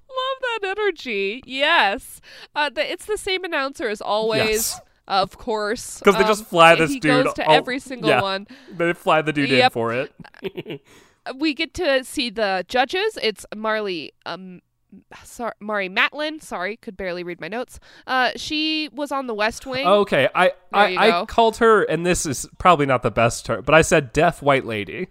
Love 0.10 0.62
that 0.62 0.76
energy. 0.78 1.42
Yes. 1.46 2.22
Uh, 2.56 2.70
the, 2.70 2.90
it's 2.90 3.06
the 3.06 3.18
same 3.18 3.44
announcer 3.44 3.90
as 3.90 4.02
always. 4.02 4.50
Yes. 4.50 4.82
Of 5.08 5.38
course. 5.38 6.00
'Cause 6.02 6.16
they 6.16 6.22
Um, 6.22 6.28
just 6.28 6.46
fly 6.46 6.74
this 6.76 6.90
he 6.92 7.00
dude 7.00 7.26
goes 7.26 7.34
to 7.36 7.46
all- 7.46 7.54
every 7.54 7.80
single 7.80 8.10
yeah. 8.10 8.22
one. 8.22 8.48
They 8.72 8.94
fly 8.94 9.22
the 9.22 9.32
dude 9.34 9.52
in 9.52 9.70
for 9.70 9.94
it. 9.94 10.12
we 11.36 11.54
get 11.54 11.74
to 11.76 12.04
see 12.04 12.30
the 12.32 12.66
judges. 12.68 13.18
It's 13.22 13.46
Marley, 13.56 14.14
um, 14.26 14.62
sorry, 15.24 15.54
Marlee 15.62 15.96
Matlin. 15.96 16.42
Sorry, 16.42 16.78
could 16.78 16.98
barely 16.98 17.24
read 17.24 17.40
my 17.40 17.48
notes. 17.50 17.80
Uh, 18.08 18.32
she 18.36 18.90
was 18.94 19.12
on 19.12 19.28
The 19.28 19.36
West 19.36 19.66
Wing. 19.68 19.86
Okay, 19.86 20.28
I 20.34 20.54
I, 20.74 20.96
I 21.22 21.26
called 21.26 21.58
her, 21.58 21.84
and 21.84 22.04
this 22.06 22.26
is 22.26 22.48
probably 22.58 22.88
not 22.88 23.04
the 23.04 23.12
best 23.12 23.46
term, 23.46 23.64
but 23.64 23.76
I 23.76 23.82
said 23.84 24.12
deaf 24.12 24.42
white 24.42 24.66
lady. 24.66 25.10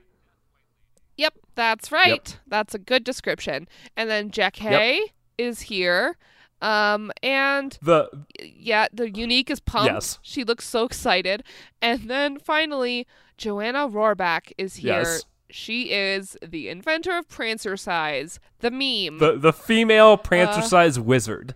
Yep, 1.57 1.57
that's 1.57 1.93
right. 1.93 2.39
That's 2.47 2.75
a 2.75 2.79
good 2.79 3.05
description. 3.05 3.69
And 3.97 4.09
then 4.11 4.31
Jackée 4.31 5.01
is 5.39 5.63
here. 5.63 6.17
Um, 6.63 7.13
and 7.23 7.77
The 7.83 8.09
yeah, 8.43 8.87
the 8.93 9.11
unique 9.11 9.51
is 9.51 9.61
pumped. 9.61 9.93
Yes. 9.93 10.19
She 10.23 10.45
looks 10.45 10.67
so 10.67 10.85
excited. 10.85 11.43
And 11.83 12.09
then 12.09 12.39
finally, 12.39 13.07
Joanna 13.37 13.89
Rohrback 13.89 14.53
is 14.57 14.77
here. 14.77 15.01
Yes. 15.03 15.25
She 15.51 15.93
is 15.93 16.37
the 16.45 16.69
inventor 16.69 17.17
of 17.19 17.29
Prancercise, 17.29 18.39
the 18.61 18.71
meme. 18.71 19.19
the 19.19 19.37
the 19.39 19.53
female 19.53 20.17
prancer 20.17 20.61
Uh. 20.61 20.63
size 20.63 20.99
wizard. 20.99 21.55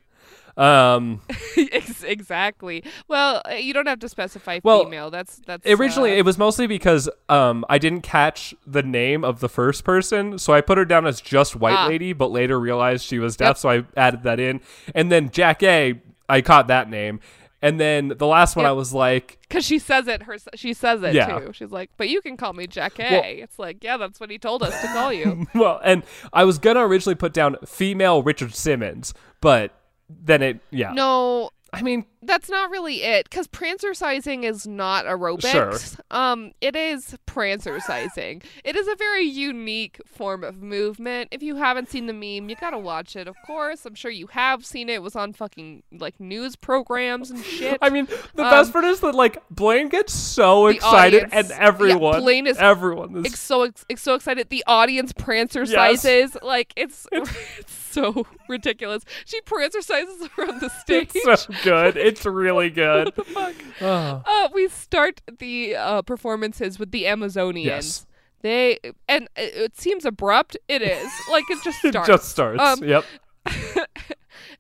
Um, 0.58 1.20
Ex- 1.56 2.02
exactly. 2.02 2.82
Well, 3.06 3.40
uh, 3.48 3.54
you 3.54 3.72
don't 3.72 3.86
have 3.86 4.00
to 4.00 4.08
specify 4.08 4.58
Well, 4.64 4.84
female. 4.84 5.10
That's 5.10 5.40
that's 5.46 5.64
originally 5.66 6.12
uh, 6.12 6.16
it 6.16 6.24
was 6.24 6.36
mostly 6.36 6.66
because 6.66 7.08
um 7.28 7.64
I 7.68 7.78
didn't 7.78 8.02
catch 8.02 8.54
the 8.66 8.82
name 8.82 9.24
of 9.24 9.40
the 9.40 9.48
first 9.48 9.84
person, 9.84 10.38
so 10.38 10.52
I 10.52 10.60
put 10.60 10.76
her 10.76 10.84
down 10.84 11.06
as 11.06 11.20
just 11.20 11.54
white 11.56 11.76
Ah. 11.78 11.86
lady, 11.86 12.12
but 12.12 12.30
later 12.32 12.58
realized 12.58 13.04
she 13.04 13.18
was 13.18 13.36
deaf, 13.36 13.50
Yep. 13.50 13.58
so 13.58 13.70
I 13.70 13.84
added 13.96 14.24
that 14.24 14.40
in. 14.40 14.60
And 14.94 15.12
then 15.12 15.30
Jackée, 15.30 16.00
I 16.28 16.40
caught 16.40 16.66
that 16.68 16.90
name. 16.90 17.20
And 17.60 17.80
then 17.80 18.08
the 18.16 18.26
last 18.26 18.54
one 18.54 18.64
Yep. 18.64 18.70
I 18.70 18.72
was 18.72 18.94
like, 18.94 19.38
because 19.48 19.64
she 19.64 19.78
says 19.80 20.06
it. 20.08 20.22
Her 20.24 20.36
she 20.54 20.74
says 20.74 21.02
it 21.02 21.14
Yeah. 21.14 21.38
too. 21.38 21.52
She's 21.52 21.70
like, 21.72 21.90
"But 21.96 22.08
you 22.08 22.20
can 22.20 22.36
call 22.36 22.52
me 22.52 22.66
Jackée." 22.66 23.10
Well- 23.10 23.22
it's 23.24 23.58
like, 23.58 23.82
yeah, 23.82 23.96
that's 23.96 24.18
what 24.20 24.30
he 24.30 24.38
told 24.38 24.62
us 24.62 24.80
to 24.80 24.86
call 24.88 25.12
you. 25.12 25.46
well, 25.54 25.80
and 25.84 26.02
I 26.32 26.44
was 26.44 26.58
gonna 26.58 26.84
originally 26.86 27.14
put 27.16 27.32
down 27.32 27.56
female 27.66 28.22
Richard 28.22 28.54
Simmons, 28.54 29.12
but 29.40 29.72
then 30.08 30.42
it, 30.42 30.60
yeah. 30.70 30.92
no, 30.92 31.50
I 31.72 31.82
mean, 31.82 32.06
that's 32.22 32.48
not 32.48 32.70
really 32.70 33.02
it. 33.02 33.28
Because 33.28 33.46
prancercising 33.46 34.44
is 34.44 34.66
not 34.66 35.04
aerobics. 35.04 35.50
Sure. 35.96 36.04
Um, 36.10 36.52
it 36.62 36.74
is 36.74 37.14
prancercising. 37.26 38.42
It 38.64 38.74
is 38.76 38.88
a 38.88 38.96
very 38.96 39.24
unique 39.24 40.00
form 40.06 40.44
of 40.44 40.62
movement. 40.62 41.28
If 41.30 41.42
you 41.42 41.56
haven't 41.56 41.90
seen 41.90 42.06
the 42.06 42.12
meme, 42.14 42.48
you 42.48 42.56
gotta 42.60 42.78
watch 42.78 43.16
it. 43.16 43.28
Of 43.28 43.36
course, 43.46 43.84
I'm 43.84 43.94
sure 43.94 44.10
you 44.10 44.28
have 44.28 44.64
seen 44.64 44.88
it. 44.88 44.94
It 44.94 45.02
was 45.02 45.14
on 45.16 45.32
fucking 45.34 45.82
like 45.92 46.18
news 46.18 46.56
programs 46.56 47.30
and 47.30 47.44
shit. 47.44 47.78
I 47.82 47.90
mean, 47.90 48.06
the 48.34 48.44
Um, 48.44 48.50
best 48.50 48.72
part 48.72 48.84
is 48.86 49.00
that 49.00 49.14
like 49.14 49.38
Blaine 49.50 49.88
gets 49.90 50.12
so 50.14 50.68
excited, 50.68 51.24
audience- 51.24 51.50
and 51.50 51.60
everyone, 51.60 52.14
yeah, 52.14 52.20
Blaine 52.20 52.46
is 52.46 52.56
everyone 52.58 53.16
is 53.16 53.26
It's 53.32 53.40
so 53.40 53.62
ex- 53.64 53.84
it's 53.88 54.02
so 54.02 54.14
excited. 54.14 54.48
The 54.48 54.64
audience 54.66 55.12
prancer 55.12 55.64
Yes. 55.64 55.72
sizes 56.02 56.36
like 56.42 56.72
it's 56.76 57.06
it's 57.12 57.30
so 57.98 58.26
ridiculous. 58.48 59.04
She 59.24 59.40
prancercises 59.42 60.28
around 60.38 60.60
the 60.60 60.70
stage. 60.70 61.10
it's 61.14 61.42
so 61.42 61.54
good. 61.62 61.96
It's 61.96 62.24
really 62.24 62.70
good. 62.84 63.06
what 63.06 63.14
the 63.16 63.24
fuck? 63.24 63.54
Oh. 63.80 64.22
Uh, 64.24 64.48
we 64.52 64.68
start 64.68 65.20
the 65.38 65.76
uh, 65.76 66.02
performances 66.02 66.78
with 66.78 66.90
the 66.90 67.04
Amazonians. 67.04 67.64
Yes. 67.64 68.06
They 68.40 68.78
and 69.08 69.28
it, 69.36 69.76
seems 69.76 70.04
abrupt. 70.04 70.56
It 70.68 70.80
is 70.80 71.10
like 71.28 71.42
it 71.50 71.58
just 71.64 71.78
starts. 71.78 72.08
It 72.08 72.12
just 72.12 72.28
starts. 72.28 72.62
Um, 72.62 72.84
yep. 72.84 73.04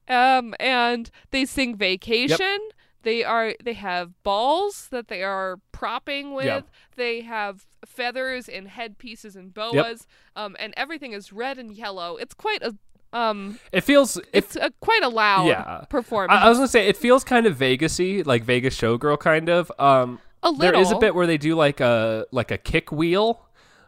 um, 0.08 0.52
and 0.58 1.08
they 1.30 1.44
sing 1.44 1.76
"Vacation." 1.76 2.58
They 3.02 3.22
are 3.22 3.54
they 3.62 3.74
have 3.74 4.20
balls 4.24 4.88
that 4.90 5.06
they 5.06 5.22
are 5.22 5.60
propping 5.70 6.34
with. 6.34 6.46
Yep. 6.46 6.68
They 6.96 7.20
have 7.20 7.66
feathers 7.86 8.48
and 8.48 8.68
headpieces 8.68 9.36
and 9.36 9.54
boas. 9.54 10.06
Um, 10.34 10.56
and 10.58 10.74
everything 10.76 11.12
is 11.12 11.32
red 11.32 11.58
and 11.58 11.70
yellow. 11.70 12.16
It's 12.16 12.34
quite 12.34 12.62
a 12.62 12.74
um 13.12 13.58
It 13.72 13.82
feels 13.82 14.16
it 14.18 14.26
it's 14.32 14.56
a, 14.56 14.70
quite 14.80 15.02
a 15.02 15.08
loud 15.08 15.46
Yeah. 15.46 15.84
performance. 15.88 16.38
I, 16.40 16.46
I 16.46 16.48
was 16.48 16.58
gonna 16.58 16.68
say 16.68 16.88
it 16.88 16.96
feels 16.96 17.24
kind 17.24 17.46
of 17.46 17.56
Vegasy, 17.56 18.24
like 18.26 18.44
Vegas 18.44 18.78
showgirl 18.78 19.18
kind 19.18 19.48
of. 19.48 19.72
Um, 19.78 20.20
a 20.42 20.52
there 20.52 20.74
is 20.74 20.90
a 20.90 20.98
bit 20.98 21.14
where 21.14 21.26
they 21.26 21.38
do 21.38 21.54
like 21.54 21.80
a 21.80 22.26
like 22.32 22.50
a 22.50 22.58
kick 22.58 22.92
wheel, 22.92 23.40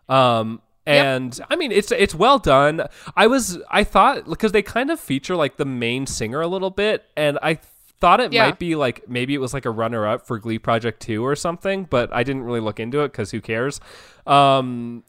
um, 0.08 0.60
Yep. 0.86 1.04
and 1.06 1.40
I 1.50 1.56
mean 1.56 1.70
it's 1.70 1.92
it's 1.92 2.14
well 2.14 2.38
done. 2.38 2.86
I 3.16 3.26
was 3.26 3.58
I 3.70 3.84
thought 3.84 4.28
because 4.28 4.52
they 4.52 4.62
kind 4.62 4.90
of 4.90 4.98
feature 4.98 5.36
like 5.36 5.56
the 5.58 5.64
main 5.66 6.06
singer 6.06 6.40
a 6.40 6.48
little 6.48 6.70
bit, 6.70 7.04
and 7.16 7.38
I 7.42 7.58
thought 8.00 8.18
it 8.18 8.32
Yeah. 8.32 8.46
might 8.46 8.58
be 8.58 8.74
like 8.74 9.06
maybe 9.08 9.34
it 9.34 9.38
was 9.38 9.52
like 9.54 9.66
a 9.66 9.70
runner 9.70 10.06
up 10.08 10.26
for 10.26 10.38
Glee 10.38 10.58
Project 10.58 11.00
Two 11.00 11.24
or 11.24 11.36
something, 11.36 11.84
but 11.84 12.12
I 12.12 12.22
didn't 12.24 12.42
really 12.44 12.60
look 12.60 12.80
into 12.80 13.00
it 13.00 13.12
because 13.12 13.30
who 13.30 13.40
cares. 13.42 13.78
Um, 14.26 15.04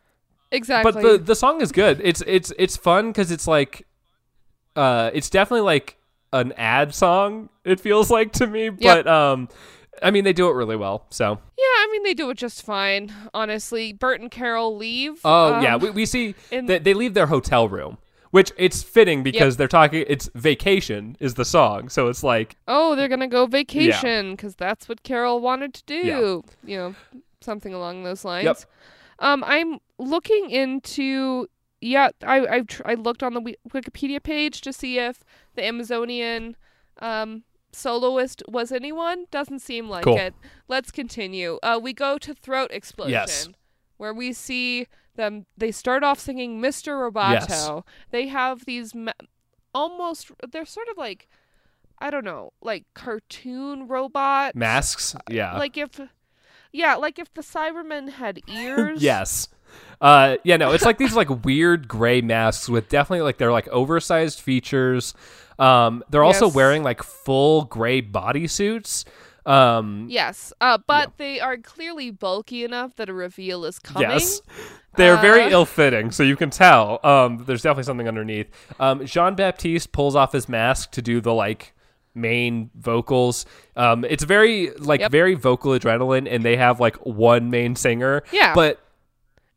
exactly. 0.52 0.92
but 0.92 1.02
the 1.02 1.18
the 1.18 1.36
song 1.36 1.62
is 1.62 1.72
good. 1.72 2.02
It's 2.04 2.22
it's 2.28 2.52
it's 2.60 2.76
fun 2.78 3.08
because 3.08 3.32
it's 3.32 3.48
like, 3.48 3.88
uh, 4.76 5.12
it's 5.14 5.30
definitely 5.30 5.62
like 5.66 5.98
an 6.34 6.54
ad 6.54 6.94
song. 6.94 7.50
It 7.64 7.80
feels 7.80 8.10
like 8.10 8.32
to 8.34 8.48
me, 8.48 8.70
but 8.70 9.08
um, 9.08 9.50
I 10.02 10.12
mean 10.12 10.24
they 10.24 10.34
do 10.34 10.50
it 10.50 10.54
really 10.54 10.76
well. 10.76 11.06
So 11.10 11.32
yeah, 11.58 11.64
I 11.64 11.90
mean 11.92 12.04
they 12.04 12.14
do 12.14 12.30
it 12.30 12.38
just 12.38 12.64
fine. 12.64 13.14
Honestly, 13.34 13.94
Burt 13.94 14.22
and 14.22 14.32
Carol 14.32 14.76
leave. 14.76 15.22
oh 15.26 15.54
um, 15.56 15.64
yeah, 15.64 15.76
we 15.76 15.90
we 15.90 16.06
see 16.06 16.36
in- 16.52 16.68
that 16.68 16.84
they 16.84 16.94
leave 16.94 17.14
their 17.14 17.28
hotel 17.28 17.68
room, 17.68 17.98
which 18.32 18.52
it's 18.58 18.82
fitting 18.82 19.24
because 19.24 19.58
they're 19.58 19.68
talking. 19.68 20.06
It's 20.08 20.30
vacation 20.36 21.18
is 21.20 21.36
the 21.36 21.46
song, 21.46 21.90
so 21.90 22.08
it's 22.08 22.24
like 22.24 22.56
oh, 22.68 22.96
they're 22.96 23.10
gonna 23.10 23.28
go 23.28 23.46
vacation 23.46 24.32
because 24.36 24.56
that's 24.56 24.88
what 24.88 25.04
Carol 25.04 25.42
wanted 25.42 25.74
to 25.76 25.84
do. 25.86 26.44
You 26.66 26.78
know, 26.78 26.96
something 27.42 27.74
along 27.74 28.04
those 28.04 28.24
lines. 28.26 28.46
Yep. 28.46 28.58
Um, 29.20 29.44
I'm 29.46 29.80
looking 30.00 30.50
into. 30.50 31.48
Yeah, 31.82 32.10
I 32.24 32.58
I 32.58 32.62
tr- 32.62 32.84
I 32.86 32.94
looked 32.94 33.24
on 33.24 33.34
the 33.34 33.40
Wi- 33.42 33.58
Wikipedia 33.70 34.22
page 34.22 34.62
to 34.62 34.72
see 34.72 35.00
if 35.00 35.24
the 35.56 35.66
Amazonian 35.66 36.56
um 37.00 37.44
soloist 37.74 38.44
was 38.48 38.72
anyone. 38.72 39.26
Doesn't 39.32 39.60
seem 39.60 39.90
like 39.90 40.04
Cool. 40.04 40.18
it. 40.18 40.34
Let's 40.68 40.92
continue. 40.92 41.58
Uh, 41.64 41.80
we 41.82 41.94
go 41.94 42.18
to 42.20 42.34
Throat 42.34 42.70
Explosion, 42.72 43.56
where 43.98 44.14
we 44.14 44.32
see 44.34 44.88
them. 45.16 45.46
They 45.58 45.72
start 45.72 46.04
off 46.04 46.20
singing 46.20 46.62
"Mr. 46.62 46.94
Roboto." 47.12 47.32
Yes. 47.32 47.70
They 48.12 48.28
have 48.28 48.66
these 48.66 48.94
ma- 48.94 49.12
almost. 49.74 50.32
They're 50.52 50.66
sort 50.66 50.88
of 50.90 50.98
like. 50.98 51.28
I 52.04 52.10
don't 52.10 52.26
know, 52.26 52.52
like 52.64 52.86
cartoon 52.96 53.88
robot 53.88 54.56
masks. 54.56 55.16
Yeah. 55.30 55.56
like 55.60 55.78
if 55.78 56.00
yeah 56.74 56.96
like 56.96 57.20
if 57.20 57.32
the 57.36 57.42
cybermen 57.44 58.10
had 58.14 58.40
ears 58.50 59.04
Yes. 59.04 59.48
Uh, 60.00 60.38
yeah, 60.44 60.58
no, 60.58 60.72
it's 60.72 60.86
like 60.86 60.98
these 60.98 61.16
like 61.16 61.46
weird 61.46 61.88
gray 61.88 62.22
masks 62.22 62.68
with 62.68 62.90
definitely 62.90 63.22
like 63.22 63.38
they're 63.38 63.52
like 63.52 63.68
oversized 63.68 64.40
features. 64.42 65.14
Um, 65.60 66.04
they're 66.10 66.24
also 66.24 66.46
Yes. 66.48 66.56
wearing 66.56 66.84
like 66.84 67.04
full 67.04 67.66
gray 67.66 68.02
bodysuits. 68.02 69.06
Um, 69.44 70.06
yes 70.08 70.54
uh 70.62 70.78
but 70.86 71.18
they 71.18 71.40
are 71.40 71.58
clearly 71.58 72.12
bulky 72.12 72.64
enough 72.64 72.96
that 72.98 73.10
a 73.10 73.14
reveal 73.14 73.66
is 73.66 73.80
coming 73.80 74.08
yes, 74.08 74.40
they're 74.98 75.18
very 75.18 75.46
Uh, 75.46 75.50
ill-fitting, 75.50 76.12
so 76.12 76.22
you 76.22 76.36
can 76.36 76.52
tell. 76.52 77.00
Um, 77.04 77.44
there's 77.48 77.64
definitely 77.64 77.86
something 77.86 78.08
underneath. 78.08 78.48
Um, 78.80 79.04
Jean 79.04 79.34
Baptiste 79.34 79.92
pulls 79.94 80.16
off 80.16 80.32
his 80.34 80.48
mask 80.48 80.92
to 80.92 81.02
do 81.02 81.22
the 81.22 81.34
like 81.34 81.74
main 82.14 82.70
vocals. 82.76 83.48
Um, 83.76 84.06
it's 84.06 84.24
very 84.24 84.72
like 84.78 85.00
Yep. 85.00 85.12
very 85.12 85.34
vocal 85.34 85.72
adrenaline, 85.72 86.28
and 86.30 86.44
they 86.46 86.58
have 86.58 86.80
like 86.80 86.98
one 86.98 87.50
main 87.50 87.76
singer. 87.76 88.22
Yeah. 88.32 88.54
but 88.54 88.80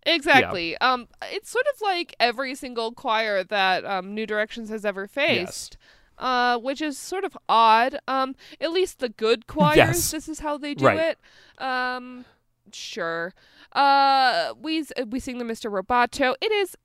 exactly 0.06 0.76
um 0.78 1.08
it's 1.32 1.50
sort 1.50 1.64
of 1.74 1.80
like 1.80 2.14
every 2.20 2.54
single 2.54 2.92
choir 2.92 3.42
that 3.44 3.84
um 3.84 4.14
new 4.14 4.26
directions 4.26 4.68
has 4.68 4.84
ever 4.84 5.06
faced 5.06 5.76
uh 6.18 6.58
which 6.58 6.80
is 6.82 6.96
sort 6.98 7.24
of 7.24 7.36
odd 7.48 7.98
um 8.06 8.34
at 8.60 8.70
least 8.70 8.98
the 8.98 9.08
good 9.08 9.46
choirs 9.54 9.76
Yes. 9.76 10.10
this 10.10 10.28
is 10.28 10.40
how 10.40 10.58
they 10.58 10.74
do 10.74 10.86
Right. 10.86 10.98
it 10.98 11.18
um 11.62 12.24
sure 12.72 13.32
uh 13.72 14.52
we 14.60 14.80
s- 14.80 14.92
we 15.08 15.20
sing 15.20 15.38
the 15.38 15.44
mr 15.44 15.70
roboto 15.70 16.34
it 16.40 16.52
is 16.52 16.76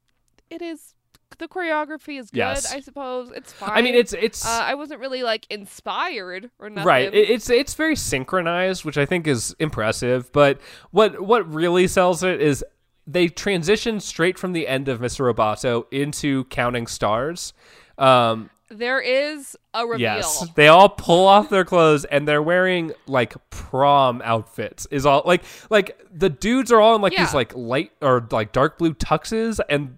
it 0.50 0.62
is 0.62 0.94
the 1.38 1.48
choreography 1.48 2.20
is 2.20 2.32
good 2.32 2.38
Yes. 2.40 2.74
i 2.74 2.80
suppose 2.80 3.32
it's 3.32 3.54
fine 3.54 3.70
I 3.74 3.82
mean, 3.82 3.96
it's 3.96 4.14
it's 4.14 4.46
uh, 4.46 4.50
i 4.64 4.74
wasn't 4.76 5.00
really 5.00 5.24
like 5.24 5.46
inspired 5.50 6.50
or 6.60 6.70
nothing 6.70 6.88
Right. 6.88 7.14
It, 7.14 7.30
it's 7.30 7.50
it's 7.50 7.74
very 7.76 7.96
synchronized, 7.96 8.84
which 8.84 8.98
I 8.98 9.06
think 9.06 9.28
is 9.28 9.56
impressive. 9.60 10.32
But 10.34 10.60
what 10.92 11.22
what 11.22 11.48
really 11.54 11.88
sells 11.88 12.24
it 12.24 12.42
is 12.42 12.64
they 13.12 13.28
transition 13.28 14.00
straight 14.00 14.38
from 14.38 14.54
the 14.54 14.68
end 14.68 14.88
of 14.88 15.00
Mr. 15.00 15.34
Roboto 15.34 15.86
into 15.92 16.44
Counting 16.46 16.86
Stars. 16.88 17.54
Um, 17.98 18.50
there 18.70 19.00
is 19.02 19.58
a 19.74 19.86
reveal 19.86 20.00
yes, 20.00 20.46
they 20.56 20.68
all 20.68 20.90
pull 20.90 21.26
off 21.28 21.50
their 21.50 21.66
clothes 21.66 22.06
and 22.06 22.28
they're 22.28 22.44
wearing 22.44 22.94
like 23.08 23.34
prom 23.50 24.22
outfits. 24.24 24.86
Is 24.92 25.08
all 25.08 25.24
like 25.26 25.44
like 25.72 26.00
the 26.14 26.30
dudes 26.30 26.72
are 26.72 26.80
all 26.80 26.96
in 26.96 27.02
like 27.02 27.14
Yeah. 27.14 27.26
these 27.26 27.34
like 27.34 27.56
light 27.56 27.92
or 28.02 28.28
like 28.32 28.52
dark 28.52 28.78
blue 28.78 28.94
tuxes 28.94 29.60
and 29.70 29.98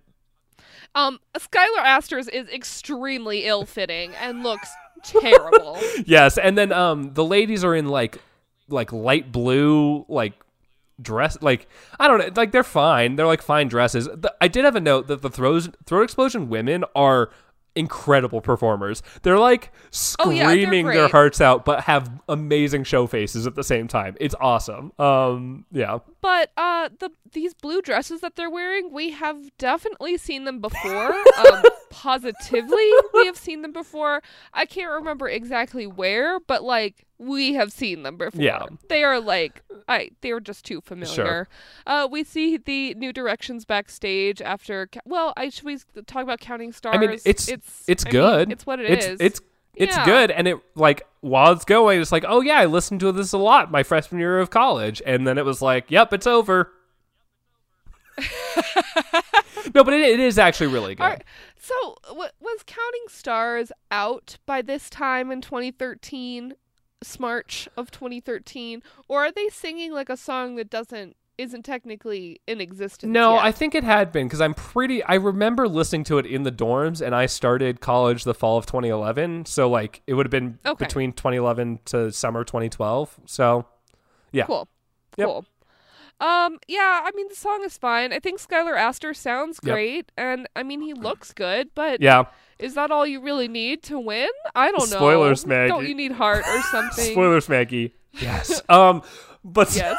Um, 0.95 1.19
Skylar 1.37 1.83
Astin's 1.83 2.29
is 2.29 2.47
extremely 2.49 3.45
ill-fitting 3.45 4.13
and 4.15 4.41
looks 4.41 4.69
terrible. 5.03 5.77
yes, 6.05 6.37
and 6.37 6.57
then 6.57 6.71
um 6.71 7.13
the 7.13 7.25
ladies 7.25 7.65
are 7.65 7.75
in 7.75 7.89
like 7.89 8.19
like 8.69 8.93
light 8.93 9.33
blue 9.33 10.05
like 10.07 10.33
dress 11.01 11.37
like 11.41 11.67
I 11.99 12.07
don't 12.07 12.19
know 12.19 12.29
like 12.35 12.51
they're 12.51 12.63
fine 12.63 13.15
they're 13.15 13.27
like 13.27 13.41
fine 13.41 13.67
dresses. 13.67 14.05
The, 14.05 14.33
I 14.41 14.47
did 14.47 14.65
have 14.65 14.75
a 14.75 14.81
note 14.81 15.07
that 15.07 15.21
the 15.21 15.29
throws 15.29 15.69
throat 15.85 16.03
explosion 16.03 16.49
women 16.49 16.83
are 16.95 17.31
incredible 17.75 18.41
performers. 18.41 19.01
They're 19.21 19.39
like 19.39 19.71
Oh, 20.19 20.29
yeah, 20.29 20.47
they're 20.47 20.57
screaming 20.57 20.87
their 20.87 21.07
hearts 21.07 21.41
out 21.41 21.65
but 21.65 21.81
have 21.81 22.09
amazing 22.27 22.83
show 22.83 23.07
faces 23.07 23.47
at 23.47 23.55
the 23.55 23.63
same 23.63 23.87
time. 23.87 24.15
It's 24.19 24.35
awesome. 24.39 24.91
Um 24.99 25.65
yeah. 25.71 25.99
But 26.21 26.51
uh, 26.55 26.89
the 26.99 27.11
these 27.33 27.53
blue 27.53 27.81
dresses 27.81 28.21
that 28.21 28.35
they're 28.35 28.49
wearing, 28.49 28.91
we 28.91 29.11
have 29.11 29.57
definitely 29.57 30.17
seen 30.17 30.43
them 30.43 30.59
before. 30.59 31.13
um, 31.47 31.63
positively, 31.89 32.91
we 33.13 33.25
have 33.25 33.37
seen 33.37 33.61
them 33.61 33.71
before. 33.71 34.21
I 34.53 34.65
can't 34.65 34.91
remember 34.91 35.27
exactly 35.27 35.87
where, 35.87 36.39
but 36.39 36.63
like 36.63 37.07
we 37.21 37.53
have 37.53 37.71
seen 37.71 38.01
them 38.03 38.17
before. 38.17 38.41
Yeah. 38.41 38.65
they 38.89 39.03
are 39.03 39.19
like 39.19 39.61
I 39.87 40.09
they 40.21 40.33
were 40.33 40.41
just 40.41 40.65
too 40.65 40.81
familiar. 40.81 41.47
Uh, 41.85 42.07
we 42.09 42.23
see 42.23 42.57
the 42.57 42.95
New 42.95 43.13
Directions 43.13 43.63
backstage 43.63 44.41
after. 44.41 44.89
Well, 45.05 45.33
I 45.37 45.49
should 45.49 45.65
we 45.65 45.77
talk 46.07 46.23
about 46.23 46.39
Counting 46.39 46.71
Stars. 46.71 46.95
I 46.95 46.99
mean 46.99 47.11
it's 47.11 47.47
it's 47.47 47.83
it's 47.87 48.05
I 48.05 48.09
mean, 48.09 48.11
good. 48.11 48.51
it's 48.51 48.65
what 48.65 48.79
it 48.79 48.89
it's, 48.89 49.05
is. 49.05 49.19
It's 49.21 49.41
it's 49.75 49.95
Yeah. 49.95 50.05
good 50.05 50.31
and 50.31 50.47
it 50.47 50.57
like 50.75 51.03
while 51.21 51.53
it's 51.53 51.63
going 51.63 52.01
it's 52.01 52.11
like 52.11 52.25
oh 52.27 52.41
yeah 52.41 52.59
I 52.59 52.65
listened 52.65 52.99
to 53.01 53.11
this 53.11 53.31
a 53.33 53.37
lot 53.37 53.71
my 53.71 53.83
freshman 53.83 54.19
year 54.19 54.39
of 54.39 54.49
college 54.49 55.01
and 55.05 55.25
then 55.25 55.37
it 55.37 55.45
was 55.45 55.61
like 55.61 55.89
yep 55.91 56.11
it's 56.13 56.27
over. 56.27 56.71
no, 59.73 59.83
but 59.83 59.93
it, 59.93 60.01
it 60.01 60.19
is 60.19 60.37
actually 60.37 60.67
really 60.67 60.95
good. 60.95 61.03
Are- 61.03 61.19
so, 61.57 61.95
w- 62.07 62.29
was 62.39 62.63
Counting 62.65 63.05
Stars 63.07 63.71
out 63.91 64.37
by 64.45 64.61
this 64.61 64.89
time 64.89 65.31
in 65.31 65.41
2013, 65.41 66.53
Smarch 67.03 67.67
of 67.77 67.91
2013, 67.91 68.81
or 69.07 69.21
are 69.25 69.31
they 69.31 69.49
singing 69.49 69.91
like 69.91 70.09
a 70.09 70.17
song 70.17 70.55
that 70.55 70.69
doesn't 70.69 71.15
isn't 71.37 71.63
technically 71.63 72.39
in 72.45 72.61
existence? 72.61 73.11
No, 73.11 73.33
yet? 73.33 73.43
I 73.43 73.51
think 73.51 73.73
it 73.73 73.83
had 73.83 74.11
been 74.11 74.27
because 74.27 74.41
I'm 74.41 74.53
pretty. 74.53 75.03
I 75.03 75.15
remember 75.15 75.67
listening 75.67 76.03
to 76.05 76.17
it 76.19 76.25
in 76.25 76.43
the 76.43 76.51
dorms, 76.51 77.03
and 77.03 77.15
I 77.15 77.25
started 77.25 77.81
college 77.81 78.23
the 78.23 78.33
fall 78.35 78.57
of 78.57 78.65
2011. 78.67 79.45
So 79.45 79.69
like 79.69 80.01
it 80.05 80.13
would 80.13 80.25
have 80.25 80.31
been 80.31 80.59
Okay. 80.65 80.85
between 80.85 81.13
2011 81.13 81.79
to 81.85 82.11
summer 82.11 82.43
2012. 82.43 83.19
So 83.25 83.65
yeah, 84.31 84.45
cool, 84.45 84.67
Yep. 85.17 85.27
cool. 85.27 85.45
Um, 86.21 86.59
yeah, 86.67 87.01
I 87.03 87.11
mean 87.15 87.27
the 87.29 87.35
song 87.35 87.63
is 87.65 87.77
fine. 87.77 88.13
I 88.13 88.19
think 88.19 88.39
Skylar 88.39 88.77
Astin 88.77 89.13
sounds 89.15 89.59
Yep. 89.63 89.73
great, 89.73 90.11
and 90.17 90.47
I 90.55 90.61
mean 90.63 90.81
he 90.81 90.93
looks 90.93 91.33
good, 91.33 91.69
but 91.73 91.99
yeah. 91.99 92.25
is 92.59 92.75
that 92.75 92.91
all 92.91 93.07
you 93.07 93.19
really 93.21 93.47
need 93.47 93.81
to 93.83 93.99
win? 93.99 94.29
I 94.53 94.67
don't 94.71 94.89
know. 94.91 94.97
Spoilers, 94.97 95.45
Maggie. 95.47 95.69
Don't 95.69 95.87
you 95.87 95.95
need 95.95 96.11
heart 96.11 96.45
or 96.47 96.61
something? 96.71 97.11
Spoilers, 97.11 97.49
Maggie. 97.49 97.95
Yes. 98.13 98.61
um, 98.69 99.01
but 99.43 99.75
yes. 99.75 99.97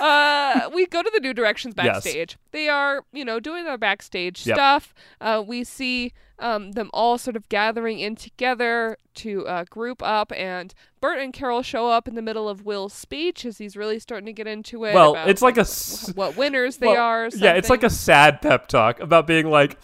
Uh, 0.00 0.70
we 0.74 0.86
go 0.86 1.02
to 1.02 1.10
the 1.12 1.20
New 1.20 1.34
Directions 1.34 1.74
Yes. 1.76 1.86
backstage. 1.86 2.38
They 2.52 2.68
are, 2.68 3.04
you 3.12 3.24
know, 3.24 3.38
doing 3.38 3.64
their 3.64 3.76
backstage 3.78 4.46
Yep. 4.46 4.56
stuff. 4.56 4.94
Uh, 5.20 5.42
we 5.46 5.62
see 5.64 6.12
um, 6.38 6.72
them 6.72 6.88
all 6.94 7.18
sort 7.18 7.36
of 7.36 7.46
gathering 7.50 7.98
in 7.98 8.16
together 8.16 8.96
to 9.16 9.46
uh, 9.46 9.64
group 9.68 10.02
up, 10.02 10.32
and 10.32 10.72
Burt 10.98 11.18
and 11.18 11.34
Carol 11.34 11.60
show 11.62 11.88
up 11.90 12.08
in 12.08 12.14
the 12.14 12.22
middle 12.22 12.48
of 12.48 12.64
Will's 12.64 12.94
speech 12.94 13.44
as 13.44 13.58
he's 13.58 13.76
really 13.76 13.98
starting 13.98 14.24
to 14.24 14.32
get 14.32 14.46
into 14.46 14.84
it. 14.84 14.94
well, 14.94 15.16
it's 15.28 15.42
like 15.42 15.58
a 15.58 15.66
what 16.14 16.36
winners 16.38 16.78
they 16.78 16.86
well, 16.86 16.96
are. 16.96 17.28
Yeah, 17.36 17.52
it's 17.52 17.68
like 17.68 17.82
a 17.82 17.90
sad 17.90 18.40
pep 18.40 18.68
talk 18.68 19.00
about 19.00 19.26
being 19.26 19.50
like, 19.50 19.76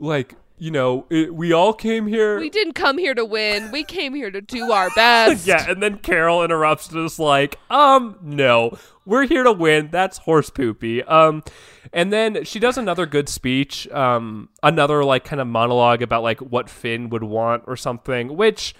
like 0.00 0.34
you 0.60 0.70
know, 0.70 1.06
it, 1.08 1.34
we 1.34 1.52
all 1.52 1.72
came 1.72 2.06
here. 2.06 2.38
We 2.38 2.50
didn't 2.50 2.74
come 2.74 2.98
here 2.98 3.14
to 3.14 3.24
win. 3.24 3.72
We 3.72 3.82
came 3.82 4.14
here 4.14 4.30
to 4.30 4.42
do 4.42 4.70
our 4.70 4.90
best. 4.94 5.46
yeah, 5.48 5.68
and 5.68 5.82
then 5.82 5.98
Carol 5.98 6.44
interrupts 6.44 6.92
is 6.92 7.18
like, 7.18 7.58
um, 7.70 8.18
no, 8.22 8.76
we're 9.06 9.26
here 9.26 9.42
to 9.42 9.52
win. 9.52 9.88
That's 9.90 10.18
horse 10.18 10.50
poopy. 10.50 11.02
Um, 11.04 11.42
and 11.94 12.12
then 12.12 12.44
she 12.44 12.58
does 12.58 12.76
another 12.76 13.06
good 13.06 13.28
speech, 13.30 13.88
um, 13.88 14.50
another 14.62 15.02
like 15.02 15.24
kind 15.24 15.40
of 15.40 15.46
monologue 15.46 16.02
about 16.02 16.22
like 16.22 16.40
what 16.40 16.68
Finn 16.68 17.08
would 17.08 17.24
want 17.24 17.64
or 17.66 17.74
something, 17.76 18.36
which, 18.36 18.74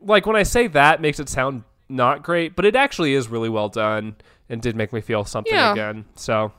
like, 0.00 0.26
when 0.26 0.34
I 0.36 0.42
say 0.42 0.66
that 0.66 1.00
makes 1.00 1.20
it 1.20 1.28
sound 1.28 1.62
not 1.88 2.24
great, 2.24 2.56
but 2.56 2.64
it 2.64 2.74
actually 2.74 3.14
is 3.14 3.28
really 3.28 3.48
well 3.48 3.68
done 3.68 4.16
and 4.48 4.60
did 4.60 4.74
make 4.74 4.92
me 4.92 5.00
feel 5.00 5.24
something 5.24 5.54
Yeah. 5.54 5.72
again. 5.72 6.04
So, 6.16 6.52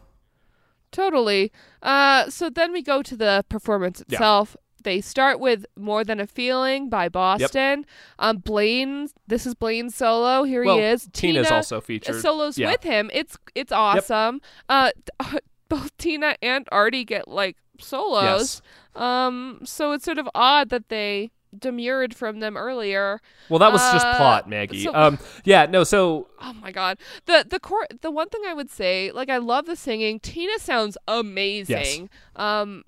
Totally. 0.93 1.51
Uh, 1.81 2.29
so 2.29 2.49
then 2.49 2.71
we 2.71 2.81
go 2.81 3.01
to 3.01 3.17
the 3.17 3.43
performance 3.49 4.01
Yeah. 4.07 4.15
itself. 4.15 4.55
They 4.83 5.01
start 5.01 5.39
with 5.39 5.65
"More 5.77 6.03
Than 6.03 6.19
a 6.19 6.27
Feeling" 6.27 6.89
by 6.89 7.07
Boston. 7.09 7.85
Um, 8.19 8.37
Blaine, 8.37 9.07
this 9.27 9.45
is 9.45 9.55
Blaine's 9.55 9.95
solo. 9.95 10.43
Here 10.43 10.63
well, 10.65 10.77
he 10.77 10.83
is. 10.83 11.09
Tina's 11.13 11.47
Tina 11.47 11.55
also 11.57 11.81
featured. 11.81 12.21
solos 12.21 12.57
Yeah. 12.57 12.71
with 12.71 12.83
him. 12.83 13.09
It's 13.13 13.37
it's 13.55 13.71
awesome. 13.71 14.39
Uh, 14.69 14.91
both 15.69 15.97
Tina 15.97 16.35
and 16.41 16.67
Artie 16.71 17.05
get 17.05 17.27
like 17.27 17.57
solos. 17.79 18.61
Yes. 18.95 19.01
Um, 19.01 19.61
so 19.63 19.93
it's 19.93 20.05
sort 20.05 20.17
of 20.19 20.29
odd 20.35 20.69
that 20.69 20.89
they 20.89 21.31
demurred 21.57 22.15
from 22.15 22.39
them 22.39 22.57
earlier. 22.57 23.21
Well, 23.49 23.59
that 23.59 23.71
was 23.71 23.81
just 23.91 24.05
Uh, 24.05 24.17
plot, 24.17 24.49
Maggie. 24.49 24.83
so- 24.83 24.93
um, 24.93 25.19
yeah, 25.45 25.65
no, 25.65 25.83
so 25.83 26.27
Oh 26.41 26.53
my 26.53 26.71
god. 26.71 26.97
The 27.25 27.45
the 27.49 27.59
core 27.59 27.87
the 28.01 28.11
one 28.11 28.29
thing 28.29 28.41
I 28.47 28.53
would 28.53 28.69
say, 28.69 29.11
like 29.11 29.29
I 29.29 29.37
love 29.37 29.65
the 29.65 29.75
singing. 29.75 30.19
Tina 30.19 30.59
sounds 30.59 30.97
amazing. 31.07 31.75
Yes. 32.03 32.09
Um 32.35 32.83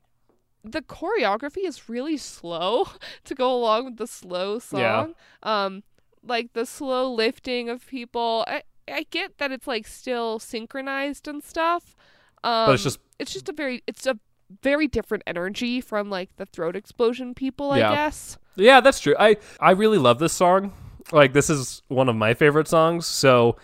the 0.64 0.82
choreography 0.82 1.64
is 1.66 1.88
really 1.90 2.18
slow 2.18 2.88
to 3.24 3.36
go 3.36 3.54
along 3.56 3.86
with 3.86 3.98
the 3.98 4.08
slow 4.08 4.60
song. 4.60 4.80
Yeah. 4.80 5.08
Um 5.44 5.84
like 6.24 6.54
the 6.54 6.66
slow 6.66 7.12
lifting 7.14 7.70
of 7.70 7.86
people. 7.88 8.44
I 8.48 8.64
I 8.90 9.06
get 9.12 9.38
that 9.38 9.52
it's 9.52 9.68
like 9.68 9.86
still 9.88 10.40
synchronized 10.40 11.28
and 11.28 11.44
stuff. 11.44 11.96
Um 12.44 12.68
but 12.68 12.74
it's 12.74 12.84
just 12.84 13.00
it's 13.20 13.32
just 13.34 13.48
a 13.50 13.54
very 13.54 13.84
it's 13.88 14.06
a 14.08 14.18
very 14.62 14.88
different 14.88 15.24
energy 15.28 15.82
from 15.82 16.10
like 16.10 16.36
the 16.38 16.46
throat 16.46 16.76
explosion 16.76 17.34
people, 17.34 17.72
I 17.72 17.80
Yeah. 17.80 17.94
guess. 17.96 18.38
Yeah, 18.56 18.80
that's 18.82 19.00
true. 19.00 19.16
I 19.20 19.38
I 19.60 19.72
really 19.72 19.98
love 19.98 20.20
this 20.20 20.34
song. 20.34 20.72
Like 21.12 21.34
this 21.34 21.50
is 21.50 21.82
one 21.88 22.10
of 22.10 22.16
my 22.16 22.34
favorite 22.34 22.68
songs. 22.68 23.06
So 23.06 23.58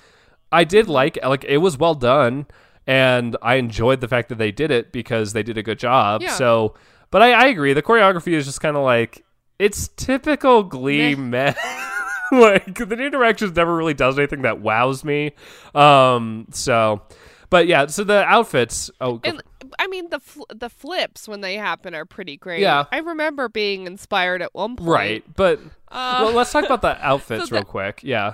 I 0.51 0.63
did 0.63 0.87
like 0.89 1.17
like 1.23 1.43
it 1.45 1.57
was 1.57 1.77
well 1.77 1.95
done 1.95 2.45
and 2.87 3.37
I 3.41 3.55
enjoyed 3.55 4.01
the 4.01 4.07
fact 4.07 4.29
that 4.29 4.37
they 4.37 4.51
did 4.51 4.69
it 4.71 4.91
because 4.91 5.33
they 5.33 5.43
did 5.43 5.57
a 5.57 5.63
good 5.63 5.79
job. 5.79 6.21
Yeah. 6.21 6.33
So 6.35 6.75
but 7.09 7.21
I, 7.21 7.31
I 7.33 7.45
agree. 7.47 7.73
The 7.73 7.81
choreography 7.81 8.33
is 8.33 8.45
just 8.45 8.59
kind 8.61 8.75
of 8.75 8.83
like 8.83 9.23
it's 9.59 9.87
typical 9.95 10.63
glee 10.63 11.15
meh. 11.15 11.53
like 12.31 12.75
the 12.75 12.95
new 12.95 13.09
directions 13.09 13.55
never 13.55 13.75
really 13.75 13.93
does 13.93 14.17
anything 14.17 14.41
that 14.43 14.59
wows 14.61 15.03
me. 15.03 15.31
Um 15.73 16.47
so 16.51 17.01
but 17.49 17.67
yeah, 17.67 17.85
so 17.87 18.03
the 18.03 18.23
outfits 18.23 18.89
oh 18.99 19.19
And 19.23 19.41
I 19.79 19.87
mean 19.87 20.09
the 20.09 20.19
fl- 20.19 20.43
the 20.53 20.69
flips 20.69 21.27
when 21.27 21.41
they 21.41 21.55
happen 21.55 21.93
are 21.95 22.05
pretty 22.05 22.37
great. 22.37 22.61
Yeah. 22.61 22.85
I 22.91 22.97
remember 22.99 23.49
being 23.49 23.85
inspired 23.87 24.41
at 24.41 24.53
one 24.53 24.75
point. 24.75 24.89
right. 24.89 25.23
But 25.35 25.59
Uh, 25.89 26.21
well, 26.25 26.33
let's 26.33 26.51
talk 26.51 26.65
about 26.65 26.81
the 26.81 26.97
outfits 27.05 27.49
so 27.49 27.55
real 27.55 27.61
the- 27.63 27.65
quick. 27.67 28.01
Yeah. 28.03 28.33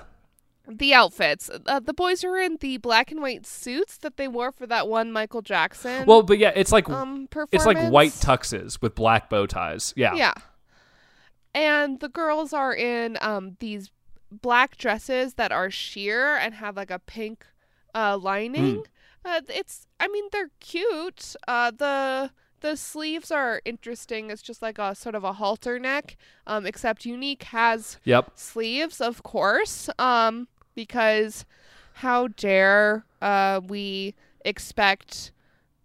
the 0.67 0.93
outfits. 0.93 1.49
Uh, 1.65 1.79
the 1.79 1.93
boys 1.93 2.23
are 2.25 2.37
in 2.37 2.57
the 2.59 2.77
black 2.77 3.09
and 3.11 3.21
white 3.21 3.45
suits 3.45 3.97
that 3.99 4.17
they 4.17 4.27
wore 4.27 4.51
for 4.51 4.67
that 4.67 4.87
one 4.89 5.11
Michael 5.13 5.41
Jackson. 5.41 6.05
Well, 6.05 6.23
but 6.23 6.37
yeah, 6.39 6.51
it's 6.55 6.71
like 6.73 6.89
um. 6.89 7.27
It's 7.53 7.65
like 7.65 7.89
white 7.89 8.11
tuxes 8.11 8.81
with 8.81 8.93
black 8.95 9.29
bow 9.29 9.45
ties. 9.45 9.93
Yeah. 9.95 10.13
Yeah. 10.15 10.33
And 11.55 11.99
the 11.99 12.09
girls 12.09 12.53
are 12.53 12.73
in 12.75 13.17
um 13.21 13.55
these 13.59 13.89
black 14.31 14.77
dresses 14.77 15.35
that 15.35 15.51
are 15.51 15.71
sheer 15.71 16.35
and 16.35 16.53
have 16.55 16.75
like 16.75 16.91
a 16.91 16.99
pink 16.99 17.45
uh 17.95 18.17
lining. 18.17 18.83
Uh, 19.25 19.41
it's 19.49 19.87
I 19.99 20.07
mean 20.07 20.25
they're 20.31 20.51
cute. 20.59 21.35
Uh 21.47 21.71
the 21.71 22.31
the 22.61 22.75
sleeves 22.75 23.31
are 23.31 23.61
interesting. 23.65 24.31
It's 24.31 24.41
just 24.41 24.61
like 24.61 24.79
a 24.79 24.95
sort 24.95 25.15
of 25.15 25.23
a 25.23 25.33
halter 25.33 25.79
neck. 25.79 26.17
Um 26.45 26.65
except 26.65 27.05
Unique 27.05 27.43
has 27.43 27.99
Yep. 28.03 28.31
sleeves, 28.35 29.01
of 29.01 29.23
course. 29.23 29.89
Um 29.99 30.47
because 30.75 31.45
how 31.95 32.27
dare 32.29 33.05
uh 33.21 33.61
we 33.67 34.15
expect 34.45 35.31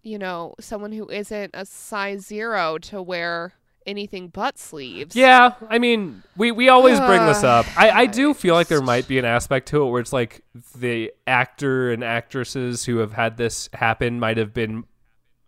you 0.03 0.19
know 0.19 0.55
someone 0.61 0.93
who 0.93 1.09
isn't 1.09 1.51
a 1.55 1.65
size 1.67 2.27
0 2.27 2.79
to 2.79 3.03
wear 3.03 3.55
anything 3.87 4.29
but 4.29 4.59
sleeves. 4.59 5.15
Yeah. 5.17 5.55
I 5.69 5.79
mean, 5.79 6.23
we, 6.37 6.51
we 6.51 6.69
always 6.69 6.99
bring 7.01 7.25
this 7.27 7.43
Uh, 7.45 7.49
up. 7.49 7.67
I, 7.77 7.91
I 7.91 8.07
do 8.07 8.35
feel 8.35 8.55
like 8.55 8.69
there 8.69 8.83
might 8.83 9.09
be 9.09 9.19
an 9.19 9.25
aspect 9.25 9.69
to 9.69 9.83
it 9.83 9.91
where 9.91 10.01
it's 10.01 10.13
like 10.13 10.43
the 10.77 11.13
actor 11.27 11.91
and 11.93 12.03
actresses 12.05 12.85
who 12.85 12.99
have 12.99 13.13
had 13.13 13.37
this 13.37 13.69
happen 13.75 14.19
might 14.21 14.37
have 14.37 14.53
been 14.55 14.85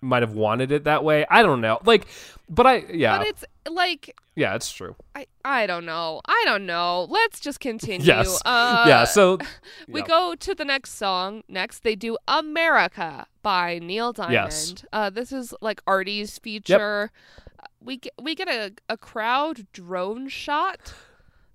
might 0.00 0.22
have 0.22 0.34
wanted 0.34 0.70
it 0.70 0.84
that 0.84 1.02
way. 1.02 1.24
I 1.30 1.42
don't 1.42 1.62
know. 1.62 1.78
Like, 1.84 2.06
but 2.48 2.66
I 2.66 2.84
yeah 2.92 3.16
But 3.18 3.26
it's 3.28 3.44
like 3.70 4.14
yeah 4.36 4.54
it's 4.54 4.70
true. 4.70 4.96
I 5.14 5.26
I 5.44 5.66
don't 5.66 5.86
know. 5.86 6.20
I 6.26 6.42
don't 6.44 6.66
know. 6.66 7.06
Let's 7.08 7.40
just 7.40 7.58
continue. 7.58 8.06
Yes. 8.06 8.40
Uh, 8.44 8.84
yeah. 8.88 9.04
So 9.04 9.38
we 9.88 10.00
yeah. 10.00 10.06
go 10.06 10.34
to 10.34 10.54
the 10.54 10.64
next 10.64 10.96
song. 10.96 11.42
Next, 11.48 11.84
they 11.84 11.94
do 11.96 12.18
"America" 12.28 13.26
by 13.42 13.78
Neil 13.78 14.12
Diamond. 14.12 14.34
Yes. 14.34 14.74
Uh, 14.92 15.08
this 15.08 15.32
is 15.32 15.54
like 15.62 15.80
Artie's 15.86 16.38
feature. 16.38 17.10
Uh, 17.14 17.43
We 17.84 17.98
get 17.98 18.12
we 18.20 18.34
get 18.34 18.48
a, 18.48 18.72
a 18.88 18.96
crowd 18.96 19.66
drone 19.72 20.28
shot 20.28 20.94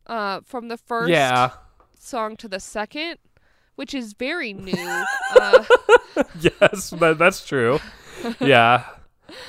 uh, 0.07 0.41
from 0.45 0.67
the 0.67 0.77
first 0.77 1.09
yeah 1.09 1.51
song 1.97 2.37
to 2.37 2.47
the 2.47 2.59
second, 2.59 3.17
which 3.75 3.93
is 3.95 4.13
very 4.13 4.53
new. 4.69 4.73
uh, 5.39 5.63
yes 6.39 6.91
that, 6.91 7.17
that's 7.17 7.45
true. 7.45 7.79
Yeah. 8.39 8.85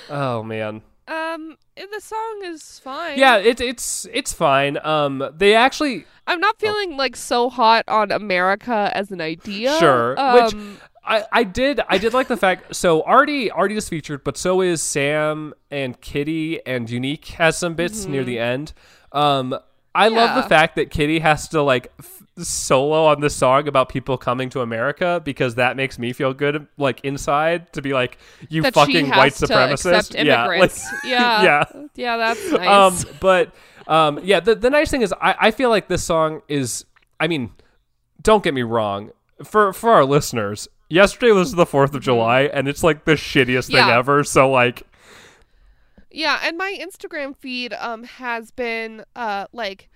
Oh 0.08 0.42
man. 0.42 0.82
um, 1.08 1.56
the 1.76 2.00
song 2.00 2.40
is 2.44 2.78
fine. 2.78 3.18
Yeah. 3.18 3.36
It, 3.38 3.60
it's 3.60 4.06
it's 4.12 4.32
fine. 4.32 4.78
Um. 4.84 5.28
They 5.36 5.54
actually 5.54 6.06
I'm 6.26 6.40
not 6.40 6.58
feeling 6.60 6.96
like 6.96 7.16
so 7.16 7.50
hot 7.50 7.84
on 7.88 8.12
America 8.12 8.90
as 8.94 9.10
an 9.10 9.20
idea. 9.20 9.76
Sure, 9.78 10.10
which- 10.34 10.54
Um, 10.54 10.78
I, 11.04 11.24
I 11.32 11.44
did 11.44 11.80
I 11.88 11.98
did 11.98 12.12
like 12.12 12.28
the 12.28 12.36
fact 12.36 12.76
so 12.76 13.02
Artie 13.02 13.50
Artie 13.50 13.76
is 13.76 13.88
featured, 13.88 14.22
but 14.22 14.36
so 14.36 14.60
is 14.60 14.82
Sam 14.82 15.54
and 15.70 16.00
Kitty 16.00 16.64
and 16.66 16.88
Unique 16.90 17.26
has 17.28 17.56
some 17.56 17.74
bits 17.74 18.06
near 18.06 18.22
the 18.24 18.38
end. 18.38 18.72
Um, 19.12 19.58
I 19.94 20.08
love 20.08 20.30
Mm-hmm. 20.30 20.40
The 20.42 20.48
fact 20.48 20.76
that 20.76 20.90
Kitty 20.90 21.18
has 21.18 21.48
to 21.48 21.62
like 21.62 21.92
f- 21.98 22.22
solo 22.38 23.06
on 23.06 23.20
this 23.20 23.34
song 23.34 23.66
about 23.66 23.88
people 23.88 24.16
coming 24.16 24.48
to 24.50 24.60
America 24.60 25.20
because 25.24 25.56
that 25.56 25.74
makes 25.76 25.98
me 25.98 26.12
feel 26.12 26.32
good 26.32 26.68
like 26.76 27.00
inside 27.02 27.72
to 27.72 27.82
be 27.82 27.92
like 27.92 28.18
you 28.48 28.62
that 28.62 28.74
fucking 28.74 29.08
white 29.08 29.32
supremacist. 29.32 30.22
yeah, 30.24 30.46
like, 30.46 30.72
yeah, 31.04 31.42
yeah. 31.42 31.64
yeah, 31.96 32.16
that's 32.16 32.52
nice. 32.52 33.04
Um, 33.04 33.14
but 33.20 33.52
um, 33.88 34.20
yeah, 34.22 34.38
the, 34.38 34.54
the 34.54 34.70
nice 34.70 34.90
thing 34.90 35.02
is 35.02 35.12
I, 35.20 35.34
I 35.40 35.50
feel 35.50 35.70
like 35.70 35.88
this 35.88 36.04
song 36.04 36.42
is. 36.46 36.84
I 37.18 37.26
mean, 37.26 37.50
don't 38.22 38.44
get 38.44 38.54
me 38.54 38.62
wrong. 38.62 39.10
For 39.42 39.72
for 39.72 39.90
our 39.90 40.04
listeners, 40.04 40.68
yesterday 40.90 41.32
was 41.32 41.52
the 41.54 41.64
Fourth 41.64 41.94
of 41.94 42.02
July, 42.02 42.42
and 42.42 42.68
it's 42.68 42.82
like 42.82 43.06
the 43.06 43.12
shittiest 43.14 43.68
thing. 43.68 43.76
Yeah. 43.76 43.96
ever. 43.96 44.22
So 44.24 44.50
like, 44.50 44.82
yeah, 46.10 46.40
and 46.42 46.58
my 46.58 46.76
Instagram 46.78 47.34
feed 47.36 47.72
um 47.74 48.04
has 48.04 48.50
been 48.50 49.04
uh 49.16 49.46
like. 49.52 49.88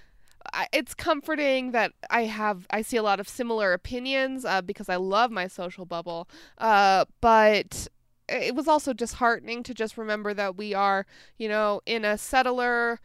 It's 0.74 0.94
comforting 0.94 1.72
that 1.72 1.92
I 2.10 2.24
have 2.24 2.66
I 2.70 2.82
see 2.82 2.98
a 2.98 3.02
lot 3.02 3.18
of 3.18 3.26
similar 3.26 3.72
opinions 3.72 4.44
uh, 4.44 4.60
because 4.60 4.90
I 4.90 4.96
love 4.96 5.30
my 5.30 5.48
social 5.48 5.86
bubble. 5.86 6.28
Uh, 6.58 7.06
but 7.22 7.88
it 8.28 8.54
was 8.54 8.68
also 8.68 8.92
disheartening 8.92 9.62
to 9.62 9.72
just 9.72 9.96
remember 9.96 10.34
that 10.34 10.54
we 10.56 10.74
are, 10.74 11.06
you 11.38 11.48
know, 11.48 11.80
in 11.86 12.04
a 12.04 12.18
settler 12.18 13.00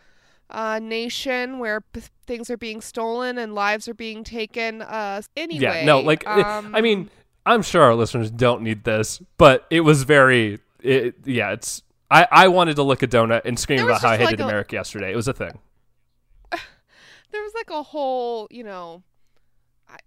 uh, 0.49 0.79
nation 0.79 1.59
where 1.59 1.79
p- 1.81 2.01
things 2.27 2.49
are 2.49 2.57
being 2.57 2.81
stolen 2.81 3.37
and 3.37 3.55
lives 3.55 3.87
are 3.87 3.93
being 3.93 4.23
taken. 4.25 4.81
Uh, 4.81 5.21
anyway, 5.37 5.61
yeah, 5.61 5.85
no, 5.85 6.01
like 6.01 6.27
um, 6.27 6.75
I 6.75 6.81
mean, 6.81 7.09
I'm 7.49 7.63
sure 7.63 7.81
our 7.81 7.95
listeners 7.95 8.29
don't 8.29 8.61
need 8.61 8.83
this, 8.83 9.19
but 9.37 9.65
it 9.71 9.81
was 9.81 10.03
very. 10.03 10.59
It, 10.81 11.15
yeah, 11.25 11.51
it's. 11.51 11.81
I, 12.11 12.27
I 12.31 12.47
wanted 12.47 12.75
to 12.75 12.83
lick 12.83 13.01
a 13.01 13.07
donut 13.07 13.41
and 13.45 13.57
scream 13.57 13.83
about 13.83 14.01
how 14.01 14.09
I 14.09 14.17
just, 14.17 14.19
like, 14.21 14.29
hated 14.29 14.41
a- 14.41 14.45
America 14.45 14.75
yesterday. 14.75 15.11
It 15.11 15.15
was 15.15 15.27
a 15.27 15.33
thing. 15.33 15.57
there 16.51 17.41
was 17.41 17.53
like 17.55 17.69
a 17.71 17.81
whole, 17.81 18.47
you 18.51 18.63
know, 18.63 19.03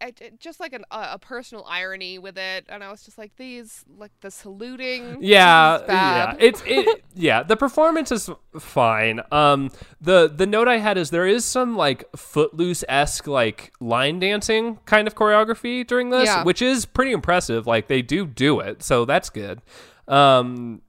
I, 0.01 0.07
I- 0.07 0.31
just 0.39 0.61
like 0.61 0.73
an, 0.73 0.85
a, 0.93 1.09
a 1.15 1.19
personal 1.19 1.65
irony 1.69 2.19
with 2.19 2.39
it, 2.39 2.67
and 2.69 2.85
I 2.85 2.91
was 2.91 3.03
just 3.05 3.19
like, 3.19 3.35
these 3.37 3.85
like 3.99 4.13
the 4.21 4.31
saluting. 4.31 5.19
Yeah, 5.23 5.79
bad. 5.87 6.37
yeah. 6.41 6.47
It's 6.47 6.63
it. 6.67 7.05
yeah, 7.15 7.43
the 7.43 7.57
performance 7.57 8.13
is 8.13 8.31
fine. 8.59 9.21
Um, 9.33 9.71
the 10.01 10.29
the 10.35 10.47
note 10.47 10.69
I 10.69 10.79
had 10.79 10.97
is 10.99 11.11
there 11.11 11.27
is 11.27 11.45
some 11.45 11.77
like 11.77 12.05
footloose 12.17 12.85
esque 12.89 13.27
like 13.27 13.73
line 13.81 14.21
dancing 14.21 14.79
kind 14.85 15.09
of 15.09 15.15
choreography 15.15 15.87
during 15.87 16.11
this, 16.11 16.27
Yeah. 16.27 16.45
which 16.45 16.63
is 16.63 16.87
pretty 16.87 17.11
impressive. 17.13 17.67
Like 17.67 17.89
they 17.89 18.03
do 18.03 18.27
do 18.27 18.61
it, 18.61 18.83
so 18.83 19.05
that's 19.05 19.31
good. 19.31 19.61
Um, 20.09 20.83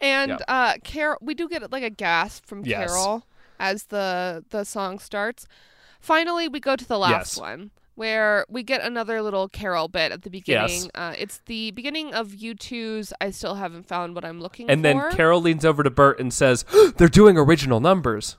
And 0.00 0.30
Yeah. 0.32 0.36
uh 0.48 0.74
Carol 0.84 1.18
we 1.20 1.34
do 1.34 1.48
get 1.48 1.70
like 1.72 1.82
a 1.84 1.90
gasp 1.90 2.46
from 2.46 2.64
Yes. 2.64 2.90
Carol 2.90 3.24
as 3.58 3.84
the 3.84 4.44
the 4.50 4.64
song 4.64 4.98
starts. 4.98 5.46
Finally 6.00 6.48
we 6.48 6.60
go 6.60 6.76
to 6.76 6.86
the 6.86 6.98
last 6.98 7.36
Yes. 7.36 7.38
one 7.38 7.70
where 7.94 8.46
we 8.48 8.62
get 8.62 8.80
another 8.82 9.20
little 9.22 9.48
Carol 9.48 9.88
bit 9.88 10.12
at 10.12 10.22
the 10.22 10.30
beginning. 10.30 10.68
Yes. 10.82 10.88
Uh 10.94 11.14
it's 11.18 11.40
the 11.46 11.70
beginning 11.72 12.14
of 12.14 12.28
U2's 12.28 13.12
I 13.20 13.30
still 13.30 13.54
haven't 13.56 13.86
found 13.86 14.14
what 14.14 14.24
I'm 14.24 14.40
looking 14.40 14.66
For. 14.66 14.72
and 14.72 14.84
then. 14.84 15.10
Carol 15.12 15.40
leans 15.40 15.64
over 15.64 15.82
to 15.82 15.90
Burt 15.90 16.18
and 16.20 16.32
says, 16.32 16.64
"They're 16.96 17.08
doing 17.08 17.36
original 17.36 17.80
numbers." 17.80 18.36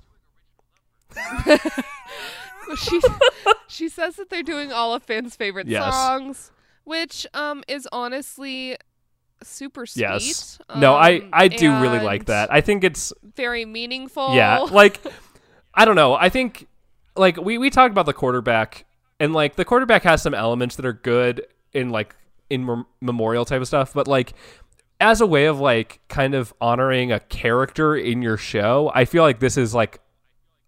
she 2.78 3.00
she 3.68 3.90
says 3.90 4.16
that 4.16 4.30
they're 4.30 4.44
doing 4.44 4.72
all 4.72 4.94
of 4.94 5.04
Finn's 5.04 5.36
favorite 5.36 5.68
Yes. 5.68 5.94
songs, 5.94 6.52
which 6.84 7.28
um 7.34 7.64
is 7.68 7.88
honestly 7.92 8.78
super 9.44 9.86
sweet. 9.86 10.02
Yes. 10.02 10.60
no, 10.76 10.94
I 10.96 11.18
um, 11.18 11.30
I 11.34 11.48
do 11.48 11.78
really 11.80 12.00
like 12.00 12.26
that. 12.26 12.52
I 12.52 12.62
think 12.62 12.84
it's 12.84 13.12
Very 13.36 13.66
meaningful. 13.66 14.34
Yeah, 14.36 14.60
like 14.60 15.02
I 15.74 15.86
don't 15.86 15.96
know. 15.96 16.14
I 16.16 16.30
think 16.30 16.68
like 17.16 17.38
we 17.38 17.58
we 17.58 17.70
talked 17.70 17.92
about 17.92 18.06
the 18.06 18.14
quarterback 18.14 18.86
and 19.22 19.34
like 19.34 19.56
the 19.56 19.64
quarterback 19.64 20.02
has 20.02 20.24
some 20.24 20.34
elements 20.34 20.76
that 20.78 20.86
are 20.86 20.94
good 20.94 21.46
in 21.74 21.92
like 21.92 22.16
in 22.50 22.66
mem- 22.66 22.88
memorial 23.02 23.46
type 23.46 23.62
of 23.62 23.68
stuff, 23.68 23.94
but 23.94 24.08
like 24.08 24.34
as 25.00 25.22
a 25.22 25.28
way 25.28 25.46
of 25.46 25.60
like 25.60 26.00
kind 26.08 26.34
of 26.34 26.56
honoring 26.60 27.12
a 27.12 27.20
character 27.20 27.96
in 27.96 28.24
your 28.24 28.36
show, 28.36 28.92
I 28.96 29.06
feel 29.06 29.22
like 29.22 29.40
this 29.40 29.58
is 29.58 29.76
like 29.76 30.02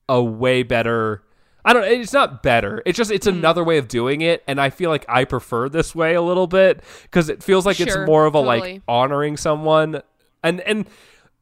a 0.07 0.21
way 0.21 0.61
better 0.61 1.23
I 1.65 1.73
don't 1.73 1.85
it's 1.85 2.13
not 2.13 2.43
better. 2.43 2.83
It's 2.85 2.97
just 2.97 3.09
it's 3.09 3.25
mm-hmm. 3.25 3.39
another 3.39 3.63
way 3.63 3.79
of 3.79 3.87
doing 3.87 4.21
it 4.21 4.43
and 4.47 4.61
I 4.61 4.69
feel 4.69 4.91
like 4.91 5.05
I 5.09 5.25
prefer 5.25 5.67
this 5.67 5.95
way 5.95 6.13
a 6.13 6.21
little 6.21 6.47
bit 6.47 6.83
cuz 7.09 7.29
it 7.29 7.41
feels 7.41 7.65
like 7.65 7.79
it's 7.79 7.97
more 8.05 8.25
of 8.25 8.35
a 8.35 8.39
totally. 8.39 8.73
like 8.73 8.81
honoring 8.87 9.35
someone 9.35 10.01
and 10.43 10.61
and 10.61 10.85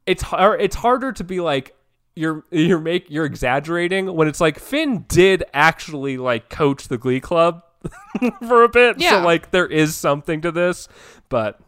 it's 0.06 0.22
hard 0.22 0.62
it's 0.62 0.76
harder 0.76 1.12
to 1.12 1.24
be 1.24 1.40
like 1.40 1.74
you're 2.14 2.44
you're 2.50 2.78
make 2.80 3.06
you're 3.08 3.24
exaggerating 3.24 4.14
when 4.14 4.28
it's 4.28 4.40
like 4.40 4.58
Finn 4.58 5.04
did 5.08 5.44
actually 5.54 6.18
like 6.18 6.50
coach 6.50 6.88
the 6.88 6.98
glee 6.98 7.20
club 7.20 7.62
for 8.46 8.62
a 8.64 8.68
bit 8.68 8.98
Yeah. 9.00 9.10
so 9.10 9.20
like 9.24 9.50
there 9.50 9.66
is 9.66 9.96
something 9.96 10.40
to 10.42 10.52
this 10.52 10.88
but 11.28 11.58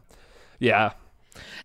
yeah 0.59 0.93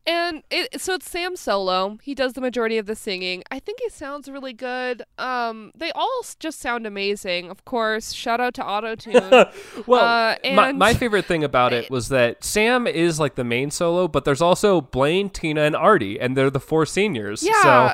And 0.07 0.41
it 0.49 0.80
so 0.82 0.93
it's 0.93 1.09
Sam 1.09 1.36
solo. 1.36 1.97
He 2.01 2.15
does 2.15 2.34
the 2.34 2.41
majority 2.41 2.77
of 2.80 2.86
the 2.88 2.95
singing. 2.95 3.43
I 3.51 3.59
think 3.59 3.80
he 3.82 3.89
sounds 3.89 4.27
really 4.30 4.53
good. 4.53 5.03
Um, 5.19 5.71
they 5.75 5.91
all 5.91 6.21
just 6.39 6.59
sound 6.59 6.88
amazing. 6.88 7.51
Of 7.51 7.65
course, 7.65 8.13
shout 8.13 8.39
out 8.39 8.53
to 8.55 8.63
AutoTune. 8.63 9.51
well 9.88 10.01
Uh, 10.01 10.36
my, 10.55 10.69
and- 10.69 10.80
my 10.80 10.93
favorite 10.93 11.25
thing 11.25 11.43
about 11.43 11.73
it 11.73 11.91
was 11.91 12.09
that 12.09 12.43
Sam 12.43 12.88
is 12.88 13.19
like 13.19 13.36
the 13.36 13.43
main 13.43 13.69
solo 13.71 14.07
but 14.07 14.23
there's 14.25 14.41
also 14.41 14.82
Blaine 14.82 15.30
Tina 15.30 15.61
and 15.61 15.75
Artie 15.75 16.19
and 16.19 16.36
they're 16.36 16.49
the 16.49 16.61
four 16.61 16.86
seniors 16.88 17.43
yeah. 17.43 17.61
so 17.61 17.93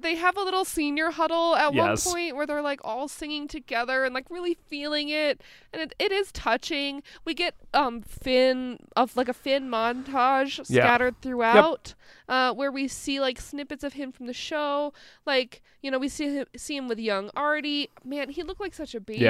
They 0.00 0.16
have 0.16 0.36
a 0.36 0.40
little 0.42 0.64
senior 0.64 1.10
huddle 1.10 1.54
at 1.56 1.74
Yes. 1.74 2.04
one 2.06 2.14
point 2.14 2.36
where 2.36 2.46
they're 2.46 2.62
like 2.62 2.80
all 2.84 3.08
singing 3.08 3.46
together 3.48 4.04
and 4.04 4.14
like 4.14 4.26
really 4.30 4.54
feeling 4.68 5.08
it, 5.08 5.40
and 5.72 5.82
it, 5.82 5.94
it 5.98 6.12
is 6.12 6.32
touching. 6.32 7.02
We 7.24 7.34
get 7.34 7.54
um 7.74 8.02
Finn 8.02 8.78
of 8.96 9.16
like 9.16 9.28
a 9.28 9.32
Finn 9.34 9.68
montage 9.68 10.58
Yeah. 10.68 10.82
scattered 10.84 11.20
throughout, 11.20 11.94
uh, 12.28 12.52
where 12.54 12.72
we 12.72 12.88
see 12.88 13.20
like 13.20 13.40
snippets 13.40 13.84
of 13.84 13.94
him 13.94 14.12
from 14.12 14.26
the 14.26 14.32
show. 14.34 14.92
Like 15.26 15.62
you 15.82 15.90
know 15.90 15.98
we 15.98 16.08
see 16.08 16.34
him 16.36 16.46
see 16.56 16.76
him 16.76 16.88
with 16.88 16.98
young 16.98 17.30
Artie. 17.36 17.90
Man, 18.04 18.30
he 18.30 18.42
looked 18.42 18.60
like 18.60 18.74
such 18.74 18.94
a 18.94 19.00
baby 19.00 19.20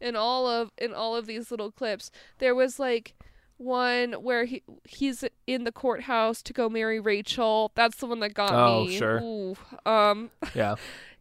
Yeah. 0.00 0.08
in 0.08 0.16
all 0.16 0.46
of 0.46 0.70
in 0.78 0.92
all 0.92 1.14
of 1.16 1.26
these 1.26 1.50
little 1.50 1.70
clips. 1.70 2.10
There 2.38 2.54
was 2.54 2.78
like 2.78 3.14
one 3.58 4.12
where 4.14 4.44
he 4.44 4.62
he's 4.84 5.24
in 5.46 5.64
the 5.64 5.72
courthouse 5.72 6.42
to 6.42 6.52
go 6.52 6.68
marry 6.68 6.98
Rachel. 7.00 7.70
That's 7.74 7.96
the 7.98 8.06
one 8.06 8.20
that 8.20 8.34
got 8.34 8.52
Oh, 8.52 8.84
me. 8.86 8.96
sure. 8.98 9.20
Ooh. 9.22 9.56
Um 9.86 10.30
yeah 10.54 10.74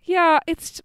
yeah, 0.03 0.39
it's 0.47 0.81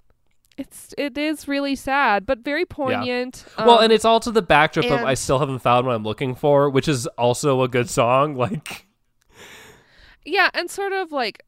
it's 0.58 0.94
it 0.96 1.16
is 1.18 1.46
really 1.48 1.74
sad, 1.76 2.24
but 2.26 2.38
very 2.40 2.64
poignant. 2.64 3.44
well 3.58 3.78
Um, 3.78 3.84
and 3.84 3.92
it's 3.92 4.04
all 4.04 4.20
to 4.20 4.30
the 4.30 4.42
backdrop 4.42 4.86
of 4.86 5.04
I 5.04 5.14
still 5.14 5.38
haven't 5.38 5.58
found 5.60 5.86
what 5.86 5.94
I'm 5.94 6.04
looking 6.04 6.34
for 6.34 6.68
which 6.70 6.88
is 6.88 7.06
also 7.18 7.62
a 7.62 7.68
good 7.68 7.88
song 7.90 8.34
like 8.44 8.86
yeah, 10.24 10.50
and 10.54 10.70
sort 10.70 10.92
of 10.92 11.12
like 11.12 11.42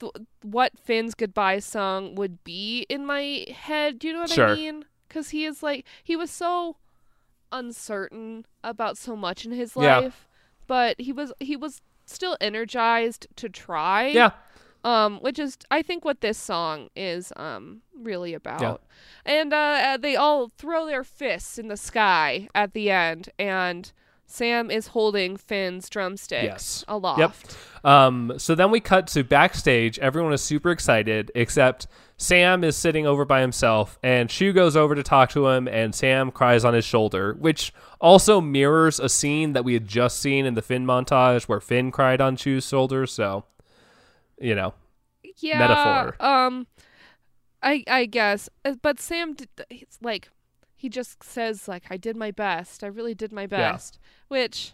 th- 0.00 0.12
what 0.42 0.72
Finn's 0.78 1.14
goodbye 1.14 1.58
song 1.58 2.14
would 2.14 2.42
be 2.44 2.86
in 2.88 3.04
my 3.04 3.44
head. 3.54 3.98
Do 3.98 4.08
you 4.08 4.14
know 4.14 4.20
what 4.20 4.30
Sure. 4.30 4.48
I 4.48 4.54
mean? 4.54 4.84
Because 5.08 5.30
he 5.30 5.44
is 5.44 5.62
like 5.62 5.84
he 6.02 6.16
was 6.16 6.30
so 6.30 6.76
uncertain 7.52 8.44
about 8.64 8.96
so 8.98 9.14
much 9.16 9.44
in 9.44 9.52
his 9.52 9.76
Yeah. 9.76 9.98
life, 9.98 10.26
but 10.66 11.00
he 11.00 11.12
was 11.12 11.32
he 11.40 11.56
was 11.56 11.80
still 12.06 12.36
energized 12.40 13.26
to 13.36 13.48
try. 13.48 14.06
yeah 14.08 14.30
um 14.84 15.20
which 15.20 15.38
is 15.38 15.56
i 15.70 15.80
think 15.80 16.04
what 16.04 16.20
this 16.22 16.36
song 16.36 16.88
is 16.96 17.32
um 17.36 17.82
really 17.94 18.34
about 18.34 18.82
and 19.24 19.52
uh, 19.52 19.56
uh 19.56 19.96
they 19.96 20.16
all 20.16 20.48
throw 20.58 20.86
their 20.86 21.04
fists 21.04 21.56
in 21.56 21.68
the 21.68 21.76
sky 21.76 22.48
at 22.52 22.72
the 22.72 22.90
end 22.90 23.28
and 23.38 23.92
sam 24.32 24.70
is 24.70 24.88
holding 24.88 25.36
finn's 25.36 25.88
drumsticks 25.90 26.44
Yes. 26.44 26.84
aloft 26.88 27.56
Um, 27.84 28.34
so 28.38 28.54
then 28.54 28.70
we 28.70 28.78
cut 28.78 29.08
to 29.08 29.24
backstage. 29.24 29.98
Everyone 29.98 30.32
is 30.32 30.40
super 30.40 30.70
excited, 30.70 31.32
except 31.34 31.88
Sam 32.16 32.62
is 32.62 32.76
sitting 32.76 33.08
over 33.08 33.24
by 33.24 33.40
himself, 33.40 33.98
and 34.04 34.28
Schue 34.28 34.54
goes 34.54 34.76
over 34.76 34.94
to 34.94 35.02
talk 35.02 35.30
to 35.30 35.48
him, 35.48 35.66
and 35.66 35.92
Sam 35.92 36.30
cries 36.30 36.64
on 36.64 36.74
his 36.74 36.84
shoulder, 36.84 37.34
which 37.40 37.72
also 38.00 38.40
mirrors 38.40 39.00
a 39.00 39.08
scene 39.08 39.52
that 39.54 39.64
we 39.64 39.72
had 39.74 39.88
just 39.88 40.20
seen 40.20 40.46
in 40.46 40.54
the 40.54 40.62
Finn 40.62 40.86
montage 40.86 41.48
where 41.48 41.58
Finn 41.60 41.90
cried 41.90 42.20
on 42.20 42.36
Schue's 42.36 42.68
shoulder. 42.68 43.04
So, 43.04 43.44
you 44.40 44.54
know, 44.54 44.74
yeah 45.38 45.58
Metaphor. 45.58 46.14
um 46.24 46.66
i 47.64 47.82
i 47.88 48.04
guess 48.06 48.48
Uh, 48.64 48.74
but 48.82 49.00
sam 49.00 49.34
did, 49.34 49.48
it's 49.70 49.98
like 50.02 50.28
he 50.82 50.88
just 50.88 51.22
says 51.22 51.66
like 51.68 51.84
i 51.90 51.96
did 51.96 52.16
my 52.16 52.30
best 52.30 52.82
i 52.84 52.86
really 52.86 53.14
did 53.14 53.32
my 53.32 53.46
best 53.46 53.98
which 54.28 54.72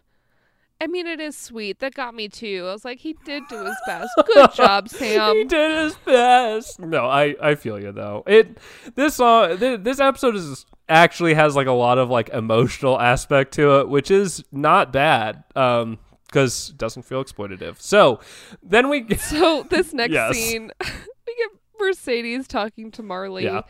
I 0.80 0.86
mean, 0.86 1.09
it 1.09 1.18
is 1.18 1.36
sweet. 1.36 1.80
That 1.80 1.94
got 1.94 2.14
me 2.14 2.28
too. 2.28 2.64
I 2.68 2.70
was 2.72 2.84
like, 2.84 3.00
he 3.00 3.16
did 3.24 3.42
do 3.50 3.64
his 3.64 3.74
best. 3.84 4.11
Good 4.32 4.52
job, 4.54 4.88
Sam. 4.88 5.34
he 5.34 5.42
did 5.42 5.76
his 5.76 5.96
best. 6.06 6.78
No, 6.78 7.04
I 7.06 7.34
I 7.42 7.56
feel 7.56 7.80
you 7.80 7.90
though. 7.90 8.22
It 8.28 8.59
this 8.94 9.16
song 9.16 9.59
th- 9.59 9.80
this 9.82 9.98
episode 9.98 10.36
is 10.36 10.66
actually 10.88 11.34
has 11.34 11.56
like 11.56 11.66
a 11.66 11.72
lot 11.72 11.98
of 11.98 12.11
like 12.11 12.28
emotional 12.28 13.00
aspect 13.00 13.54
to 13.54 13.80
it, 13.80 13.88
which 13.88 14.09
is 14.12 14.44
not 14.52 14.92
bad. 14.92 15.42
Um, 15.56 15.98
because 16.28 16.70
it 16.70 16.78
doesn't 16.78 17.02
feel 17.02 17.24
exploitative. 17.24 17.80
So 17.80 18.20
then 18.62 18.88
we 18.88 19.16
So 19.16 19.64
this 19.68 19.92
next 20.02 20.12
Yes. 20.12 20.36
scene, 20.36 20.70
we 20.80 21.34
get 21.38 21.50
Mercedes 21.80 22.46
talking 22.46 22.92
to 22.92 23.02
Marley. 23.02 23.46
Yeah. 23.46 23.62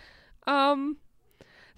Um, 0.46 0.98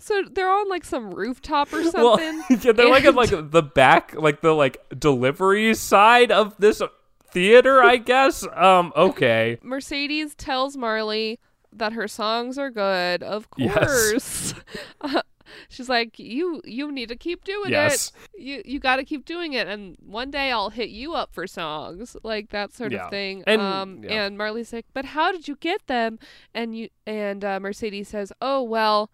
so 0.01 0.23
they're 0.33 0.51
on 0.51 0.69
like 0.69 0.85
some 0.85 1.11
rooftop 1.13 1.73
or 1.73 1.83
well, 1.95 2.19
something. 2.19 2.43
yeah, 2.63 2.73
they're 2.73 2.89
like 2.91 3.05
at 3.05 3.15
like 3.15 3.31
the 3.31 3.63
back, 3.63 4.15
like 4.17 4.41
the 4.41 4.53
like 4.53 4.79
delivery 4.99 5.75
side 5.75 6.33
of 6.33 6.57
this 6.59 6.83
theater, 7.31 7.83
I 7.83 7.97
guess. 7.99 8.47
Um, 8.55 8.93
okay. 8.97 9.59
Mercedes 9.63 10.35
tells 10.35 10.77
Marley 10.77 11.39
that 11.73 11.93
her 11.93 12.09
songs 12.09 12.59
are 12.59 12.71
good. 12.71 13.23
Of 13.23 13.47
Yes. 13.57 13.75
course. 13.75 14.55
Uh, 15.03 15.23
she's 15.69 15.89
like, 15.89 16.17
you 16.19 16.61
you 16.65 16.93
need 16.93 17.09
to 17.09 17.17
keep 17.17 17.43
doing 17.45 17.71
Yes. 17.73 18.13
it. 18.35 18.41
You 18.41 18.63
you 18.65 18.79
got 18.79 18.97
to 18.97 19.05
keep 19.05 19.25
doing 19.25 19.53
it, 19.55 19.67
and 19.67 19.97
one 20.05 20.31
day 20.31 20.53
I'll 20.53 20.71
hit 20.71 20.91
you 20.91 21.15
up 21.15 21.33
for 21.35 21.47
songs, 21.47 22.17
like 22.23 22.51
that 22.51 22.73
sort 22.73 22.93
Yeah. 22.93 23.05
of 23.07 23.11
thing. 23.11 23.43
And- 23.47 23.61
um, 23.61 24.01
yeah. 24.05 24.27
and 24.27 24.39
Marley's 24.39 24.73
like, 24.73 24.87
but 24.95 25.05
how 25.07 25.33
did 25.33 25.49
you 25.49 25.57
get 25.57 25.87
them? 25.89 26.19
And 26.55 26.77
you 26.77 26.89
and 27.07 27.45
uh, 27.45 27.59
Mercedes 27.61 28.09
says, 28.09 28.33
oh 28.41 28.63
well. 28.63 29.11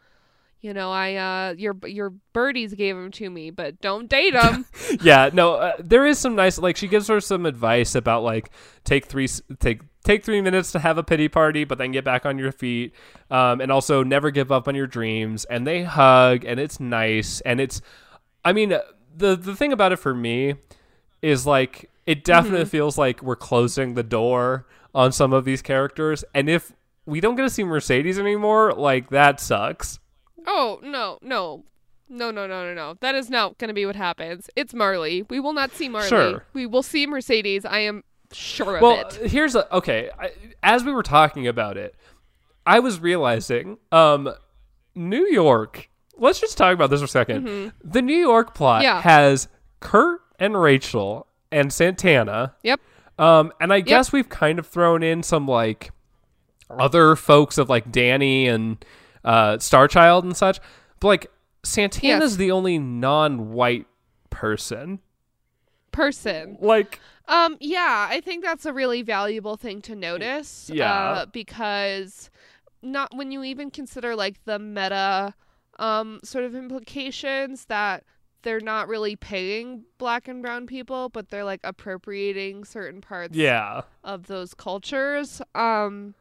You 0.62 0.72
know, 0.72 0.90
I 0.90 1.14
uh, 1.14 1.54
your 1.56 1.76
your 1.84 2.10
birdies 2.32 2.74
gave 2.74 2.96
them 2.96 3.10
to 3.12 3.30
me, 3.30 3.50
but 3.50 3.80
don't 3.80 4.08
date 4.08 4.32
them. 4.32 4.66
yeah, 5.00 5.30
no, 5.32 5.54
uh, 5.54 5.72
there 5.78 6.06
is 6.06 6.18
some 6.18 6.34
nice 6.34 6.58
like 6.58 6.76
she 6.76 6.88
gives 6.88 7.08
her 7.08 7.20
some 7.20 7.46
advice 7.46 7.94
about 7.94 8.22
like 8.22 8.50
take 8.84 9.06
three 9.06 9.28
take 9.60 9.82
take 10.02 10.24
three 10.24 10.40
minutes 10.40 10.72
to 10.72 10.78
have 10.78 10.96
a 10.98 11.02
pity 11.02 11.28
party, 11.28 11.64
but 11.64 11.78
then 11.78 11.92
get 11.92 12.04
back 12.04 12.24
on 12.24 12.38
your 12.38 12.52
feet, 12.52 12.94
um, 13.30 13.60
and 13.60 13.70
also 13.70 14.02
never 14.02 14.30
give 14.30 14.50
up 14.50 14.66
on 14.66 14.74
your 14.74 14.86
dreams. 14.86 15.44
And 15.44 15.66
they 15.66 15.82
hug, 15.82 16.44
and 16.44 16.58
it's 16.58 16.80
nice, 16.80 17.40
and 17.42 17.60
it's, 17.60 17.82
I 18.44 18.52
mean, 18.52 18.72
uh, 18.72 18.80
the 19.14 19.36
the 19.36 19.54
thing 19.54 19.72
about 19.72 19.92
it 19.92 19.96
for 19.96 20.14
me 20.14 20.54
is 21.20 21.46
like 21.46 21.90
it 22.06 22.24
definitely 22.24 22.64
feels 22.64 22.96
like 22.96 23.22
we're 23.22 23.36
closing 23.36 23.94
the 23.94 24.02
door 24.02 24.66
on 24.94 25.12
some 25.12 25.32
of 25.32 25.44
these 25.44 25.60
characters, 25.60 26.24
and 26.34 26.48
if 26.48 26.72
we 27.04 27.20
don't 27.20 27.36
get 27.36 27.42
to 27.42 27.50
see 27.50 27.62
Mercedes 27.62 28.18
anymore, 28.18 28.72
like 28.72 29.10
that 29.10 29.38
sucks. 29.38 29.98
Oh 30.46 30.80
no, 30.82 31.18
no. 31.22 31.64
No, 32.08 32.30
no, 32.30 32.46
no, 32.46 32.62
no, 32.64 32.72
no. 32.72 32.94
That 33.00 33.16
is 33.16 33.28
not 33.30 33.58
going 33.58 33.66
to 33.68 33.74
be 33.74 33.84
what 33.84 33.96
happens. 33.96 34.48
It's 34.54 34.72
Marley. 34.72 35.22
We 35.28 35.40
will 35.40 35.52
not 35.52 35.72
see 35.72 35.88
Marley. 35.88 36.08
Sure. 36.08 36.44
We 36.52 36.64
will 36.64 36.84
see 36.84 37.04
Mercedes. 37.04 37.64
I 37.64 37.80
am 37.80 38.04
sure 38.32 38.76
of 38.76 38.82
Well, 38.82 39.00
it. 39.00 39.18
Well, 39.20 39.28
here's 39.28 39.56
a 39.56 39.74
okay. 39.74 40.10
I, 40.16 40.30
as 40.62 40.84
we 40.84 40.92
were 40.92 41.02
talking 41.02 41.48
about 41.48 41.76
it, 41.76 41.96
I 42.64 42.78
was 42.78 43.00
realizing, 43.00 43.78
um, 43.90 44.32
New 44.94 45.26
York. 45.26 45.88
Let's 46.16 46.38
just 46.40 46.56
talk 46.56 46.72
about 46.74 46.90
this 46.90 47.00
for 47.00 47.18
a 47.20 47.24
2nd 47.26 47.72
The 47.82 48.02
New 48.02 48.14
York 48.16 48.54
plot 48.54 48.82
Mm-hmm. 48.82 48.84
Yeah. 48.84 49.00
has 49.02 49.48
Kurt 49.80 50.20
and 50.38 50.58
Rachel 50.60 51.26
and 51.50 51.72
Santana. 51.72 52.54
Yep. 52.62 52.80
Um, 53.18 53.52
and 53.60 53.72
I 53.72 53.80
guess 53.80 54.12
we've 54.12 54.28
kind 54.28 54.60
of 54.60 54.66
thrown 54.68 55.02
in 55.02 55.24
some 55.24 55.48
like 55.48 55.90
other 56.70 57.16
folks 57.16 57.58
of 57.58 57.68
like 57.68 57.90
Dani 57.90 58.46
and 58.46 58.84
uh, 59.26 59.56
Starchild 59.58 60.22
and 60.22 60.34
such. 60.36 60.58
But 61.00 61.08
like 61.08 61.30
Santana's 61.62 62.32
Yes. 62.32 62.36
the 62.36 62.50
only 62.52 62.78
non-white 62.78 63.86
person. 64.30 65.00
Person. 65.92 66.56
Like 66.60 67.00
Um, 67.28 67.56
yeah, 67.60 68.06
I 68.08 68.20
think 68.20 68.44
that's 68.44 68.64
a 68.66 68.72
really 68.72 69.02
valuable 69.02 69.56
thing 69.56 69.82
to 69.82 69.96
notice. 69.96 70.70
Yeah. 70.72 70.92
Uh, 70.92 71.26
because 71.26 72.30
not 72.82 73.14
when 73.16 73.30
you 73.32 73.42
even 73.42 73.70
consider 73.70 74.14
like 74.14 74.44
the 74.44 74.58
meta 74.58 75.34
um 75.78 76.20
sort 76.22 76.44
of 76.44 76.54
implications 76.54 77.66
that 77.66 78.04
they're 78.42 78.60
not 78.60 78.86
really 78.86 79.16
paying 79.16 79.84
black 79.98 80.28
and 80.28 80.40
brown 80.40 80.66
people, 80.66 81.08
but 81.08 81.30
they're 81.30 81.44
like 81.44 81.60
appropriating 81.64 82.64
certain 82.64 83.00
parts 83.00 83.36
yeah. 83.36 83.82
of 84.04 84.28
those 84.28 84.54
cultures. 84.54 85.42
Um 85.54 86.14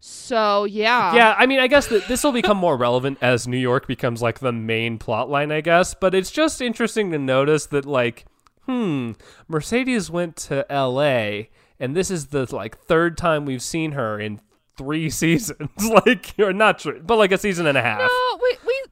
so 0.00 0.64
yeah. 0.64 1.14
Yeah, 1.14 1.34
I 1.38 1.46
mean, 1.46 1.60
I 1.60 1.66
guess 1.66 1.86
that 1.88 2.06
this 2.08 2.22
will 2.24 2.32
become 2.32 2.56
more 2.56 2.76
relevant 2.76 3.18
as 3.20 3.48
New 3.48 3.56
York 3.58 3.86
becomes 3.86 4.20
like 4.22 4.40
the 4.40 4.52
main 4.52 4.98
plot 4.98 5.30
line, 5.30 5.50
I 5.50 5.60
guess. 5.60 5.94
But 5.94 6.14
it's 6.14 6.30
just 6.30 6.60
interesting 6.60 7.10
to 7.12 7.18
notice 7.18 7.66
that, 7.66 7.86
like, 7.86 8.26
hmm, 8.66 9.12
Mercedes 9.48 10.10
went 10.10 10.36
to 10.36 10.70
L.A. 10.70 11.50
and 11.80 11.96
this 11.96 12.10
is 12.10 12.26
the 12.28 12.54
like 12.54 12.78
third 12.78 13.16
time 13.16 13.44
we've 13.46 13.62
seen 13.62 13.92
her 13.92 14.20
in 14.20 14.40
three 14.76 15.08
seasons. 15.22 15.70
like, 16.06 16.34
or 16.38 16.52
not 16.52 16.78
true, 16.80 17.00
but 17.04 17.16
like 17.16 17.32
a 17.32 17.38
season 17.38 17.66
and 17.66 17.78
a 17.78 17.82
half. 17.82 18.00
No, 18.00 18.38
we 18.42 18.56
we 18.66 18.82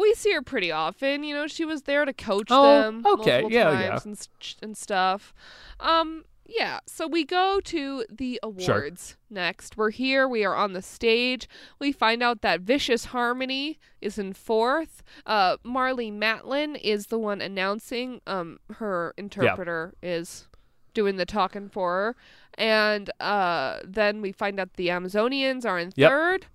we 0.00 0.14
see 0.14 0.32
her 0.32 0.42
pretty 0.42 0.70
often. 0.70 1.24
You 1.24 1.34
know, 1.34 1.46
she 1.46 1.64
was 1.64 1.82
there 1.82 2.04
to 2.04 2.12
coach 2.12 2.48
Oh, 2.50 2.82
them 2.82 3.02
okay, 3.04 3.44
yeah, 3.48 3.80
yeah. 3.80 3.98
and 4.04 4.28
and 4.62 4.76
stuff. 4.76 5.34
Um, 5.80 6.24
yeah. 6.54 6.80
So 6.86 7.06
we 7.06 7.24
go 7.24 7.60
to 7.64 8.04
the 8.10 8.38
awards 8.42 9.16
next. 9.30 9.76
We're 9.76 9.90
here. 9.90 10.28
We 10.28 10.44
are 10.44 10.54
on 10.54 10.72
the 10.72 10.82
stage. 10.82 11.48
We 11.78 11.92
find 11.92 12.22
out 12.22 12.42
that 12.42 12.60
Vicious 12.60 13.06
Harmony 13.06 13.78
is 14.00 14.18
in 14.18 14.32
fourth. 14.32 15.02
Uh, 15.26 15.56
Marlee 15.64 16.12
Matlin 16.12 16.76
is 16.82 17.06
the 17.06 17.18
one 17.18 17.40
announcing. 17.40 18.20
Um, 18.26 18.58
her 18.74 19.14
interpreter 19.16 19.94
is 20.02 20.48
doing 20.94 21.16
the 21.16 21.24
talking 21.26 21.68
for 21.68 21.90
her. 21.92 22.16
And 22.58 23.10
uh, 23.20 23.78
then 23.84 24.20
we 24.20 24.32
find 24.32 24.60
out 24.60 24.74
the 24.74 24.88
Amazonians 24.88 25.64
are 25.64 25.78
in 25.78 25.92
Yep. 25.96 26.10
third. 26.10 26.46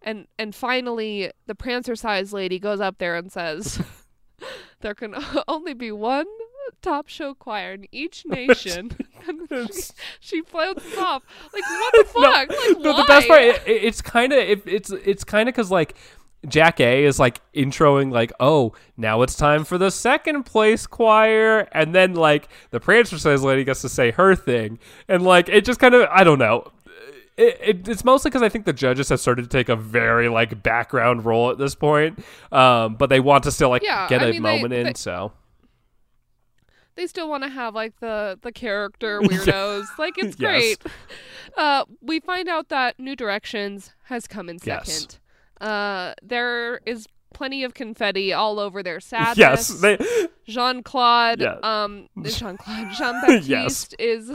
And 0.00 0.26
and 0.38 0.54
finally, 0.54 1.32
the 1.46 1.54
Prancer 1.56 1.96
sized 1.96 2.32
lady 2.32 2.58
goes 2.58 2.80
up 2.80 2.98
there 2.98 3.16
and 3.16 3.30
says, 3.32 3.82
"There 4.80 4.94
can 4.94 5.14
only 5.48 5.74
be 5.74 5.90
one 5.90 6.26
top 6.82 7.08
show 7.08 7.34
choir 7.34 7.72
in 7.74 7.86
each 7.92 8.24
nation." 8.26 8.90
and 9.28 9.48
she, 9.74 9.82
she 10.20 10.42
floats 10.42 10.96
off. 10.98 11.22
Like 11.52 11.62
what 11.64 11.92
the 11.94 12.04
fuck? 12.12 12.22
like 12.50 12.78
No, 12.80 12.96
the 12.96 13.04
best 13.06 13.28
part, 13.28 13.42
it, 13.42 13.62
it- 13.66 13.84
it's 13.84 14.00
kind 14.02 14.32
of 14.32 14.38
it, 14.38 14.62
it's 14.66 14.90
it's 14.90 15.24
kind 15.24 15.48
of 15.48 15.54
because 15.54 15.70
like 15.70 15.94
Jackée 16.46 17.00
is 17.02 17.18
like 17.18 17.40
introing 17.52 18.12
like, 18.12 18.32
oh, 18.38 18.72
now 18.96 19.22
it's 19.22 19.34
time 19.34 19.64
for 19.64 19.76
the 19.76 19.90
second 19.90 20.44
place 20.44 20.86
choir, 20.86 21.66
and 21.72 21.94
then 21.94 22.14
like 22.14 22.48
the 22.70 22.78
Prancer 22.78 23.18
says 23.18 23.42
lady 23.42 23.64
gets 23.64 23.80
to 23.82 23.88
say 23.88 24.12
her 24.12 24.34
thing, 24.36 24.78
and 25.08 25.22
like 25.24 25.48
it 25.48 25.64
just 25.64 25.80
kind 25.80 25.94
of 25.94 26.08
I 26.12 26.22
don't 26.24 26.38
know. 26.38 26.70
It, 27.36 27.58
it, 27.62 27.88
it's 27.88 28.04
mostly 28.04 28.30
because 28.30 28.42
I 28.42 28.48
think 28.48 28.64
the 28.66 28.72
judges 28.72 29.08
have 29.10 29.20
started 29.20 29.42
to 29.42 29.48
take 29.48 29.68
a 29.68 29.76
very 29.76 30.28
like 30.28 30.60
background 30.62 31.24
role 31.24 31.50
at 31.50 31.58
this 31.58 31.74
point, 31.76 32.18
um, 32.50 32.96
but 32.96 33.10
they 33.10 33.20
want 33.20 33.44
to 33.44 33.52
still 33.52 33.68
like 33.68 33.82
Yeah, 33.82 34.08
get 34.08 34.22
I 34.22 34.26
a 34.26 34.32
mean, 34.32 34.42
they- 34.42 34.56
moment 34.56 34.74
in. 34.74 34.86
they- 34.86 34.92
So 34.94 35.32
they 36.98 37.06
still 37.06 37.28
want 37.30 37.44
to 37.44 37.48
have 37.48 37.74
like 37.74 37.98
the 38.00 38.38
the 38.42 38.52
character 38.52 39.20
weirdos. 39.22 39.86
Like 39.98 40.14
it's 40.18 40.36
Yes. 40.38 40.76
great. 40.76 40.82
Uh, 41.56 41.84
we 42.02 42.20
find 42.20 42.48
out 42.48 42.68
that 42.68 42.98
New 42.98 43.16
Directions 43.16 43.92
has 44.04 44.26
come 44.26 44.48
in 44.50 44.58
Yes. 44.62 44.86
second. 44.92 45.18
Uh, 45.60 46.14
there 46.22 46.80
is 46.84 47.06
plenty 47.32 47.62
of 47.64 47.72
confetti 47.74 48.32
all 48.32 48.58
over 48.58 48.82
their 48.82 49.00
sadness. 49.12 49.38
yes, 49.38 49.68
they 49.80 49.96
Jean 50.46 50.82
Claude, 50.82 51.40
Yeah. 51.40 51.56
um, 51.62 52.08
Jean 52.24 52.56
Claude, 52.56 52.90
Jean 52.92 53.20
Baptiste 53.22 53.48
Yes. 53.48 53.94
is 53.98 54.30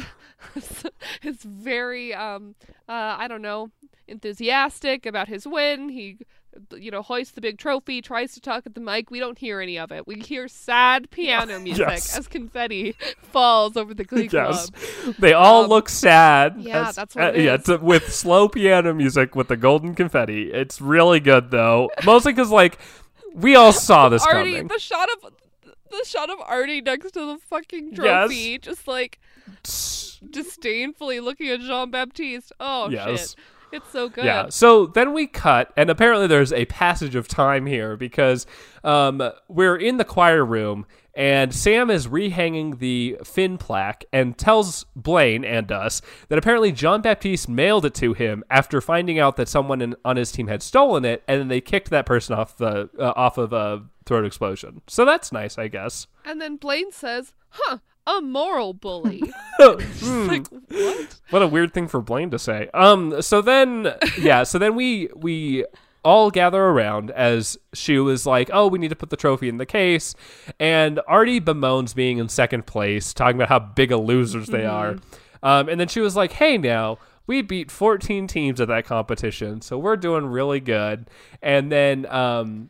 is 1.24 1.44
very 1.44 2.14
um, 2.14 2.56
uh, 2.88 3.16
I 3.20 3.28
don't 3.28 3.42
know, 3.42 3.72
enthusiastic 4.08 5.06
about 5.06 5.28
his 5.28 5.46
win. 5.48 5.90
He, 5.90 6.18
you 6.78 6.92
know, 6.92 7.02
hoists 7.02 7.34
the 7.34 7.42
big 7.42 7.58
trophy, 7.58 8.02
tries 8.02 8.34
to 8.34 8.40
talk 8.42 8.66
at 8.66 8.76
the 8.76 8.82
mic. 8.82 9.10
We 9.10 9.20
don't 9.20 9.38
hear 9.38 9.60
any 9.60 9.78
of 9.80 9.92
it. 9.92 10.06
We 10.06 10.16
hear 10.20 10.48
sad 10.48 11.10
piano 11.12 11.60
music 11.62 11.88
Yes. 11.88 12.18
as 12.18 12.28
confetti 12.28 12.96
falls 13.22 13.76
over 13.78 13.94
the 13.94 14.04
Glee 14.04 14.30
Yes, 14.32 14.70
Club. 14.70 15.16
they 15.20 15.34
all 15.34 15.64
Um, 15.64 15.70
look 15.70 15.90
sad. 15.90 16.56
yeah, 16.60 16.90
as- 16.90 16.96
that's 16.96 17.16
what 17.16 17.36
uh, 17.36 17.38
yeah, 17.40 17.58
to- 17.58 17.78
with 17.78 18.14
slow 18.14 18.48
piano 18.48 18.94
music 18.94 19.36
with 19.36 19.48
the 19.48 19.58
golden 19.58 19.96
confetti. 19.96 20.52
It's 20.52 20.80
really 20.80 21.20
good 21.20 21.52
though. 21.52 21.90
Mostly 22.06 22.34
because 22.34 22.52
like 22.52 22.78
we 23.34 23.56
all 23.56 23.72
saw 23.74 24.10
this 24.10 24.26
Artie, 24.26 24.52
coming. 24.54 24.68
the 24.68 24.80
shot 24.80 25.10
of 25.24 25.32
the 25.64 26.04
shot 26.06 26.30
of 26.30 26.40
Artie 26.42 26.82
next 26.82 27.12
to 27.14 27.26
the 27.34 27.38
fucking 27.50 27.90
Yes. 27.94 27.98
trophy, 27.98 28.58
just 28.60 28.88
like 28.88 29.20
disdainfully 30.30 31.20
looking 31.20 31.50
at 31.50 31.60
Jean 31.62 31.92
Baptiste. 31.92 32.52
Oh 32.60 32.90
Yes. 32.90 33.32
shit. 33.32 33.36
It's 33.74 33.90
so 33.90 34.08
good. 34.08 34.24
Yeah. 34.24 34.50
So 34.50 34.86
then 34.86 35.14
we 35.14 35.26
cut, 35.26 35.74
and 35.76 35.90
apparently 35.90 36.28
there's 36.28 36.54
a 36.54 36.66
passage 36.66 37.16
of 37.16 37.28
time 37.28 37.66
here 37.66 37.98
because 37.98 38.46
um, 38.84 39.32
we're 39.48 39.76
in 39.76 39.98
the 39.98 40.06
choir 40.06 40.46
room, 40.46 40.86
and 41.16 41.52
Sam 41.54 41.90
is 41.90 42.06
rehanging 42.08 42.78
the 42.78 43.18
Finn 43.24 43.58
plaque 43.58 44.06
and 44.14 44.38
tells 44.38 44.86
Blaine 44.96 45.44
and 45.44 45.72
us 45.72 46.04
that 46.28 46.38
apparently 46.38 46.72
Jean 46.72 47.02
Baptiste 47.02 47.50
mailed 47.50 47.86
it 47.86 47.96
to 47.96 48.14
him 48.14 48.44
after 48.52 48.80
finding 48.80 49.18
out 49.18 49.38
that 49.38 49.50
someone 49.50 49.82
in, 49.82 49.96
on 50.06 50.18
his 50.18 50.32
team 50.32 50.48
had 50.48 50.62
stolen 50.62 51.04
it, 51.04 51.24
and 51.28 51.40
then 51.40 51.48
they 51.48 51.60
kicked 51.60 51.90
that 51.90 52.06
person 52.06 52.36
off 52.36 52.56
the 52.58 52.92
uh, 53.00 53.14
off 53.16 53.40
of 53.40 53.54
a 53.54 53.84
throat 54.06 54.24
explosion. 54.24 54.82
So 54.86 55.04
that's 55.04 55.32
nice, 55.32 55.58
I 55.58 55.68
guess. 55.68 56.06
And 56.24 56.40
then 56.40 56.58
Blaine 56.58 56.92
says, 56.92 57.34
"Huh, 57.50 57.80
a 58.08 58.22
moral 58.22 58.74
bully." 58.74 59.22
Hmm. 59.60 60.28
like 60.28 60.48
what? 60.48 61.16
What 61.30 61.42
a 61.42 61.48
weird 61.48 61.74
thing 61.74 61.88
for 61.88 62.02
Blaine 62.02 62.32
to 62.32 62.40
say. 62.40 62.70
Um. 62.74 63.22
So 63.22 63.42
then, 63.42 63.94
yeah. 64.20 64.44
So 64.44 64.58
then 64.58 64.76
we 64.76 65.10
we 65.16 65.66
all 66.04 66.32
gather 66.32 66.62
around 66.62 67.12
as 67.12 67.58
Schue 67.76 68.12
is 68.12 68.26
like, 68.26 68.50
"Oh, 68.52 68.68
we 68.68 68.80
need 68.80 68.90
to 68.90 68.96
put 68.96 69.10
the 69.10 69.16
trophy 69.16 69.48
in 69.50 69.58
the 69.58 69.66
case," 69.66 70.16
and 70.60 71.00
Artie 71.08 71.40
bemoans 71.40 71.94
being 71.94 72.18
in 72.18 72.30
second 72.30 72.66
place, 72.66 73.14
talking 73.14 73.38
about 73.38 73.50
how 73.50 73.60
big 73.60 73.92
a 73.92 73.98
losers 73.98 74.48
they 74.48 74.66
are. 74.66 74.98
Um. 75.44 75.70
And 75.70 75.80
then 75.80 75.88
she 75.88 76.00
was 76.00 76.16
like, 76.16 76.34
"Hey, 76.34 76.58
now." 76.58 76.98
We 77.26 77.42
beat 77.42 77.72
14 77.72 78.28
teams 78.28 78.60
at 78.60 78.68
that 78.68 78.84
competition, 78.84 79.62
so 79.62 79.78
we're 79.78 79.96
doing 79.96 80.26
really 80.26 80.60
good. 80.60 81.10
And 81.42 81.72
then 81.72 82.06
um, 82.08 82.70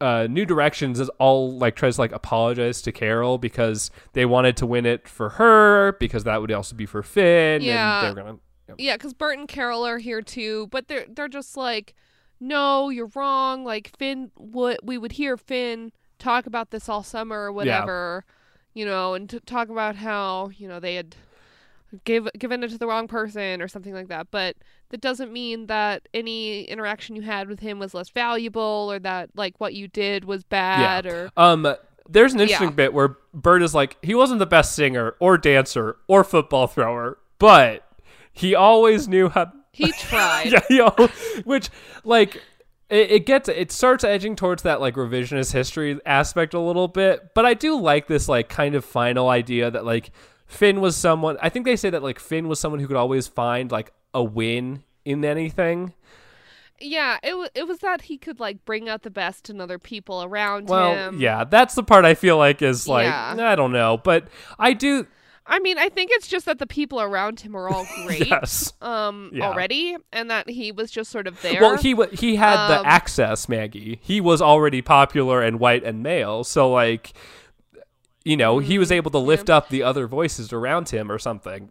uh, 0.00 0.26
New 0.30 0.46
Directions 0.46 0.98
is 0.98 1.08
all 1.18 1.52
like 1.56 1.76
tries 1.76 1.96
to 1.96 2.00
like 2.00 2.12
apologize 2.12 2.80
to 2.82 2.92
Carol 2.92 3.38
because 3.38 3.90
they 4.14 4.24
wanted 4.24 4.56
to 4.58 4.66
win 4.66 4.86
it 4.86 5.06
for 5.06 5.30
her 5.30 5.96
because 6.00 6.24
that 6.24 6.40
would 6.40 6.50
also 6.52 6.74
be 6.74 6.86
for 6.86 7.02
Finn. 7.02 7.62
Yeah. 7.62 8.06
and 8.06 8.16
they're 8.16 8.24
gonna. 8.24 8.38
Yeah, 8.78 8.96
because 8.96 9.14
Burt 9.14 9.36
and 9.38 9.48
Carol 9.48 9.84
are 9.84 9.98
here 9.98 10.22
too, 10.22 10.68
but 10.70 10.88
they're 10.88 11.06
they're 11.08 11.28
just 11.28 11.56
like, 11.56 11.94
"No, 12.38 12.88
you're 12.88 13.10
wrong." 13.14 13.64
Like 13.64 13.96
Finn 13.98 14.30
would 14.38 14.78
we 14.82 14.96
would 14.96 15.12
hear 15.12 15.36
Finn 15.36 15.92
talk 16.18 16.46
about 16.46 16.70
this 16.70 16.88
all 16.88 17.02
summer 17.02 17.40
or 17.40 17.52
whatever, 17.52 18.24
you 18.74 18.84
know, 18.84 19.14
and 19.14 19.28
to 19.28 19.40
talk 19.40 19.68
about 19.70 19.96
how 19.96 20.50
you 20.56 20.68
know 20.68 20.78
they 20.78 20.94
had 20.94 21.16
give 22.04 22.28
given 22.38 22.62
it 22.62 22.70
to 22.70 22.78
the 22.78 22.86
wrong 22.86 23.08
person 23.08 23.60
or 23.62 23.68
something 23.68 23.92
like 23.94 24.08
that. 24.08 24.28
But 24.30 24.56
that 24.90 25.00
doesn't 25.00 25.32
mean 25.32 25.66
that 25.66 26.08
any 26.14 26.64
interaction 26.64 27.16
you 27.16 27.22
had 27.22 27.48
with 27.48 27.60
him 27.60 27.78
was 27.78 27.94
less 27.94 28.08
valuable 28.10 28.88
or 28.90 28.98
that 29.00 29.30
like 29.36 29.54
what 29.58 29.74
you 29.74 29.88
did 29.88 30.24
was 30.24 30.44
bad 30.44 31.04
yeah. 31.04 31.10
or 31.12 31.30
Um, 31.36 31.74
there's 32.08 32.34
an 32.34 32.40
interesting 32.40 32.68
Yeah. 32.70 32.74
bit 32.74 32.92
where 32.94 33.16
Burt 33.32 33.62
is 33.62 33.74
like, 33.74 33.96
he 34.02 34.14
wasn't 34.14 34.38
the 34.40 34.46
best 34.46 34.74
singer 34.74 35.14
or 35.20 35.38
dancer 35.38 35.96
or 36.08 36.24
football 36.24 36.66
thrower, 36.66 37.18
but 37.38 37.86
he 38.32 38.54
always 38.54 39.06
knew 39.08 39.28
how. 39.28 39.52
he 39.72 39.92
tried. 39.98 40.50
yeah, 40.52 40.60
he 40.68 40.80
al- 40.80 41.08
which 41.44 41.70
like 42.04 42.36
it, 42.88 43.10
it 43.12 43.26
gets 43.26 43.48
it 43.48 43.70
starts 43.70 44.02
edging 44.02 44.34
towards 44.34 44.64
that 44.64 44.80
like 44.80 44.94
revisionist 44.94 45.52
history 45.52 46.00
aspect 46.04 46.54
a 46.54 46.58
little 46.60 46.88
bit, 46.88 47.34
but 47.34 47.46
I 47.46 47.54
do 47.54 47.78
like 47.80 48.08
this 48.08 48.28
like 48.28 48.48
kind 48.48 48.74
of 48.74 48.84
final 48.84 49.28
idea 49.28 49.70
that 49.70 49.84
like 49.84 50.10
Finn 50.50 50.80
was 50.80 50.96
someone. 50.96 51.38
I 51.40 51.48
think 51.48 51.64
they 51.64 51.76
say 51.76 51.90
that 51.90 52.02
like 52.02 52.18
Finn 52.18 52.48
was 52.48 52.58
someone 52.60 52.80
who 52.80 52.86
could 52.88 52.96
always 52.96 53.26
find 53.28 53.70
like 53.70 53.92
a 54.12 54.22
win 54.22 54.82
in 55.04 55.24
anything. 55.24 55.94
Yeah, 56.80 57.18
it 57.22 57.36
was 57.36 57.50
it 57.54 57.68
was 57.68 57.78
that 57.78 58.02
he 58.02 58.18
could 58.18 58.40
like 58.40 58.64
bring 58.64 58.88
out 58.88 59.02
the 59.02 59.10
best 59.10 59.48
in 59.50 59.60
other 59.60 59.78
people 59.78 60.22
around 60.24 60.68
Well, 60.68 60.94
him. 60.94 61.20
yeah, 61.20 61.44
that's 61.44 61.74
the 61.74 61.82
part 61.82 62.04
I 62.04 62.14
feel 62.14 62.36
like 62.38 62.62
is 62.62 62.88
like 62.88 63.04
Yeah. 63.04 63.36
I 63.38 63.54
don't 63.54 63.72
know, 63.72 63.98
but 64.02 64.28
I 64.58 64.72
do. 64.72 65.06
I 65.46 65.58
mean, 65.58 65.78
I 65.78 65.88
think 65.88 66.10
it's 66.14 66.28
just 66.28 66.46
that 66.46 66.58
the 66.58 66.66
people 66.66 67.00
around 67.00 67.40
him 67.40 67.56
are 67.56 67.68
all 67.68 67.86
great. 68.06 68.28
Yes. 68.28 68.72
Um, 68.80 69.30
Yeah. 69.32 69.48
already, 69.50 69.96
and 70.12 70.30
that 70.30 70.48
he 70.48 70.72
was 70.72 70.90
just 70.90 71.10
sort 71.10 71.26
of 71.26 71.40
there. 71.42 71.60
Well, 71.60 71.76
he 71.76 71.92
wa 71.94 72.06
he 72.12 72.36
had 72.36 72.56
Um, 72.56 72.82
the 72.82 72.88
access, 72.88 73.48
Maggie. 73.48 73.98
He 74.02 74.20
was 74.20 74.40
already 74.42 74.80
popular 74.82 75.42
and 75.42 75.60
white 75.60 75.84
and 75.84 76.02
male, 76.02 76.44
so 76.44 76.70
like, 76.70 77.12
you 78.24 78.36
know, 78.36 78.58
he 78.58 78.78
was 78.78 78.90
able 78.92 79.10
to 79.10 79.18
lift 79.18 79.48
up 79.50 79.68
the 79.68 79.82
other 79.82 80.06
voices 80.06 80.52
around 80.52 80.88
him 80.90 81.10
or 81.10 81.18
something. 81.18 81.70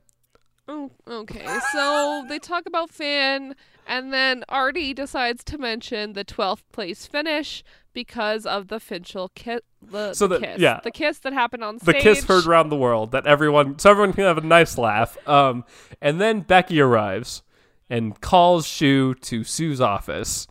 Oh, 0.67 0.91
okay, 1.07 1.47
so 1.71 2.25
they 2.29 2.37
talk 2.37 2.67
about 2.67 2.91
Finn, 2.91 3.55
and 3.87 4.13
then 4.13 4.43
Artie 4.49 4.93
decides 4.93 5.43
to 5.45 5.57
mention 5.57 6.13
the 6.13 6.23
12th 6.23 6.61
place 6.71 7.07
finish 7.07 7.63
because 7.91 8.45
of 8.45 8.67
the 8.67 8.77
Finchel 8.77 9.29
ki- 9.33 9.61
the, 9.81 10.13
So 10.13 10.27
the 10.27 10.37
the- 10.37 10.45
kiss. 10.45 10.59
yeah. 10.61 10.79
The 10.83 10.91
kiss 10.91 11.17
that 11.19 11.33
happened 11.33 11.63
on 11.63 11.79
The 11.83 11.95
kiss 11.95 12.23
heard 12.25 12.45
around 12.45 12.69
the 12.69 12.75
world 12.75 13.11
that 13.13 13.25
everyone, 13.25 13.79
so 13.79 13.89
everyone 13.89 14.13
can 14.13 14.25
have 14.25 14.37
a 14.37 14.41
nice 14.41 14.77
laugh. 14.77 15.17
Um, 15.27 15.65
and 16.01 16.21
then 16.21 16.41
Becky 16.41 16.79
arrives 16.79 17.41
and 17.89 18.21
calls 18.21 18.67
Schue 18.67 19.19
to 19.21 19.43
Sue's 19.43 19.81
office. 19.81 20.45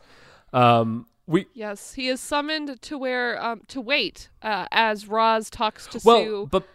Um, 0.53 1.07
we 1.29 1.47
Yes, 1.55 1.95
he 1.95 2.09
is 2.09 2.21
summoned 2.21 2.83
to 2.83 2.99
where 2.99 3.41
um 3.41 3.63
to 3.69 3.81
wait 3.81 4.31
uh, 4.43 4.67
as 4.73 5.07
Roz 5.07 5.51
talks 5.51 5.87
to 5.89 6.01
well, 6.05 6.25
Sue. 6.25 6.49
but 6.51 6.67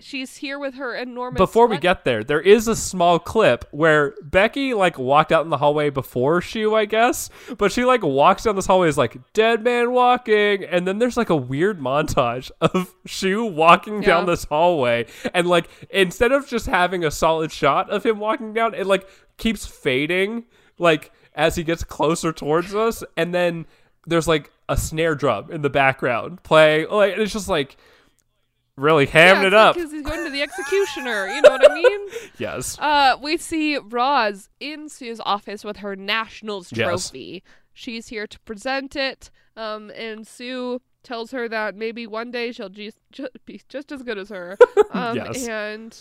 She's 0.00 0.36
here 0.36 0.60
with 0.60 0.74
her 0.74 0.94
enormous. 0.94 1.38
before 1.38 1.66
we 1.66 1.76
get 1.76 2.04
there, 2.04 2.22
there 2.22 2.40
is 2.40 2.68
a 2.68 2.76
small 2.76 3.18
clip 3.18 3.64
where 3.72 4.14
Becky 4.22 4.72
like 4.72 4.96
walked 4.96 5.32
out 5.32 5.42
in 5.42 5.50
the 5.50 5.56
hallway 5.56 5.90
before 5.90 6.40
Schue, 6.40 6.76
I 6.76 6.84
guess, 6.84 7.30
but 7.56 7.72
she 7.72 7.84
like 7.84 8.04
walks 8.04 8.44
down 8.44 8.54
this 8.54 8.66
hallway 8.66 8.88
is 8.88 8.96
like 8.96 9.16
dead 9.32 9.64
man 9.64 9.90
walking, 9.90 10.62
and 10.62 10.86
then 10.86 11.00
there's 11.00 11.16
like 11.16 11.30
a 11.30 11.36
weird 11.36 11.80
montage 11.80 12.52
of 12.60 12.94
Schue 13.08 13.52
walking 13.52 14.00
down 14.00 14.26
this 14.26 14.44
hallway, 14.44 15.06
and 15.34 15.48
like 15.48 15.68
instead 15.90 16.30
of 16.30 16.46
just 16.46 16.66
having 16.66 17.04
a 17.04 17.10
solid 17.10 17.50
shot 17.50 17.90
of 17.90 18.06
him 18.06 18.20
walking 18.20 18.52
down, 18.52 18.74
it 18.74 18.86
like 18.86 19.08
keeps 19.36 19.66
fading 19.66 20.44
like 20.78 21.10
as 21.34 21.56
he 21.56 21.64
gets 21.64 21.82
closer 21.82 22.32
towards 22.32 22.72
us, 22.72 23.02
and 23.16 23.34
then 23.34 23.66
there's 24.06 24.28
like 24.28 24.50
a 24.68 24.76
snare 24.76 25.14
drum 25.14 25.50
in 25.50 25.62
the 25.62 25.70
background 25.70 26.42
playing, 26.42 26.88
like 26.90 27.16
it's 27.18 27.32
just 27.32 27.48
like 27.48 27.76
really 28.76 29.06
hamming 29.06 29.44
it 29.44 29.54
up. 29.54 29.74
because 29.74 29.90
he's 29.90 30.02
going 30.02 30.24
to 30.24 30.30
the 30.30 30.42
executioner. 30.42 31.26
You 31.28 31.42
know 31.42 31.50
what 31.50 31.70
I 31.70 31.74
mean? 31.74 32.00
Yes. 32.38 32.78
Uh, 32.78 33.16
we 33.20 33.36
see 33.36 33.76
Roz 33.78 34.48
in 34.60 34.88
Sue's 34.88 35.20
office 35.24 35.64
with 35.64 35.78
her 35.78 35.96
Nationals 35.96 36.70
Yes. 36.72 36.86
trophy. 37.08 37.42
She's 37.72 38.08
here 38.08 38.26
to 38.28 38.38
present 38.40 38.94
it, 38.94 39.30
um, 39.56 39.90
and 39.90 40.24
Sue 40.26 40.80
tells 41.02 41.32
her 41.32 41.48
that 41.48 41.74
maybe 41.74 42.06
one 42.06 42.30
day 42.30 42.52
she'll 42.52 42.68
just, 42.68 42.98
just 43.10 43.30
be 43.44 43.60
just 43.68 43.90
as 43.90 44.02
good 44.02 44.18
as 44.18 44.28
her. 44.28 44.56
Um, 44.92 45.16
Yes. 45.16 45.46
And 45.48 45.96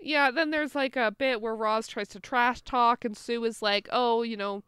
yeah, 0.00 0.30
then 0.32 0.50
there's 0.50 0.74
like 0.74 0.96
a 0.96 1.10
bit 1.12 1.40
where 1.40 1.54
Roz 1.54 1.86
tries 1.88 2.08
to 2.08 2.20
trash 2.20 2.60
talk, 2.62 3.04
and 3.04 3.16
Sue 3.16 3.44
is 3.44 3.62
like, 3.62 3.88
"Oh, 3.92 4.22
you 4.22 4.36
know." 4.36 4.62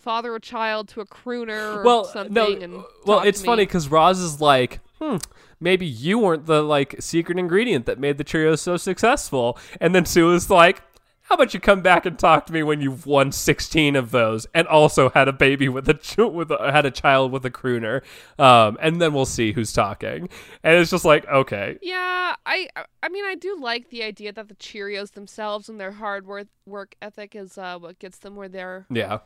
Father 0.00 0.34
a 0.34 0.40
child 0.40 0.88
to 0.88 1.00
a 1.00 1.06
crooner 1.06 1.76
or 1.76 1.82
well, 1.84 2.04
something. 2.04 2.32
no, 2.32 2.52
and 2.52 2.84
well, 3.04 3.20
it's 3.20 3.42
funny 3.42 3.64
because 3.64 3.88
Roz 3.88 4.18
is 4.18 4.40
like, 4.40 4.80
hmm, 5.00 5.16
maybe 5.60 5.86
you 5.86 6.18
weren't 6.18 6.46
the 6.46 6.62
like 6.62 6.96
secret 7.00 7.38
ingredient 7.38 7.86
that 7.86 7.98
made 7.98 8.18
the 8.18 8.24
Cheerios 8.24 8.60
so 8.60 8.76
successful, 8.76 9.58
and 9.80 9.94
then 9.94 10.06
Sue 10.06 10.32
is 10.32 10.48
like, 10.50 10.82
how 11.22 11.34
about 11.36 11.54
you 11.54 11.60
come 11.60 11.80
back 11.80 12.06
and 12.06 12.18
talk 12.18 12.46
to 12.46 12.52
me 12.52 12.62
when 12.64 12.80
you've 12.80 13.06
won 13.06 13.30
sixteen 13.30 13.94
of 13.94 14.10
those 14.10 14.46
and 14.52 14.66
also 14.66 15.10
had 15.10 15.28
a 15.28 15.32
baby 15.32 15.68
with 15.68 15.88
a 15.88 15.94
ch- 15.94 16.16
with 16.16 16.50
a, 16.50 16.72
had 16.72 16.84
a 16.86 16.90
child 16.90 17.30
with 17.30 17.44
a 17.46 17.50
crooner, 17.50 18.02
um, 18.38 18.76
and 18.80 19.00
then 19.00 19.12
we'll 19.12 19.24
see 19.26 19.52
who's 19.52 19.72
talking, 19.72 20.28
and 20.64 20.76
it's 20.78 20.90
just 20.90 21.04
like, 21.04 21.28
okay, 21.28 21.78
Yeah, 21.82 22.34
I 22.44 22.68
I 23.02 23.08
mean 23.10 23.24
I 23.24 23.36
do 23.36 23.56
like 23.60 23.90
the 23.90 24.02
idea 24.02 24.32
that 24.32 24.48
the 24.48 24.56
Cheerios 24.56 25.12
themselves 25.12 25.68
and 25.68 25.78
their 25.78 25.92
hard 25.92 26.26
work 26.26 26.48
work 26.66 26.96
ethic 27.00 27.36
is 27.36 27.56
uh, 27.56 27.78
what 27.78 27.98
gets 28.00 28.18
them 28.18 28.34
where 28.34 28.48
they're 28.48 28.86
yeah, 28.90 29.18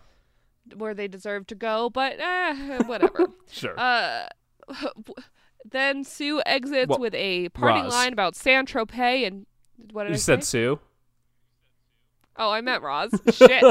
where 0.77 0.95
they 0.95 1.09
deserve 1.09 1.47
to 1.49 1.55
go, 1.55 1.91
but 1.91 2.19
eh, 2.19 2.83
whatever. 2.87 3.27
sure, 3.51 3.79
uh, 3.79 4.29
then 5.71 6.05
Sue 6.05 6.43
exits 6.47 6.89
Well, 6.89 6.99
with 6.99 7.15
a 7.15 7.49
parting 7.51 7.85
Roz. 7.85 7.93
line 7.93 8.13
about 8.13 8.37
San 8.37 8.67
Tropez 8.67 9.27
and 9.27 9.47
what 9.93 10.05
did 10.05 10.11
you 10.11 10.15
I 10.15 10.19
said 10.19 10.45
say? 10.45 10.59
Sue, 10.59 10.81
Oh, 12.37 12.51
I 12.51 12.61
meant 12.61 12.83
Roz. 12.83 13.11
Shit. 13.33 13.65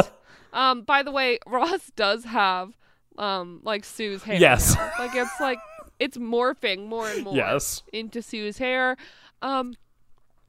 Um, 0.54 0.84
by 0.84 1.04
the 1.04 1.12
way, 1.12 1.40
Roz 1.48 1.92
does 1.96 2.24
have 2.26 2.74
um 3.18 3.60
like 3.64 3.86
Sue's 3.86 4.24
hair. 4.24 4.36
Yes. 4.40 4.76
now. 4.76 4.92
Like 5.00 5.16
it's 5.16 5.40
like 5.40 5.60
it's 6.00 6.18
morphing 6.18 6.88
more 6.88 7.08
and 7.10 7.24
more 7.24 7.36
yes, 7.36 7.84
into 7.92 8.22
Sue's 8.22 8.58
hair. 8.58 8.98
Um 9.42 9.74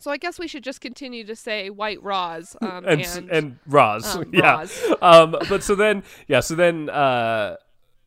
so 0.04 0.10
I 0.10 0.18
guess 0.18 0.38
we 0.38 0.46
should 0.46 0.62
just 0.62 0.82
continue 0.82 1.24
to 1.24 1.34
say 1.34 1.70
white 1.70 2.02
Roz 2.02 2.54
um, 2.60 2.84
and 2.86 3.00
and, 3.00 3.30
and, 3.30 3.58
Roz, 3.66 4.16
um, 4.16 4.26
yeah. 4.34 4.58
Roz. 4.58 4.82
um, 5.00 5.34
but 5.48 5.62
so 5.62 5.74
then, 5.74 6.02
yeah, 6.28 6.40
so 6.40 6.54
then, 6.54 6.90
uh, 6.90 7.56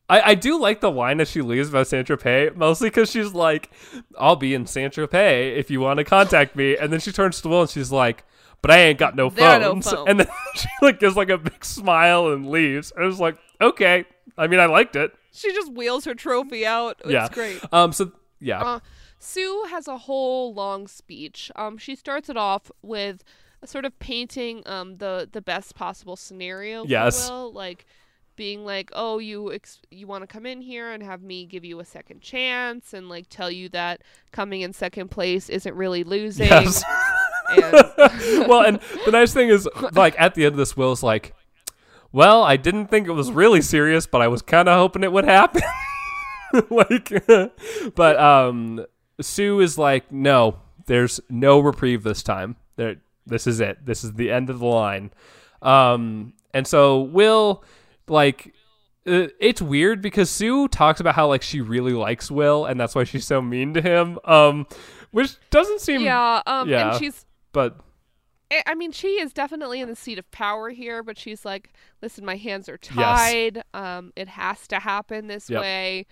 I, 0.08 0.20
I 0.20 0.34
do 0.36 0.60
like 0.60 0.80
the 0.80 0.92
line 0.92 1.16
that 1.16 1.26
she 1.26 1.42
leaves 1.42 1.68
about 1.68 1.88
Saint 1.88 2.06
Tropez, 2.06 2.54
mostly 2.54 2.88
because 2.88 3.10
she's 3.10 3.34
like, 3.34 3.72
I'll 4.16 4.36
be 4.36 4.54
in 4.54 4.64
Saint 4.64 4.94
Tropez 4.94 5.56
if 5.56 5.72
you 5.72 5.80
want 5.80 5.98
to 5.98 6.04
contact 6.04 6.54
me. 6.54 6.76
And 6.76 6.92
then 6.92 7.00
she 7.00 7.10
turns 7.10 7.42
to 7.42 7.48
Will 7.48 7.62
and 7.62 7.70
she's 7.70 7.90
like, 7.90 8.24
but 8.62 8.70
I 8.70 8.78
ain't 8.78 8.98
got 9.00 9.16
no 9.16 9.28
There 9.28 9.48
are 9.48 9.58
no 9.58 9.72
phones. 9.72 9.90
phones. 9.90 10.04
And 10.08 10.20
then 10.20 10.28
she 10.54 10.68
like 10.80 11.00
gives 11.00 11.16
like 11.16 11.30
a 11.30 11.36
big 11.36 11.64
smile 11.64 12.28
and 12.28 12.48
leaves. 12.48 12.92
And 12.92 13.04
I 13.04 13.06
was 13.08 13.18
like, 13.18 13.36
okay. 13.60 14.04
I 14.38 14.46
mean, 14.46 14.60
I 14.60 14.66
liked 14.66 14.94
it. 14.94 15.12
She 15.32 15.52
just 15.52 15.72
wheels 15.72 16.04
her 16.04 16.14
trophy 16.14 16.64
out. 16.64 17.00
It's 17.00 17.10
yeah. 17.10 17.28
great. 17.30 17.60
Um. 17.70 17.92
So 17.92 18.12
yeah. 18.40 18.62
Uh, 18.62 18.80
Sue 19.18 19.64
has 19.70 19.88
a 19.88 19.98
whole 19.98 20.54
long 20.54 20.86
speech. 20.86 21.50
Um, 21.56 21.78
she 21.78 21.94
starts 21.96 22.28
it 22.28 22.36
off 22.36 22.70
with 22.82 23.24
sort 23.64 23.84
of 23.84 23.98
painting 23.98 24.62
um 24.66 24.98
the 24.98 25.28
the 25.30 25.42
best 25.42 25.74
possible 25.74 26.16
scenario. 26.16 26.84
Yes. 26.86 27.28
will, 27.28 27.52
like 27.52 27.86
being 28.36 28.64
like, 28.64 28.90
oh, 28.94 29.18
you 29.18 29.52
ex- 29.52 29.82
you 29.90 30.06
want 30.06 30.22
to 30.22 30.26
come 30.26 30.46
in 30.46 30.62
here 30.62 30.92
and 30.92 31.02
have 31.02 31.20
me 31.22 31.44
give 31.44 31.64
you 31.64 31.80
a 31.80 31.84
second 31.84 32.20
chance, 32.22 32.94
and 32.94 33.08
like 33.08 33.26
tell 33.28 33.50
you 33.50 33.68
that 33.70 34.00
coming 34.30 34.62
in 34.62 34.72
second 34.72 35.10
place 35.10 35.48
isn't 35.48 35.74
really 35.74 36.04
losing. 36.04 36.46
yes. 36.46 36.82
And 37.50 37.72
well, 38.48 38.62
and 38.62 38.80
the 39.04 39.10
nice 39.10 39.34
thing 39.34 39.48
is, 39.48 39.68
like 39.92 40.14
at 40.18 40.34
the 40.34 40.44
end 40.44 40.52
of 40.52 40.58
this, 40.58 40.76
Will's 40.76 41.02
like, 41.02 41.34
"Well, 42.12 42.42
I 42.42 42.56
didn't 42.56 42.86
think 42.86 43.08
it 43.08 43.12
was 43.12 43.32
really 43.32 43.60
serious, 43.60 44.06
but 44.06 44.22
I 44.22 44.28
was 44.28 44.40
kind 44.40 44.68
of 44.68 44.78
hoping 44.78 45.02
it 45.02 45.12
would 45.12 45.24
happen." 45.24 45.62
like, 46.70 47.12
but 47.94 48.20
um, 48.20 48.86
Sue 49.20 49.60
is 49.60 49.76
like, 49.78 50.10
"No, 50.12 50.58
there's 50.86 51.20
no 51.28 51.58
reprieve 51.60 52.02
this 52.02 52.22
time. 52.22 52.56
There, 52.76 52.96
this 53.26 53.46
is 53.46 53.60
it. 53.60 53.84
This 53.84 54.04
is 54.04 54.14
the 54.14 54.30
end 54.30 54.50
of 54.50 54.58
the 54.58 54.66
line." 54.66 55.10
Um, 55.62 56.34
and 56.54 56.66
so 56.66 57.00
Will, 57.02 57.64
like. 58.08 58.54
uh, 59.06 59.28
It's 59.40 59.60
weird 59.62 60.00
because 60.02 60.30
Sue 60.30 60.68
talks 60.68 61.00
about 61.00 61.14
how 61.14 61.26
like 61.28 61.42
she 61.42 61.60
really 61.60 61.92
likes 61.94 62.30
Will 62.30 62.64
and 62.66 62.78
that's 62.78 62.94
why 62.94 63.04
she's 63.04 63.24
so 63.26 63.40
mean 63.42 63.74
to 63.74 63.80
him. 63.82 64.18
Um, 64.24 64.66
which 65.10 65.36
doesn't 65.50 65.80
seem 65.80 66.02
yeah, 66.02 66.42
um, 66.46 66.68
yeah. 66.68 66.90
and 66.90 66.98
she's 66.98 67.24
but 67.52 67.80
I 68.66 68.74
mean, 68.74 68.92
she 68.92 69.20
is 69.20 69.32
definitely 69.34 69.80
in 69.80 69.88
the 69.88 69.96
seat 69.96 70.18
of 70.18 70.30
power 70.30 70.70
here, 70.70 71.02
but 71.02 71.18
she's 71.18 71.44
like, 71.44 71.72
listen, 72.02 72.24
my 72.24 72.36
hands 72.36 72.68
are 72.68 72.78
Yes. 72.82 72.94
tied. 72.94 73.62
Um, 73.74 74.12
it 74.16 74.28
has 74.28 74.66
to 74.68 74.78
happen 74.78 75.26
this 75.26 75.50
Yep. 75.50 75.60
way. 75.60 76.06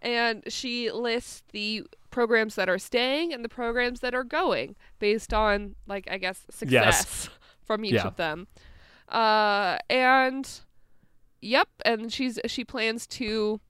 And 0.00 0.44
she 0.48 0.90
lists 0.90 1.42
the 1.52 1.84
programs 2.18 2.56
that 2.56 2.68
are 2.68 2.78
staying 2.78 3.32
and 3.32 3.44
the 3.44 3.48
programs 3.48 4.00
that 4.00 4.12
are 4.12 4.24
going 4.24 4.74
based 4.98 5.32
on, 5.32 5.76
like, 5.86 6.08
I 6.10 6.18
guess, 6.18 6.44
success 6.50 7.28
from 7.64 7.84
each 7.84 7.92
Yeah. 7.94 8.08
of 8.08 8.16
them. 8.16 8.48
Uh, 9.08 9.78
and 9.88 10.60
yep, 11.40 11.68
and 11.84 12.12
she's 12.12 12.40
she 12.46 12.64
plans 12.64 13.06
to 13.06 13.60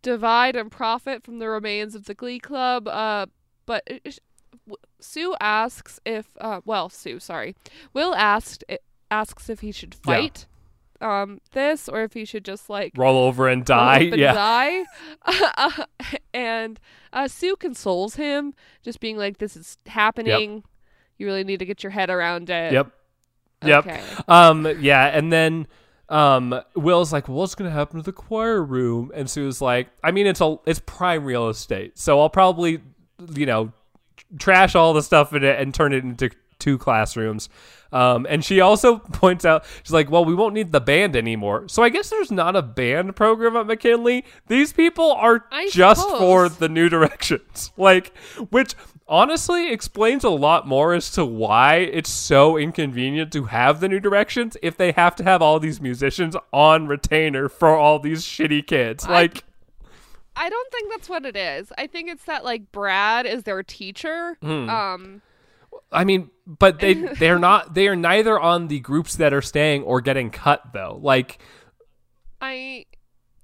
divide 0.00 0.56
and 0.56 0.70
profit 0.70 1.22
from 1.22 1.38
the 1.38 1.48
remains 1.50 1.94
of 1.94 2.06
the 2.06 2.14
Glee 2.14 2.38
Club. 2.40 2.88
Uh, 2.88 3.26
but 3.66 3.82
it- 3.86 4.00
it- 4.06 4.18
Sue 5.00 5.34
asks 5.40 6.00
if, 6.06 6.26
uh, 6.40 6.60
well, 6.64 6.88
Sue, 6.88 7.18
sorry, 7.18 7.54
Will 7.92 8.14
asked 8.14 8.64
asks 9.10 9.50
if 9.50 9.60
he 9.60 9.70
should 9.72 9.94
Yeah. 10.06 10.12
Um 11.02 11.40
this 11.52 11.88
or 11.88 12.02
if 12.04 12.12
he 12.14 12.24
should 12.24 12.44
just 12.44 12.70
like 12.70 12.92
roll 12.96 13.18
over 13.26 13.48
and 13.48 13.64
die. 13.64 13.98
and 14.12 14.16
Yeah. 14.16 14.32
die. 14.32 14.84
and 16.34 16.80
uh, 17.12 17.28
Sue 17.28 17.56
consoles 17.56 18.14
him, 18.14 18.54
just 18.82 19.00
being 19.00 19.16
like, 19.16 19.38
"This 19.38 19.56
is 19.56 19.78
happening. 19.86 20.64
You 21.18 21.26
really 21.26 21.44
need 21.44 21.58
to 21.58 21.64
get 21.66 21.82
your 21.82 21.90
head 21.90 22.08
around 22.10 22.48
it." 22.50 22.72
Yep. 22.72 22.90
Yep. 23.64 23.86
Okay. 23.86 24.00
Um. 24.28 24.66
Yeah. 24.80 25.06
And 25.06 25.32
then, 25.32 25.66
um, 26.08 26.60
Will's 26.74 27.12
like, 27.12 27.28
"What's 27.28 27.54
gonna 27.54 27.70
happen 27.70 27.98
to 27.98 28.02
the 28.04 28.12
choir 28.12 28.62
room?" 28.62 29.10
And 29.14 29.28
Sue's 29.28 29.60
like, 29.60 29.88
"I 30.02 30.10
mean, 30.10 30.26
it's 30.26 30.40
a 30.40 30.56
it's 30.66 30.80
prime 30.84 31.24
real 31.24 31.48
estate, 31.48 31.98
so 31.98 32.20
I'll 32.20 32.30
probably, 32.30 32.80
you 33.34 33.46
know, 33.46 33.72
trash 34.38 34.74
all 34.74 34.94
the 34.94 35.02
stuff 35.02 35.32
in 35.34 35.44
it 35.44 35.60
and 35.60 35.74
turn 35.74 35.92
it 35.92 36.02
into 36.02 36.30
two 36.62 36.78
classrooms. 36.78 37.48
Um, 37.92 38.26
and 38.30 38.44
she 38.44 38.60
also 38.60 38.98
points 39.12 39.44
out, 39.44 39.64
she's 39.82 39.92
like, 39.92 40.10
well, 40.10 40.24
we 40.24 40.34
won't 40.34 40.54
need 40.54 40.72
the 40.72 40.80
band 40.80 41.16
anymore. 41.16 41.68
So 41.68 41.82
I 41.82 41.88
guess 41.88 42.08
there's 42.08 42.30
not 42.30 42.56
a 42.56 42.62
band 42.62 43.16
program 43.16 43.56
at 43.56 43.66
McKinley. 43.66 44.24
These 44.46 44.72
people 44.72 45.12
are 45.12 45.44
I 45.50 45.68
just 45.70 46.08
for 46.08 46.48
the 46.48 46.68
new 46.68 46.88
directions. 46.96 47.72
Like, 47.76 48.16
which 48.50 48.74
honestly 49.08 49.70
explains 49.70 50.24
a 50.24 50.30
lot 50.30 50.66
more 50.66 50.94
as 50.94 51.10
to 51.10 51.24
why 51.24 51.76
it's 51.76 52.08
so 52.08 52.56
inconvenient 52.56 53.32
to 53.32 53.44
have 53.44 53.80
the 53.80 53.88
new 53.88 54.00
directions 54.00 54.56
if 54.62 54.76
they 54.76 54.92
have 54.92 55.14
to 55.16 55.24
have 55.24 55.42
all 55.42 55.58
these 55.58 55.80
musicians 55.80 56.36
on 56.52 56.86
retainer 56.86 57.48
for 57.48 57.76
all 57.76 57.98
these 57.98 58.22
shitty 58.22 58.66
kids. 58.66 59.06
Like, 59.06 59.44
I 60.34 60.48
don't 60.48 60.72
think 60.72 60.90
that's 60.90 61.10
what 61.10 61.26
it 61.26 61.36
is. 61.36 61.72
I 61.76 61.86
think 61.88 62.08
it's 62.08 62.24
that 62.24 62.42
like 62.44 62.72
Brad 62.72 63.26
is 63.26 63.42
their 63.42 63.62
teacher. 63.62 64.38
Hmm. 64.40 64.68
Um 64.70 65.22
I 65.90 66.04
mean, 66.04 66.30
but 66.46 66.80
they 66.80 66.94
they're 67.18 67.38
not 67.38 67.74
they 67.74 67.88
are 67.88 67.96
neither 67.96 68.38
on 68.38 68.68
the 68.68 68.80
groups 68.80 69.16
that 69.16 69.32
are 69.32 69.42
staying 69.42 69.82
or 69.84 70.00
getting 70.00 70.30
cut 70.30 70.62
though. 70.72 70.98
Like 71.02 71.38
I 72.40 72.86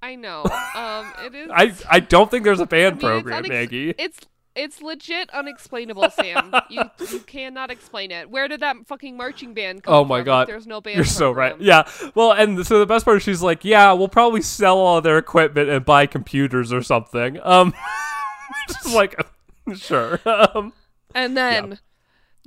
I 0.01 0.15
know. 0.15 0.43
Um 0.75 1.11
it 1.25 1.35
is 1.35 1.49
I 1.53 1.73
I 1.89 1.99
don't 1.99 2.29
think 2.31 2.43
there's 2.43 2.59
a 2.59 2.65
band 2.65 2.85
I 2.85 2.89
mean, 2.89 3.17
it's 3.17 3.23
program, 3.23 3.43
unex- 3.43 3.49
Maggie. 3.49 3.95
It's 3.97 4.19
it's 4.55 4.81
legit 4.81 5.29
unexplainable, 5.29 6.09
Sam. 6.09 6.53
you 6.69 6.81
you 7.09 7.19
cannot 7.27 7.71
explain 7.71 8.11
it. 8.11 8.29
Where 8.29 8.47
did 8.49 8.59
that 8.59 8.75
fucking 8.87 9.15
marching 9.15 9.53
band 9.53 9.83
come 9.83 9.93
Oh 9.93 10.01
from? 10.01 10.07
my 10.09 10.19
if 10.19 10.25
God. 10.25 10.47
There's 10.47 10.67
no 10.67 10.81
band. 10.81 10.95
You're 10.97 11.05
so 11.05 11.31
right. 11.31 11.59
Yeah. 11.61 11.89
Well, 12.15 12.33
and 12.33 12.65
so 12.67 12.79
the 12.79 12.85
best 12.85 13.05
part 13.05 13.17
is 13.17 13.23
she's 13.23 13.41
like, 13.41 13.63
"Yeah, 13.63 13.93
we'll 13.93 14.09
probably 14.09 14.41
sell 14.41 14.77
all 14.79 14.99
their 15.01 15.17
equipment 15.17 15.69
and 15.69 15.85
buy 15.85 16.07
computers 16.07 16.73
or 16.73 16.81
something." 16.81 17.39
Um, 17.43 17.73
just 18.67 18.93
like, 18.93 19.15
sure. 19.75 20.19
Um, 20.25 20.73
And 21.15 21.37
then 21.37 21.79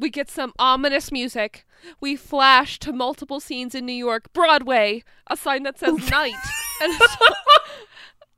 we 0.02 0.10
get 0.10 0.28
some 0.30 0.52
ominous 0.58 1.10
music. 1.10 1.64
We 2.00 2.16
flash 2.16 2.78
to 2.80 2.92
multiple 2.92 3.40
scenes 3.40 3.74
in 3.74 3.86
New 3.86 3.92
York, 3.94 4.32
Broadway, 4.32 5.02
a 5.28 5.36
sign 5.36 5.62
that 5.62 5.78
says 5.78 6.10
night, 6.10 6.34
and 6.82 6.92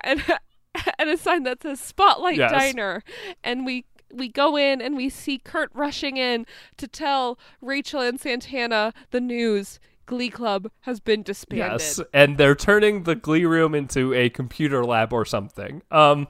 and, 0.01 0.25
and 0.99 1.11
a 1.11 1.17
sign 1.17 1.43
that 1.45 1.62
says 1.62 1.81
Spotlight 1.81 2.37
Yes. 2.37 2.53
Diner. 2.53 3.03
And 3.43 3.67
we 3.67 3.87
we 4.12 4.29
go 4.29 4.57
in 4.57 4.81
and 4.81 4.97
we 4.97 5.09
see 5.09 5.39
Kurt 5.39 5.71
rushing 5.75 6.17
in 6.17 6.47
to 6.77 6.87
tell 6.87 7.39
Rachel 7.61 8.01
and 8.01 8.21
Santana 8.21 8.93
the 9.11 9.21
news. 9.21 9.81
Glee 10.07 10.29
Club 10.29 10.71
has 10.83 11.01
been 11.01 11.23
disbanded. 11.23 11.81
yes, 11.81 11.99
and 12.12 12.37
they're 12.37 12.55
turning 12.55 13.05
the 13.05 13.15
Glee 13.15 13.47
room 13.47 13.75
into 13.75 14.12
a 14.12 14.29
computer 14.29 14.85
lab 14.85 15.15
or 15.15 15.25
something. 15.25 15.81
Um, 15.91 16.29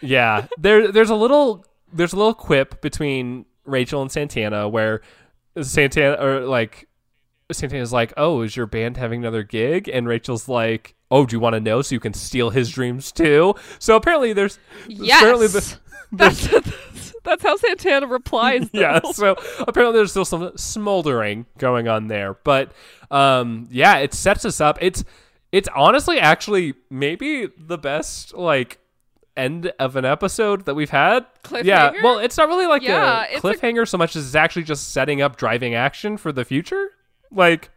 yeah. 0.00 0.46
There, 0.56 0.92
there's 0.92 1.10
a 1.10 1.16
little, 1.16 1.66
there's 1.92 2.12
a 2.12 2.16
little 2.16 2.32
quip 2.32 2.80
between 2.80 3.44
Rachel 3.66 4.00
and 4.02 4.10
Santana 4.10 4.68
where 4.68 5.02
Santana 5.60 6.16
or 6.22 6.40
like 6.40 6.88
Santana's 7.52 7.92
like, 7.92 8.12
"Oh, 8.16 8.42
is 8.42 8.56
your 8.56 8.66
band 8.66 8.96
having 8.96 9.20
another 9.20 9.42
gig?" 9.42 9.88
And 9.88 10.06
Rachel's 10.08 10.48
like, 10.48 10.94
"Oh, 11.10 11.26
do 11.26 11.36
you 11.36 11.40
want 11.40 11.54
to 11.54 11.60
know 11.60 11.82
so 11.82 11.94
you 11.94 12.00
can 12.00 12.14
steal 12.14 12.50
his 12.50 12.70
dreams 12.70 13.12
too?" 13.12 13.54
So 13.78 13.96
apparently, 13.96 14.32
there's 14.32 14.58
Yes. 14.88 15.20
certainly 15.20 15.46
the, 15.46 15.76
that's, 16.12 16.46
that's 16.48 17.14
that's 17.24 17.42
how 17.42 17.56
Santana 17.56 18.06
replies. 18.06 18.68
Though. 18.72 18.80
yeah. 18.80 19.00
So 19.12 19.36
apparently, 19.60 19.98
there's 19.98 20.10
still 20.10 20.24
some 20.24 20.52
smoldering 20.56 21.46
going 21.58 21.88
on 21.88 22.08
there, 22.08 22.34
but 22.44 22.72
um, 23.10 23.68
yeah, 23.70 23.98
it 23.98 24.12
sets 24.14 24.44
us 24.44 24.60
up. 24.60 24.78
It's 24.80 25.04
it's 25.52 25.68
honestly 25.74 26.18
actually 26.18 26.74
maybe 26.90 27.48
the 27.56 27.78
best 27.78 28.34
like 28.34 28.78
end 29.36 29.72
of 29.78 29.96
an 29.96 30.04
episode 30.04 30.64
that 30.66 30.74
we've 30.74 30.90
had. 30.90 31.26
Yeah. 31.62 31.92
Well, 32.02 32.18
it's 32.18 32.36
not 32.36 32.48
really 32.48 32.66
like 32.66 32.82
Yeah, 32.82 33.24
a 33.28 33.34
it's 33.36 33.44
a- 33.44 33.48
cliffhanger 33.48 33.86
so 33.88 33.98
much 33.98 34.16
as 34.16 34.26
it's 34.26 34.34
actually 34.34 34.62
just 34.64 34.92
setting 34.92 35.20
up 35.22 35.36
driving 35.36 35.74
action 35.74 36.16
for 36.16 36.32
the 36.32 36.44
future. 36.44 36.90
Like. 37.30 37.70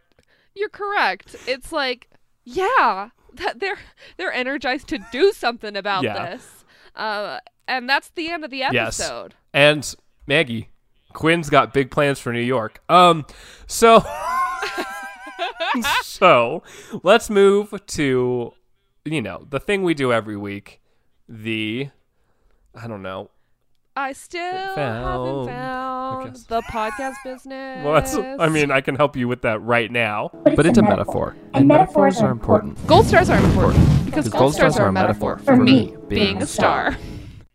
You're 0.54 0.68
correct. 0.68 1.36
It's 1.46 1.70
like, 1.72 2.08
yeah, 2.44 3.10
that 3.34 3.60
they're 3.60 3.78
they're 4.16 4.32
energized 4.32 4.88
to 4.88 4.98
do 5.12 5.32
something 5.32 5.76
about 5.76 6.02
Yeah. 6.02 6.30
this. 6.30 6.64
Uh, 6.96 7.38
and 7.68 7.88
that's 7.88 8.08
the 8.10 8.30
end 8.30 8.44
of 8.44 8.50
the 8.50 8.58
Yes. 8.58 8.98
episode. 9.00 9.34
And 9.54 9.94
Maggie, 10.26 10.70
Quinn's 11.12 11.48
got 11.50 11.72
big 11.72 11.90
plans 11.90 12.18
for 12.18 12.32
New 12.32 12.40
York. 12.40 12.82
Um, 12.88 13.24
so 13.66 14.04
so 16.02 16.62
let's 17.02 17.30
move 17.30 17.74
to 17.86 18.52
you 19.04 19.22
know 19.22 19.46
the 19.48 19.60
thing 19.60 19.82
we 19.82 19.94
do 19.94 20.12
every 20.12 20.36
week, 20.36 20.79
the 21.30 21.88
I 22.74 22.86
don't 22.86 23.02
know. 23.02 23.30
I 23.96 24.12
still 24.12 24.74
Found, 24.74 25.46
haven't 25.46 25.46
found 25.46 26.36
the 26.48 26.62
podcast 26.70 27.14
business. 27.24 27.84
Well, 27.84 27.94
that's, 27.94 28.14
I 28.14 28.48
mean, 28.48 28.70
I 28.70 28.80
can 28.80 28.94
help 28.94 29.16
you 29.16 29.26
with 29.28 29.42
that 29.42 29.60
right 29.62 29.90
now. 29.90 30.30
But 30.44 30.64
it's 30.64 30.78
a 30.78 30.82
metaphor, 30.82 31.36
and 31.54 31.66
metaphors 31.68 32.20
are 32.20 32.30
important. 32.30 32.84
gold 32.86 33.06
stars 33.06 33.28
are 33.28 33.38
important 33.42 33.84
because 34.04 34.24
Because 34.26 34.40
gold 34.40 34.54
stars 34.54 34.76
are 34.78 34.88
a 34.88 34.92
metaphor 34.92 35.38
for 35.38 35.56
me 35.56 35.96
being 36.08 36.40
a 36.42 36.46
star. 36.46 36.96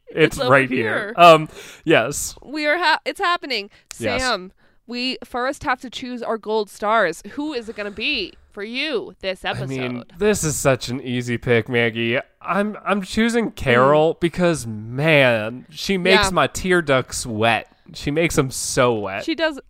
It's, 0.07 0.37
It's 0.37 0.47
right 0.47 0.69
here. 0.69 1.07
here. 1.07 1.13
Um, 1.17 1.49
yes. 1.83 2.35
We 2.41 2.65
are 2.67 2.77
ha- 2.77 2.99
it's 3.05 3.19
happening. 3.19 3.69
Yes. 3.99 4.21
Sam, 4.21 4.53
we 4.87 5.17
first 5.25 5.63
have 5.63 5.81
to 5.81 5.89
choose 5.89 6.21
our 6.23 6.37
gold 6.37 6.69
stars. 6.69 7.21
Who 7.31 7.53
is 7.53 7.67
it 7.67 7.75
going 7.75 7.91
to 7.91 7.95
be 7.95 8.33
for 8.55 8.63
you 8.63 9.13
this 9.19 9.45
episode? 9.45 9.63
I 9.63 9.87
mean, 9.89 10.03
this 10.17 10.43
is 10.43 10.55
such 10.55 10.89
an 10.89 10.99
easy 11.01 11.37
pick, 11.37 11.69
Maggie. 11.69 12.17
I'm 12.41 12.75
I'm 12.83 13.03
choosing 13.03 13.51
Carol 13.51 14.17
because 14.19 14.65
man, 14.65 15.67
she 15.69 15.97
makes 15.97 16.23
Yeah. 16.25 16.29
my 16.31 16.47
tear 16.47 16.81
ducts 16.81 17.25
wet. 17.25 17.67
She 17.93 18.09
makes 18.09 18.35
them 18.35 18.49
so 18.49 18.95
wet. 18.95 19.23
She 19.25 19.35
does. 19.35 19.59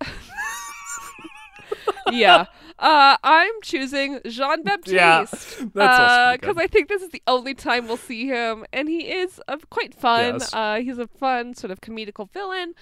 yeah. 2.11 2.45
Uh, 2.77 3.15
I'm 3.23 3.53
choosing 3.63 4.19
Jean 4.27 4.63
Baptiste. 4.63 4.93
Yeah, 4.95 5.19
that's 5.29 5.55
Because 5.63 6.38
good. 6.41 6.57
I 6.59 6.67
think 6.67 6.89
this 6.89 7.01
is 7.01 7.09
the 7.09 7.21
only 7.25 7.53
time 7.53 7.88
we'll 7.88 7.97
see 7.97 8.27
him, 8.27 8.65
and 8.73 8.89
he 8.89 9.09
is 9.11 9.41
uh, 9.47 9.57
quite 9.69 9.93
fun. 9.95 10.36
Yes. 10.36 10.53
Uh, 10.53 10.75
he's 10.81 10.97
a 10.97 11.07
fun 11.07 11.53
sort 11.53 11.71
of 11.71 11.81
comedical 11.81 12.29
villain. 12.31 12.73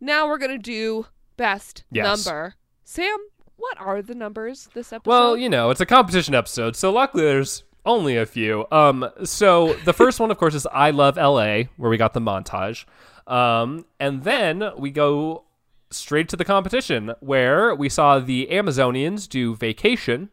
Now 0.00 0.28
we're 0.28 0.38
gonna 0.38 0.58
do 0.58 1.06
best 1.36 1.84
Yes. 1.90 2.26
number. 2.26 2.54
Sam, 2.84 3.16
what 3.56 3.78
are 3.80 4.02
the 4.02 4.14
numbers 4.14 4.68
this 4.74 4.92
episode? 4.92 5.10
Well, 5.10 5.36
you 5.36 5.48
know, 5.48 5.70
it's 5.70 5.80
a 5.80 5.86
competition 5.86 6.34
episode, 6.34 6.76
so 6.76 6.92
luckily 6.92 7.24
there's 7.24 7.64
only 7.84 8.16
a 8.16 8.26
few. 8.26 8.66
Um, 8.70 9.08
so 9.24 9.74
the 9.84 9.92
first 9.94 10.20
one, 10.20 10.30
of 10.30 10.38
course, 10.38 10.54
is 10.54 10.66
"I 10.72 10.90
Love 10.90 11.18
L.A.," 11.18 11.68
where 11.76 11.90
we 11.90 11.96
got 11.96 12.12
the 12.12 12.20
montage, 12.20 12.84
um, 13.26 13.86
and 13.98 14.24
then 14.24 14.70
we 14.76 14.90
go 14.90 15.44
straight 15.90 16.28
to 16.28 16.36
the 16.36 16.44
competition 16.44 17.14
where 17.20 17.74
we 17.74 17.88
saw 17.88 18.18
the 18.18 18.48
Amazonians 18.50 19.28
do 19.28 19.54
"Vacation," 19.56 20.30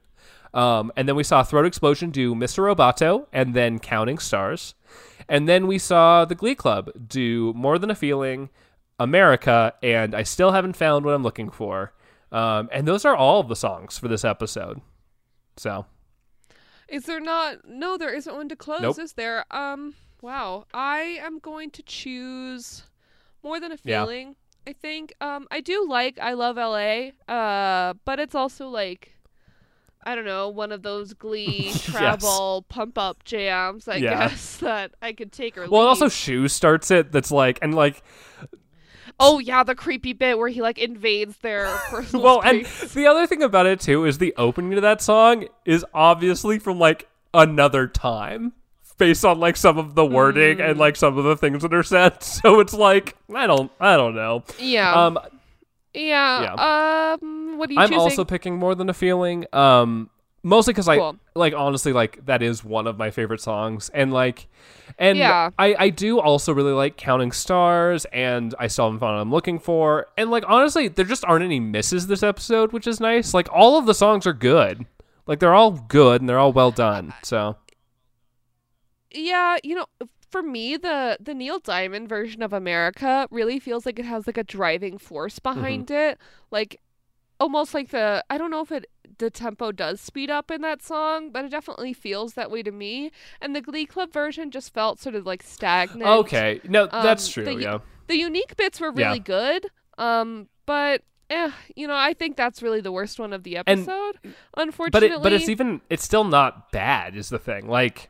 um, 0.53 0.91
and 0.95 1.07
then 1.07 1.15
we 1.15 1.24
saw 1.24 1.43
Throat 1.43 1.65
Explosion 1.65 2.11
do 2.11 2.36
"Mr. 2.36 2.63
Roboto," 2.63 3.28
and 3.32 3.53
then 3.53 3.80
"Counting 3.80 4.17
Stars," 4.17 4.74
and 5.30 5.47
then 5.47 5.67
we 5.67 5.78
saw 5.78 6.26
the 6.26 6.36
Glee 6.36 6.55
Club 6.55 6.91
do 7.07 7.53
"More 7.55 7.80
Than 7.80 7.91
a 7.91 7.95
Feeling," 7.95 8.49
America, 8.99 9.74
and 9.82 10.13
I 10.15 10.24
still 10.24 10.51
haven't 10.51 10.76
found 10.76 11.05
what 11.05 11.13
I'm 11.13 11.24
looking 11.24 11.49
for. 11.49 11.93
Um, 12.34 12.67
and 12.71 12.88
those 12.88 13.05
are 13.05 13.15
all 13.15 13.43
the 13.43 13.55
songs 13.55 13.97
for 13.97 14.07
this 14.07 14.25
episode. 14.25 14.81
So 15.57 15.86
Is 16.89 17.05
there 17.05 17.19
not? 17.21 17.67
No, 17.67 17.97
there 17.97 18.13
isn't 18.13 18.36
one 18.36 18.49
to 18.49 18.55
close, 18.55 18.81
Nope. 18.81 18.99
is 18.99 19.13
there? 19.13 19.45
Um, 19.51 19.93
wow. 20.21 20.65
I 20.73 21.19
am 21.21 21.39
going 21.39 21.69
to 21.71 21.84
choose 21.84 22.84
more 23.43 23.59
than 23.59 23.71
a 23.71 23.77
Yeah. 23.84 24.01
feeling. 24.03 24.36
I 24.65 24.73
think. 24.73 25.13
Um, 25.21 25.47
I 25.51 25.59
do 25.61 25.86
like 25.88 26.17
I 26.19 26.34
love 26.34 26.55
LA. 26.57 27.11
Uh, 27.31 27.93
but 28.05 28.19
it's 28.19 28.34
also 28.36 28.67
like, 28.69 29.13
I 30.05 30.15
don't 30.15 30.25
know, 30.25 30.49
one 30.49 30.71
of 30.71 30.81
those 30.84 31.13
Glee 31.13 31.65
Yes. 31.67 31.84
travel 31.84 32.65
pump 32.69 32.97
up 32.97 33.23
jams. 33.25 33.88
I 33.88 33.97
Yeah. 33.97 34.29
guess 34.29 34.57
that 34.61 34.93
I 35.01 35.13
could 35.13 35.31
take 35.31 35.57
or 35.57 35.67
well, 35.69 35.81
leave. 35.81 35.89
also 35.89 36.07
Schue 36.07 36.49
starts 36.49 36.89
it. 36.91 37.11
That's 37.11 37.29
like 37.31 37.59
and 37.61 37.75
like 37.75 38.01
oh 39.20 39.39
yeah, 39.39 39.64
the 39.64 39.76
creepy 39.76 40.14
bit 40.14 40.38
where 40.38 40.49
he 40.49 40.61
like 40.61 40.78
invades 40.78 41.38
their 41.38 41.66
personal 41.89 42.24
well, 42.24 42.41
and 42.41 42.66
the 42.66 43.05
other 43.07 43.26
thing 43.28 43.43
about 43.43 43.66
it 43.66 43.80
too 43.80 44.05
is 44.05 44.18
the 44.18 44.34
opening 44.38 44.72
to 44.72 44.82
that 44.82 45.01
song 45.01 45.45
is 45.66 45.86
obviously 45.93 46.59
from 46.59 46.80
like 46.80 47.07
another 47.34 47.88
time. 47.88 48.53
Based 48.99 49.26
on 49.26 49.39
like 49.39 49.57
some 49.57 49.80
of 49.80 49.95
the 49.95 50.05
wording 50.05 50.57
Mm. 50.59 50.70
and 50.70 50.80
like 50.80 50.95
some 50.95 51.18
of 51.18 51.24
the 51.24 51.36
things 51.36 51.64
that 51.64 51.74
are 51.74 51.82
said, 51.84 52.22
so 52.24 52.59
it's 52.59 52.74
like 52.76 53.16
I 53.34 53.47
don't, 53.47 53.72
I 53.80 53.97
don't 53.97 54.14
know. 54.16 54.43
yeah. 54.59 54.93
Um, 55.05 55.18
yeah. 55.95 57.16
Um, 57.20 57.57
what 57.57 57.70
are 57.70 57.74
you 57.74 57.80
I'm 57.80 57.89
choosing? 57.89 57.99
also 57.99 58.24
picking 58.26 58.57
more 58.57 58.76
than 58.76 58.89
a 58.89 58.93
feeling. 58.93 59.45
Um, 59.53 60.09
mostly 60.43 60.73
because 60.73 60.87
I 60.89 61.13
like 61.35 61.53
honestly 61.55 61.93
like 61.93 62.25
that 62.25 62.43
is 62.43 62.63
one 62.63 62.85
of 62.87 62.97
my 62.97 63.09
favorite 63.09 63.41
songs, 63.41 63.89
and 63.93 64.13
like, 64.13 64.47
and 64.99 65.17
Yeah. 65.17 65.49
I 65.57 65.75
I 65.79 65.89
do 65.89 66.19
also 66.19 66.53
really 66.53 66.73
like 66.73 66.97
Counting 66.97 67.31
Stars, 67.31 68.05
and 68.13 68.53
I 68.59 68.67
still 68.67 68.85
haven't 68.85 68.99
found 68.99 69.15
what 69.15 69.21
I'm 69.21 69.31
looking 69.31 69.57
for, 69.59 70.07
and 70.17 70.29
like 70.29 70.43
honestly, 70.47 70.87
there 70.87 71.05
just 71.05 71.25
aren't 71.25 71.43
any 71.45 71.59
misses 71.59 72.07
this 72.07 72.21
episode, 72.23 72.71
which 72.73 72.85
is 72.87 72.99
nice. 72.99 73.33
Like 73.33 73.47
all 73.51 73.77
of 73.77 73.85
the 73.85 73.93
songs 73.93 74.27
are 74.27 74.33
good, 74.33 74.85
like 75.25 75.39
they're 75.39 75.55
all 75.55 75.71
good 75.71 76.21
and 76.21 76.29
they're 76.29 76.39
all 76.39 76.53
well 76.53 76.71
done. 76.71 77.13
So 77.23 77.55
yeah, 79.11 79.57
you 79.63 79.75
know, 79.75 79.85
for 80.31 80.41
me 80.41 80.77
the 80.77 81.17
the 81.19 81.33
Neil 81.33 81.59
Diamond 81.59 82.09
version 82.09 82.41
of 82.41 82.53
America 82.53 83.27
really 83.31 83.59
feels 83.59 83.85
like 83.85 83.99
it 83.99 84.05
has 84.05 84.25
like 84.27 84.37
a 84.37 84.43
driving 84.43 84.97
force 84.97 85.39
Mm-hmm. 85.39 85.59
behind 85.59 85.91
it. 85.91 86.17
Like 86.51 86.79
almost 87.39 87.73
like 87.73 87.89
the 87.89 88.23
I 88.29 88.37
don't 88.37 88.51
know 88.51 88.61
if 88.61 88.71
it 88.71 88.85
the 89.18 89.30
tempo 89.30 89.72
does 89.72 89.99
speed 90.01 90.30
up 90.30 90.49
in 90.51 90.61
that 90.61 90.82
song, 90.82 91.32
but 91.32 91.45
it 91.45 91.49
definitely 91.49 91.93
feels 91.93 92.34
that 92.34 92.49
way 92.51 92.64
to 92.64 92.72
me. 92.72 93.11
And 93.41 93.55
the 93.55 93.61
Glee 93.61 93.86
Club 93.86 94.11
version 94.14 94.51
just 94.51 94.74
felt 94.74 94.99
sort 94.99 95.16
of 95.16 95.26
like 95.26 95.43
stagnant. 95.43 96.03
Okay, 96.03 96.61
no, 96.66 96.88
that's 96.88 97.28
Um, 97.28 97.34
true. 97.34 97.45
the- 97.45 97.61
yeah, 97.61 97.78
The 98.07 98.18
unique 98.18 98.55
bits 98.57 98.80
were 98.82 98.91
Yeah. 98.95 99.07
really 99.07 99.20
good. 99.20 99.68
Um 99.97 100.49
but 100.66 101.01
eh, 101.30 101.51
you 101.76 101.88
know, 101.88 101.95
I 101.95 102.14
think 102.14 102.36
that's 102.38 102.61
really 102.61 102.82
the 102.82 102.91
worst 102.91 103.20
one 103.20 103.32
of 103.34 103.43
the 103.43 103.55
And- 103.57 103.68
episode. 103.68 104.20
but 104.22 104.32
Unfortunately. 104.61 105.09
it, 105.09 105.24
but 105.24 105.34
it's 105.34 105.49
even 105.49 105.82
it's 105.89 106.03
still 106.03 106.24
not 106.26 106.72
bad. 106.72 107.16
Is 107.16 107.30
the 107.30 107.39
thing 107.39 107.68
like, 107.68 108.09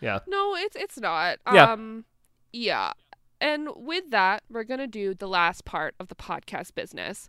yeah, 0.00 0.20
No, 0.26 0.54
it's 0.56 0.76
it's 0.76 0.98
not. 0.98 1.38
Yeah. 1.52 1.72
Um 1.72 2.04
yeah. 2.52 2.92
And 3.40 3.68
with 3.76 4.10
that, 4.10 4.42
we're 4.48 4.64
going 4.64 4.78
to 4.80 4.86
do 4.86 5.12
the 5.12 5.26
last 5.28 5.64
part 5.66 5.94
of 6.00 6.08
the 6.08 6.14
podcast 6.14 6.74
business. 6.74 7.28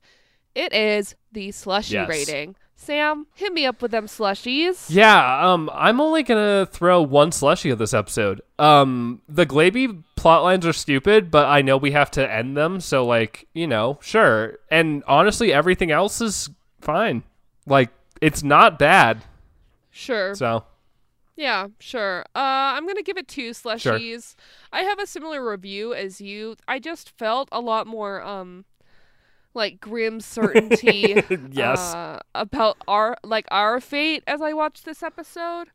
It 0.54 0.72
is 0.72 1.16
the 1.32 1.52
slushy 1.52 1.96
Yes. 1.96 2.08
rating. 2.08 2.56
Sam, 2.76 3.28
hit 3.34 3.54
me 3.54 3.66
up 3.66 3.82
with 3.82 3.92
them 3.92 4.06
slushies. 4.06 4.88
yeah. 4.90 5.52
Um, 5.52 5.70
I'm 5.74 6.00
only 6.02 6.24
gonna 6.24 6.66
throw 6.66 7.02
one 7.02 7.32
slushie 7.32 7.72
of 7.72 7.80
this 7.80 7.94
episode. 7.94 8.42
Um, 8.60 9.22
the 9.30 9.46
Glaby 9.46 10.04
plot 10.16 10.44
lines 10.44 10.66
are 10.66 10.74
stupid, 10.74 11.32
but 11.32 11.46
I 11.48 11.62
know 11.62 11.78
we 11.78 11.92
have 11.92 12.12
to 12.12 12.32
end 12.32 12.56
them. 12.58 12.80
So 12.82 13.06
like, 13.06 13.48
you 13.54 13.66
know, 13.68 13.98
sure. 14.02 14.60
And 14.70 15.04
honestly, 15.08 15.54
everything 15.54 15.90
else 15.92 16.20
is 16.22 16.50
fine. 16.82 17.24
Like, 17.66 17.90
it's 18.22 18.44
not 18.44 18.78
bad. 18.78 19.24
Sure. 19.92 20.36
So 20.36 20.66
Yeah, 21.36 21.68
sure. 21.80 22.22
Uh, 22.36 22.76
I'm 22.76 22.84
going 22.84 22.98
to 22.98 23.04
give 23.04 23.18
it 23.18 23.28
two 23.28 23.52
slushies. 23.52 24.36
I 24.72 24.82
have 24.82 25.00
a 25.00 25.08
similar 25.08 25.48
review 25.50 25.94
as 25.94 26.20
you. 26.22 26.56
I 26.68 26.80
just 26.80 27.10
felt 27.18 27.48
a 27.52 27.60
lot 27.62 27.88
more 27.88 28.22
um 28.22 28.66
like 29.56 29.80
grim 29.80 30.20
certainty 30.36 31.16
yes, 31.52 31.80
uh, 31.80 32.20
about 32.36 32.78
our 32.88 33.18
like 33.24 33.46
our 33.52 33.80
fate 33.80 34.24
as 34.28 34.42
I 34.42 34.54
watched 34.54 34.86
this 34.86 35.02
episode, 35.02 35.70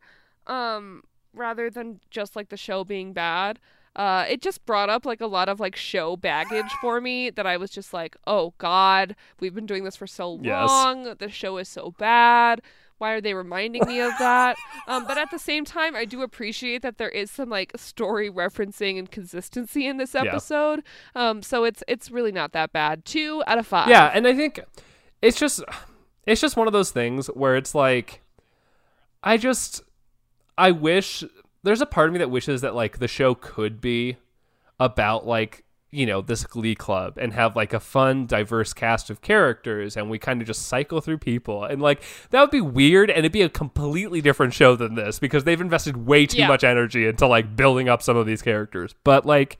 um, 0.47 1.03
rather 1.35 1.71
than 1.71 2.01
just 2.11 2.37
like 2.37 2.49
the 2.49 2.57
show 2.57 2.85
being 2.85 3.13
bad. 3.13 3.59
Uh, 3.97 4.25
it 4.29 4.41
just 4.41 4.65
brought 4.67 4.89
up 4.89 5.05
like 5.05 5.21
a 5.21 5.27
lot 5.27 5.49
of 5.49 5.59
like 5.59 5.75
show 5.75 6.17
baggage 6.17 6.71
for 6.81 7.01
me 7.01 7.29
that 7.29 7.45
I 7.45 7.57
was 7.57 7.71
just 7.71 7.93
like, 7.93 8.17
oh 8.27 8.55
God, 8.59 9.17
we've 9.41 9.55
been 9.55 9.67
doing 9.67 9.83
this 9.83 9.97
for 9.97 10.07
so 10.07 10.39
Yes. 10.41 10.69
long. 10.69 11.15
The 11.19 11.29
show 11.29 11.57
is 11.59 11.69
so 11.69 11.93
bad. 11.99 12.63
Why 13.01 13.13
are 13.13 13.21
they 13.21 13.35
reminding 13.35 13.87
me 13.87 14.01
of 14.01 14.13
that? 14.19 14.57
Um, 14.87 15.07
but 15.07 15.17
at 15.19 15.31
the 15.31 15.39
same 15.39 15.65
time, 15.65 15.97
I 15.97 16.05
do 16.05 16.23
appreciate 16.23 16.83
that 16.83 16.99
there 16.99 17.09
is 17.09 17.31
some 17.31 17.49
like 17.49 17.73
story 17.77 18.31
referencing 18.31 18.99
and 18.99 19.11
consistency 19.11 19.87
in 19.87 19.97
this 19.97 20.15
Yeah. 20.15 20.23
episode. 20.25 20.83
Um, 21.15 21.43
so 21.43 21.65
it's 21.65 21.83
it's 21.89 22.11
really 22.11 22.33
not 22.33 22.53
that 22.53 22.73
bad. 22.73 23.05
Two 23.05 23.43
out 23.47 23.59
of 23.59 23.67
five. 23.67 23.89
Yeah, 23.89 24.11
and 24.15 24.27
I 24.27 24.35
think 24.35 24.61
it's 25.23 25.39
just 25.39 25.63
it's 26.27 26.41
just 26.41 26.57
one 26.57 26.67
of 26.67 26.73
those 26.73 26.91
things 26.91 27.29
where 27.29 27.57
it's 27.57 27.75
like 27.75 28.21
I 29.23 29.37
just 29.37 29.83
I 30.59 30.71
wish 30.71 31.25
there's 31.63 31.81
a 31.81 31.87
part 31.87 32.09
of 32.09 32.13
me 32.13 32.19
that 32.19 32.31
wishes 32.31 32.61
that 32.61 32.75
like 32.75 32.99
the 32.99 33.09
show 33.09 33.35
could 33.35 33.81
be 33.81 34.17
about 34.79 35.27
like 35.27 35.65
you 35.93 36.07
know 36.07 36.21
this 36.21 36.45
glee 36.45 36.75
club 36.75 37.19
and 37.19 37.33
have 37.33 37.57
like 37.57 37.73
a 37.73 37.81
fun 37.81 38.25
diverse 38.27 38.73
cast 38.73 39.11
of 39.11 39.21
characters 39.23 39.97
and 39.97 40.09
we 40.09 40.19
kind 40.19 40.41
of 40.41 40.47
just 40.47 40.69
cycle 40.69 41.01
through 41.01 41.19
people 41.19 41.65
and 41.65 41.83
like 41.83 42.01
that 42.31 42.41
would 42.41 42.51
be 42.53 42.61
weird 42.61 43.11
and 43.11 43.19
it'd 43.21 43.33
be 43.33 43.43
a 43.43 43.49
completely 43.49 44.21
different 44.21 44.55
show 44.55 44.77
than 44.77 44.95
this 44.95 45.19
because 45.19 45.43
they've 45.43 45.61
invested 45.61 46.07
way 46.07 46.27
too 46.27 46.39
Yeah. 46.39 46.47
much 46.49 46.63
energy 46.63 47.07
into 47.07 47.27
like 47.27 47.57
building 47.57 47.89
up 47.89 48.03
some 48.03 48.17
of 48.17 48.25
these 48.27 48.41
characters 48.43 48.95
but 49.03 49.27
like 49.27 49.59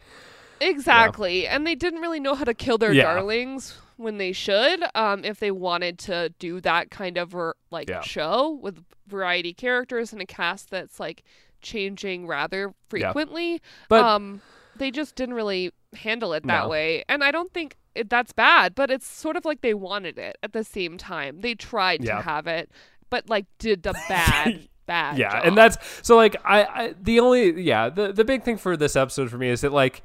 Exactly. 0.63 1.47
And 1.47 1.67
they 1.67 1.75
didn't 1.75 2.01
really 2.01 2.21
know 2.21 2.35
how 2.35 2.45
to 2.45 2.55
kill 2.55 2.79
their 2.79 2.93
Yeah. 2.93 3.15
darlings 3.15 3.79
when 3.97 4.19
they 4.19 4.33
should, 4.33 4.85
um, 4.95 5.25
if 5.25 5.41
they 5.41 5.51
wanted 5.51 5.99
to 6.01 6.35
do 6.39 6.61
that 6.61 6.91
kind 6.91 7.17
of 7.17 7.31
ver- 7.31 7.55
like 7.71 7.89
Yeah. 7.89 8.03
show 8.03 8.59
with 8.63 8.85
variety 9.07 9.53
characters 9.55 10.13
and 10.13 10.21
a 10.23 10.27
cast 10.27 10.71
that's 10.71 11.01
like 11.01 11.23
changing 11.63 12.27
rather 12.27 12.75
frequently. 12.89 13.61
But- 13.89 14.05
um, 14.05 14.43
they 14.77 14.91
just 14.91 15.15
didn't 15.17 15.35
really 15.35 15.73
handle 15.95 16.33
it 16.33 16.47
that 16.47 16.65
No. 16.65 16.69
way. 16.69 17.05
And 17.09 17.23
I 17.25 17.31
don't 17.31 17.53
think 17.53 17.77
it, 17.95 18.09
that's 18.09 18.33
bad, 18.33 18.75
but 18.75 18.91
it's 18.91 19.07
sort 19.07 19.37
of 19.37 19.45
like 19.45 19.61
they 19.63 19.75
wanted 19.75 20.19
it 20.19 20.37
at 20.43 20.53
the 20.53 20.63
same 20.65 20.97
time. 20.99 21.41
They 21.41 21.55
tried 21.55 22.05
Yeah. 22.05 22.17
to 22.17 22.23
have 22.23 22.47
it, 22.47 22.71
but 23.11 23.29
like 23.29 23.47
did 23.59 23.83
the 23.83 23.93
bad, 24.09 24.69
bad. 24.87 25.19
yeah 25.19 25.33
job. 25.33 25.43
and 25.47 25.57
that's 25.59 25.77
so 26.07 26.17
like 26.17 26.37
I, 26.45 26.63
I 26.65 26.95
the 27.01 27.19
only 27.21 27.61
yeah 27.63 27.89
the 27.89 28.13
the 28.13 28.25
big 28.25 28.43
thing 28.45 28.57
for 28.57 28.77
this 28.77 28.95
episode 28.97 29.31
for 29.31 29.39
me 29.39 29.49
is 29.49 29.61
that 29.63 29.73
like 29.73 30.03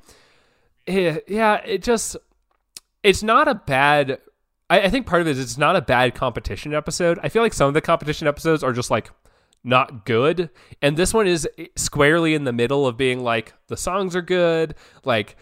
eh, 0.88 1.20
yeah 1.28 1.56
it 1.66 1.82
just 1.84 2.16
it's 3.04 3.22
not 3.24 3.48
a 3.48 3.56
bad 3.56 4.20
I, 4.70 4.82
I 4.82 4.90
think 4.90 5.06
part 5.08 5.22
of 5.22 5.28
it 5.28 5.32
is 5.32 5.40
it's 5.40 5.58
not 5.58 5.76
a 5.76 5.82
bad 5.82 6.14
competition 6.16 6.74
episode 6.74 7.20
i 7.24 7.30
feel 7.30 7.42
like 7.42 7.54
some 7.54 7.68
of 7.68 7.74
the 7.74 7.82
competition 7.82 8.28
episodes 8.28 8.64
are 8.64 8.74
just 8.74 8.92
like 8.92 9.10
not 9.64 10.06
good 10.06 10.50
and 10.84 10.96
this 10.98 11.14
one 11.14 11.26
is 11.28 11.48
squarely 11.76 12.36
in 12.36 12.44
the 12.44 12.54
middle 12.54 12.86
of 12.86 12.96
being 12.98 13.24
like 13.24 13.54
the 13.68 13.78
songs 13.78 14.16
are 14.16 14.22
good 14.22 14.76
like 15.04 15.36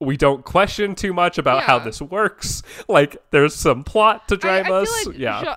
we 0.00 0.16
don't 0.16 0.44
question 0.44 0.94
too 0.94 1.12
much 1.14 1.38
about 1.38 1.62
how 1.62 1.78
this 1.78 2.02
works 2.02 2.62
like 2.88 3.16
there's 3.30 3.54
some 3.54 3.82
plot 3.82 4.28
to 4.28 4.36
drive 4.36 4.66
I, 4.66 4.68
feel 4.68 4.74
us 4.76 5.06
like 5.06 5.18
yeah 5.18 5.44
Jean- 5.44 5.56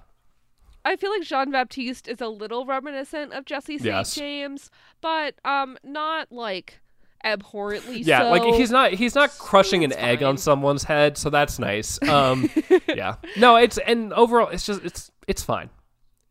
I 0.85 0.95
feel 0.95 1.11
like 1.11 1.23
Jean 1.23 1.51
Baptiste 1.51 2.07
is 2.07 2.21
a 2.21 2.27
little 2.27 2.65
reminiscent 2.65 3.33
of 3.33 3.45
Jesse 3.45 3.77
St. 3.77 3.85
Yes. 3.85 4.15
James, 4.15 4.71
but 5.01 5.35
um, 5.43 5.77
not 5.83 6.31
like 6.31 6.79
abhorrently 7.23 7.99
Yeah, 8.01 8.21
so. 8.21 8.29
like 8.29 8.55
he's 8.55 8.71
not 8.71 8.93
he's 8.93 9.13
not 9.13 9.29
crushing 9.37 9.83
an 9.83 9.91
it's 9.91 9.99
egg 10.01 10.23
on 10.23 10.37
someone's 10.37 10.85
head, 10.85 11.17
so 11.17 11.29
that's 11.29 11.59
nice. 11.59 11.99
Um 12.09 12.49
yeah. 12.87 13.15
No, 13.37 13.57
it's 13.57 13.77
and 13.77 14.13
overall 14.13 14.47
it's 14.47 14.65
just 14.65 14.83
it's 14.85 15.11
it's 15.27 15.43
fine. 15.43 15.69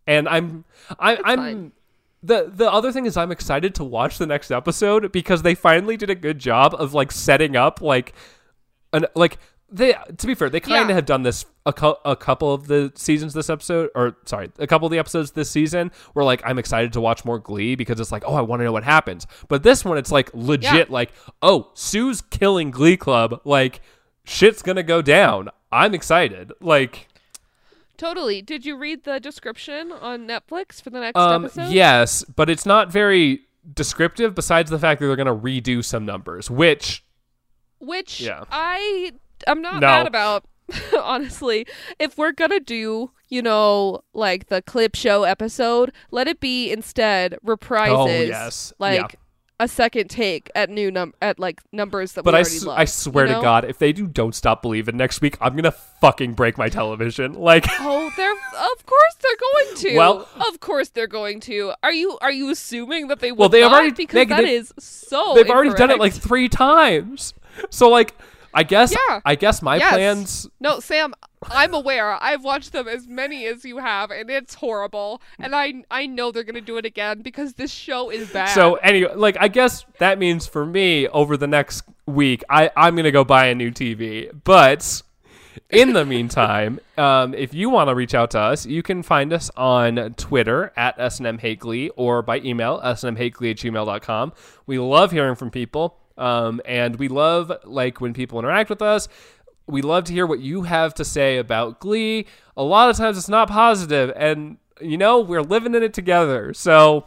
And 0.07 0.27
I'm 0.29 0.65
I 0.99 1.19
I'm 1.23 1.39
fine. 1.39 1.73
The 2.23 2.51
the 2.55 2.71
other 2.71 2.91
thing 2.93 3.07
is 3.07 3.17
I'm 3.17 3.31
excited 3.33 3.75
to 3.77 3.85
watch 3.85 4.19
the 4.19 4.27
next 4.27 4.51
episode 4.51 5.13
because 5.13 5.43
they 5.43 5.55
finally 5.55 5.97
did 5.97 6.11
a 6.11 6.15
good 6.15 6.39
job 6.39 6.75
of 6.79 6.95
like 6.95 7.13
setting 7.13 7.57
up 7.57 7.81
like 7.81 8.13
an 8.93 9.07
like 9.15 9.39
they 9.71 9.95
to 10.17 10.27
be 10.27 10.35
fair 10.35 10.49
they 10.49 10.61
kind 10.61 10.83
of 10.85 10.89
Yeah. 10.89 10.95
have 10.95 11.05
done 11.07 11.23
this 11.23 11.45
a, 11.67 11.73
cou- 11.75 11.99
a 12.05 12.17
couple 12.17 12.55
of 12.55 12.69
the 12.69 12.91
seasons 12.95 13.35
this 13.35 13.51
episode 13.51 13.91
or 13.95 14.17
sorry 14.25 14.51
a 14.59 14.67
couple 14.67 14.87
of 14.87 14.91
the 14.93 14.99
episodes 14.99 15.33
this 15.33 15.51
season 15.51 15.93
where 16.15 16.25
like 16.25 16.41
i'm 16.47 16.59
excited 16.59 16.91
to 16.95 17.03
watch 17.03 17.23
more 17.27 17.39
glee 17.39 17.75
because 17.75 18.01
it's 18.01 18.11
like 18.11 18.25
oh 18.27 18.35
i 18.35 18.41
want 18.41 18.61
to 18.61 18.65
know 18.65 18.73
what 18.73 18.83
happens 18.85 19.27
but 19.49 19.63
this 19.63 19.85
one 19.85 19.99
it's 19.99 20.11
like 20.11 20.31
legit 20.33 20.73
Yeah. 20.73 20.85
like 20.89 21.13
oh 21.43 21.71
sue's 21.75 22.23
killing 22.23 22.71
glee 22.71 22.97
club 22.97 23.43
like 23.45 23.83
shit's 24.25 24.63
gonna 24.63 24.83
go 24.83 25.03
down 25.03 25.51
i'm 25.71 25.93
excited 25.95 26.51
like 26.63 27.09
totally. 27.99 28.41
Did 28.41 28.65
you 28.65 28.77
read 28.79 29.05
the 29.05 29.21
description 29.21 29.93
on 29.93 30.27
Netflix 30.27 30.81
for 30.81 30.89
the 30.91 31.01
next 31.01 31.19
um 31.19 31.45
episode? 31.45 31.71
yes 31.73 32.25
but 32.35 32.49
it's 32.49 32.65
not 32.65 32.91
very 32.91 33.43
descriptive 33.75 34.35
besides 34.35 34.71
the 34.71 34.79
fact 34.79 35.01
that 35.01 35.07
they're 35.07 35.17
gonna 35.17 35.37
redo 35.37 35.85
some 35.85 36.07
numbers 36.07 36.51
which 36.51 37.05
Which 37.81 38.21
Yeah. 38.21 38.45
I 38.51 39.13
I'm 39.47 39.61
not 39.61 39.75
No. 39.81 39.87
mad 39.89 40.07
about. 40.07 40.45
Honestly, 41.03 41.67
if 41.99 42.19
we're 42.19 42.33
gonna 42.33 42.61
do, 42.61 43.11
you 43.29 43.41
know, 43.41 44.03
like 44.13 44.49
the 44.49 44.61
clip 44.61 44.95
show 44.95 45.23
episode, 45.25 45.93
let 46.11 46.29
it 46.29 46.41
be 46.41 46.71
instead 46.71 47.37
reprises, 47.45 47.89
Oh, 47.97 48.07
yes. 48.07 48.73
like 48.79 49.01
Yeah. 49.13 49.19
A 49.61 49.67
second 49.69 50.09
take 50.09 50.51
at 50.55 50.71
new 50.71 50.91
num 50.91 51.13
at 51.21 51.39
like 51.39 51.61
numbers 51.73 52.13
that 52.13 52.23
But 52.25 52.35
we 52.35 52.39
I, 52.39 52.41
already 52.43 52.57
s- 52.57 52.65
love. 52.65 52.79
I 52.79 52.83
I 52.83 52.85
swear 52.85 53.27
you 53.27 53.35
to? 53.35 53.41
God, 53.41 53.65
if 53.65 53.79
they 53.79 53.93
do 53.93 54.07
Don't 54.07 54.35
Stop 54.35 54.63
Believing 54.63 54.97
next 54.97 55.21
week, 55.21 55.37
I'm 55.41 55.57
gonna 55.57 55.73
fucking 56.01 56.35
break 56.35 56.57
my 56.59 56.69
television. 56.69 57.35
Like, 57.49 57.65
Oh, 57.81 58.11
they're 58.17 58.33
of 58.33 58.87
course 58.87 59.15
they're 59.21 59.37
going 59.53 59.77
to. 59.77 59.97
Well- 59.97 60.29
of 60.49 60.61
course 60.61 60.91
they're 60.91 61.07
going 61.09 61.41
to. 61.41 61.73
Are 61.83 61.93
you 61.93 62.19
are 62.21 62.31
you 62.33 62.51
assuming 62.51 63.09
that 63.09 63.21
they 63.21 63.33
will 63.33 63.39
Well, 63.41 63.49
they 63.49 63.61
have 63.63 63.73
already- 63.73 63.91
because 63.93 64.15
Meg, 64.15 64.29
that 64.29 64.43
they- 64.43 64.55
is 64.55 64.73
so. 64.79 65.35
they've 65.35 65.51
already 65.51 65.75
done 65.75 65.91
it 65.91 65.99
like 65.99 66.13
three 66.15 66.49
times. 66.49 67.35
So, 67.71 67.89
like, 67.89 68.15
I 68.55 68.63
guess, 68.63 68.93
Yeah. 68.93 69.21
I 69.25 69.35
guess 69.35 69.61
my 69.63 69.77
Yes. 69.77 69.93
plans. 69.93 70.49
No, 70.61 70.81
Sam, 70.81 71.15
I'm 71.51 71.75
aware. 71.75 72.17
I've 72.23 72.43
watched 72.43 72.73
them 72.73 72.89
as 72.89 73.07
many 73.07 73.47
as 73.47 73.65
you 73.65 73.79
have, 73.79 74.11
and 74.11 74.31
it's 74.31 74.55
horrible. 74.55 75.21
And 75.39 75.55
I 75.55 75.85
I 75.91 76.07
know 76.07 76.33
they're 76.33 76.43
gonna 76.45 76.61
do 76.61 76.77
it 76.79 76.85
again 76.87 77.21
because 77.23 77.55
this 77.55 77.71
show 77.71 78.11
is 78.11 78.31
bad. 78.33 78.49
So 78.55 78.77
anyway, 78.77 79.13
like, 79.15 79.37
I 79.39 79.49
guess 79.49 79.85
that 79.99 80.19
means 80.19 80.47
for 80.47 80.65
me 80.67 81.07
over 81.09 81.37
the 81.37 81.47
next 81.47 81.83
week, 82.07 82.43
I 82.49 82.71
I'm 82.77 82.97
gonna 82.97 83.11
go 83.13 83.23
buy 83.25 83.47
a 83.47 83.55
new 83.55 83.71
TV. 83.71 84.31
But 84.45 85.03
in 85.71 85.93
the 85.93 86.05
meantime, 86.07 86.81
um, 86.99 87.35
if 87.35 87.53
you 87.53 87.69
want 87.69 87.89
to 87.89 87.95
reach 87.95 88.15
out 88.15 88.31
to 88.33 88.41
us, 88.41 88.65
you 88.65 88.83
can 88.83 89.03
find 89.03 89.33
us 89.33 89.51
on 89.57 90.15
Twitter 90.17 90.73
at 90.77 90.97
snmhateglee 90.99 91.91
or 91.97 92.23
by 92.23 92.39
email 92.41 92.81
snmhateglee 92.83 93.51
at 93.51 93.57
gmail.com. 93.59 94.33
We 94.67 94.79
love 94.79 95.13
hearing 95.13 95.35
from 95.35 95.51
people, 95.51 95.97
um, 96.19 96.61
and 96.67 96.97
we 96.97 97.09
love 97.09 97.51
like 97.65 98.01
when 98.01 98.13
people 98.13 98.39
interact 98.39 98.69
with 98.69 98.83
us. 98.83 99.09
We 99.67 99.83
love 99.83 100.05
to 100.05 100.13
hear 100.13 100.27
what 100.27 100.41
you 100.41 100.63
have 100.63 100.95
to 100.95 101.05
say 101.05 101.37
about 101.37 101.79
Glee. 101.81 102.27
A 102.57 102.63
lot 102.63 102.89
of 102.91 102.97
times 102.97 103.19
it's 103.19 103.29
not 103.29 103.49
positive, 103.49 104.13
and 104.17 104.59
you 104.81 104.97
know 104.97 105.21
we're 105.21 105.43
living 105.43 105.75
in 105.75 105.83
it 105.83 105.93
together. 105.95 106.53
So 106.55 107.07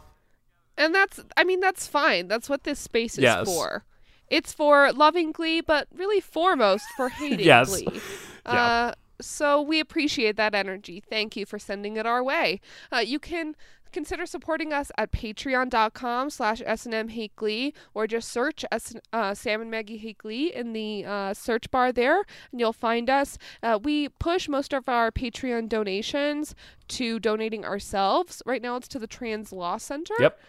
and 0.78 0.94
that's 0.94 1.20
I 1.36 1.44
mean 1.44 1.60
that's 1.60 1.88
fine. 1.88 2.28
That's 2.28 2.50
what 2.50 2.64
this 2.64 2.80
space 2.80 3.14
is 3.18 3.24
Yes. 3.24 3.46
for. 3.48 3.84
It's 4.30 4.54
for 4.54 4.92
loving 4.94 5.32
Glee, 5.32 5.60
but 5.62 5.88
really 5.94 6.22
foremost 6.22 6.86
for 6.96 7.10
hating 7.20 7.46
Yes. 7.46 7.70
Glee. 7.70 8.00
Yeah. 8.46 8.52
Uh, 8.54 8.94
so 9.20 9.62
we 9.62 9.80
appreciate 9.80 10.36
that 10.38 10.56
energy. 10.56 11.04
Thank 11.08 11.36
you 11.36 11.46
for 11.46 11.60
sending 11.60 11.98
it 11.98 12.06
our 12.06 12.24
way. 12.24 12.60
Uh, 12.92 13.00
you 13.00 13.20
can 13.20 13.56
consider 13.92 14.26
supporting 14.26 14.72
us 14.74 14.92
at 14.98 15.12
patreon.com 15.12 16.30
slash 16.30 16.62
snm 16.62 17.12
hate 17.12 17.36
glee 17.36 17.74
or 17.94 18.08
just 18.08 18.30
search 18.30 18.64
S- 18.72 18.96
uh, 19.14 19.34
sam 19.34 19.62
and 19.62 19.70
maggie 19.72 19.98
hate 19.98 20.18
glee 20.18 20.54
in 20.54 20.74
the 20.74 21.06
uh, 21.06 21.34
search 21.34 21.70
bar 21.72 21.92
there 21.92 22.24
and 22.52 22.60
you'll 22.60 22.74
find 22.74 23.10
us 23.10 23.38
uh, 23.64 23.80
we 23.82 24.10
push 24.10 24.48
most 24.48 24.74
of 24.74 24.88
our 24.90 25.12
patreon 25.12 25.68
donations 25.70 26.56
to 26.88 27.20
donating 27.20 27.66
ourselves 27.66 28.42
right 28.46 28.62
now 28.62 28.76
it's 28.76 28.88
to 28.88 29.00
the 29.00 29.08
trans 29.08 29.52
law 29.52 29.78
center 29.78 30.14
Yep. 30.20 30.40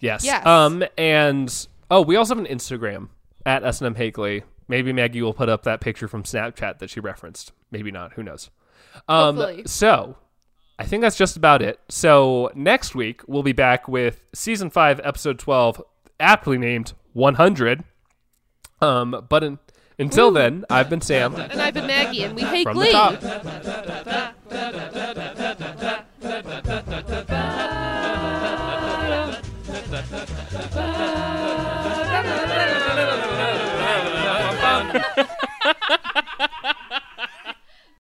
Yes. 0.00 0.24
Yes. 0.24 0.46
Um, 0.46 0.82
and 0.96 1.66
oh, 1.90 2.00
we 2.00 2.16
also 2.16 2.34
have 2.34 2.44
an 2.44 2.50
Instagram 2.50 3.08
at 3.44 3.62
SNM 3.62 3.96
Hate 3.96 4.14
Glee. 4.14 4.42
Maybe 4.66 4.92
Maggie 4.92 5.20
will 5.20 5.34
put 5.34 5.48
up 5.50 5.62
that 5.64 5.80
picture 5.80 6.08
from 6.08 6.22
Snapchat 6.22 6.78
that 6.78 6.88
she 6.90 7.00
referenced. 7.00 7.52
Maybe 7.70 7.90
not. 7.90 8.14
Who 8.14 8.22
knows? 8.22 8.48
Um, 9.08 9.36
Hopefully. 9.36 9.62
so 9.66 10.16
I 10.80 10.84
think 10.84 11.02
that's 11.02 11.16
just 11.18 11.36
about 11.36 11.60
it. 11.60 11.78
So 11.90 12.50
next 12.54 12.94
week 12.94 13.20
we'll 13.26 13.42
be 13.42 13.52
back 13.52 13.86
with 13.86 14.24
season 14.34 14.70
five, 14.70 14.98
episode 15.04 15.38
twelve, 15.38 15.82
aptly 16.18 16.56
named 16.56 16.94
100. 17.12 17.84
Um, 18.80 19.26
but 19.28 19.44
in, 19.44 19.58
until 19.98 20.30
then, 20.30 20.64
I've 20.70 20.88
been 20.88 21.02
Sam 21.02 21.34
and 21.38 21.60
i've 21.60 21.74
been 21.74 21.86
maggie 21.86 22.22
and 22.22 22.34
we 22.34 22.40
hate 22.44 22.64
from 22.64 22.76
glee 22.76 22.86
the 22.86 22.92
top. 22.92 23.20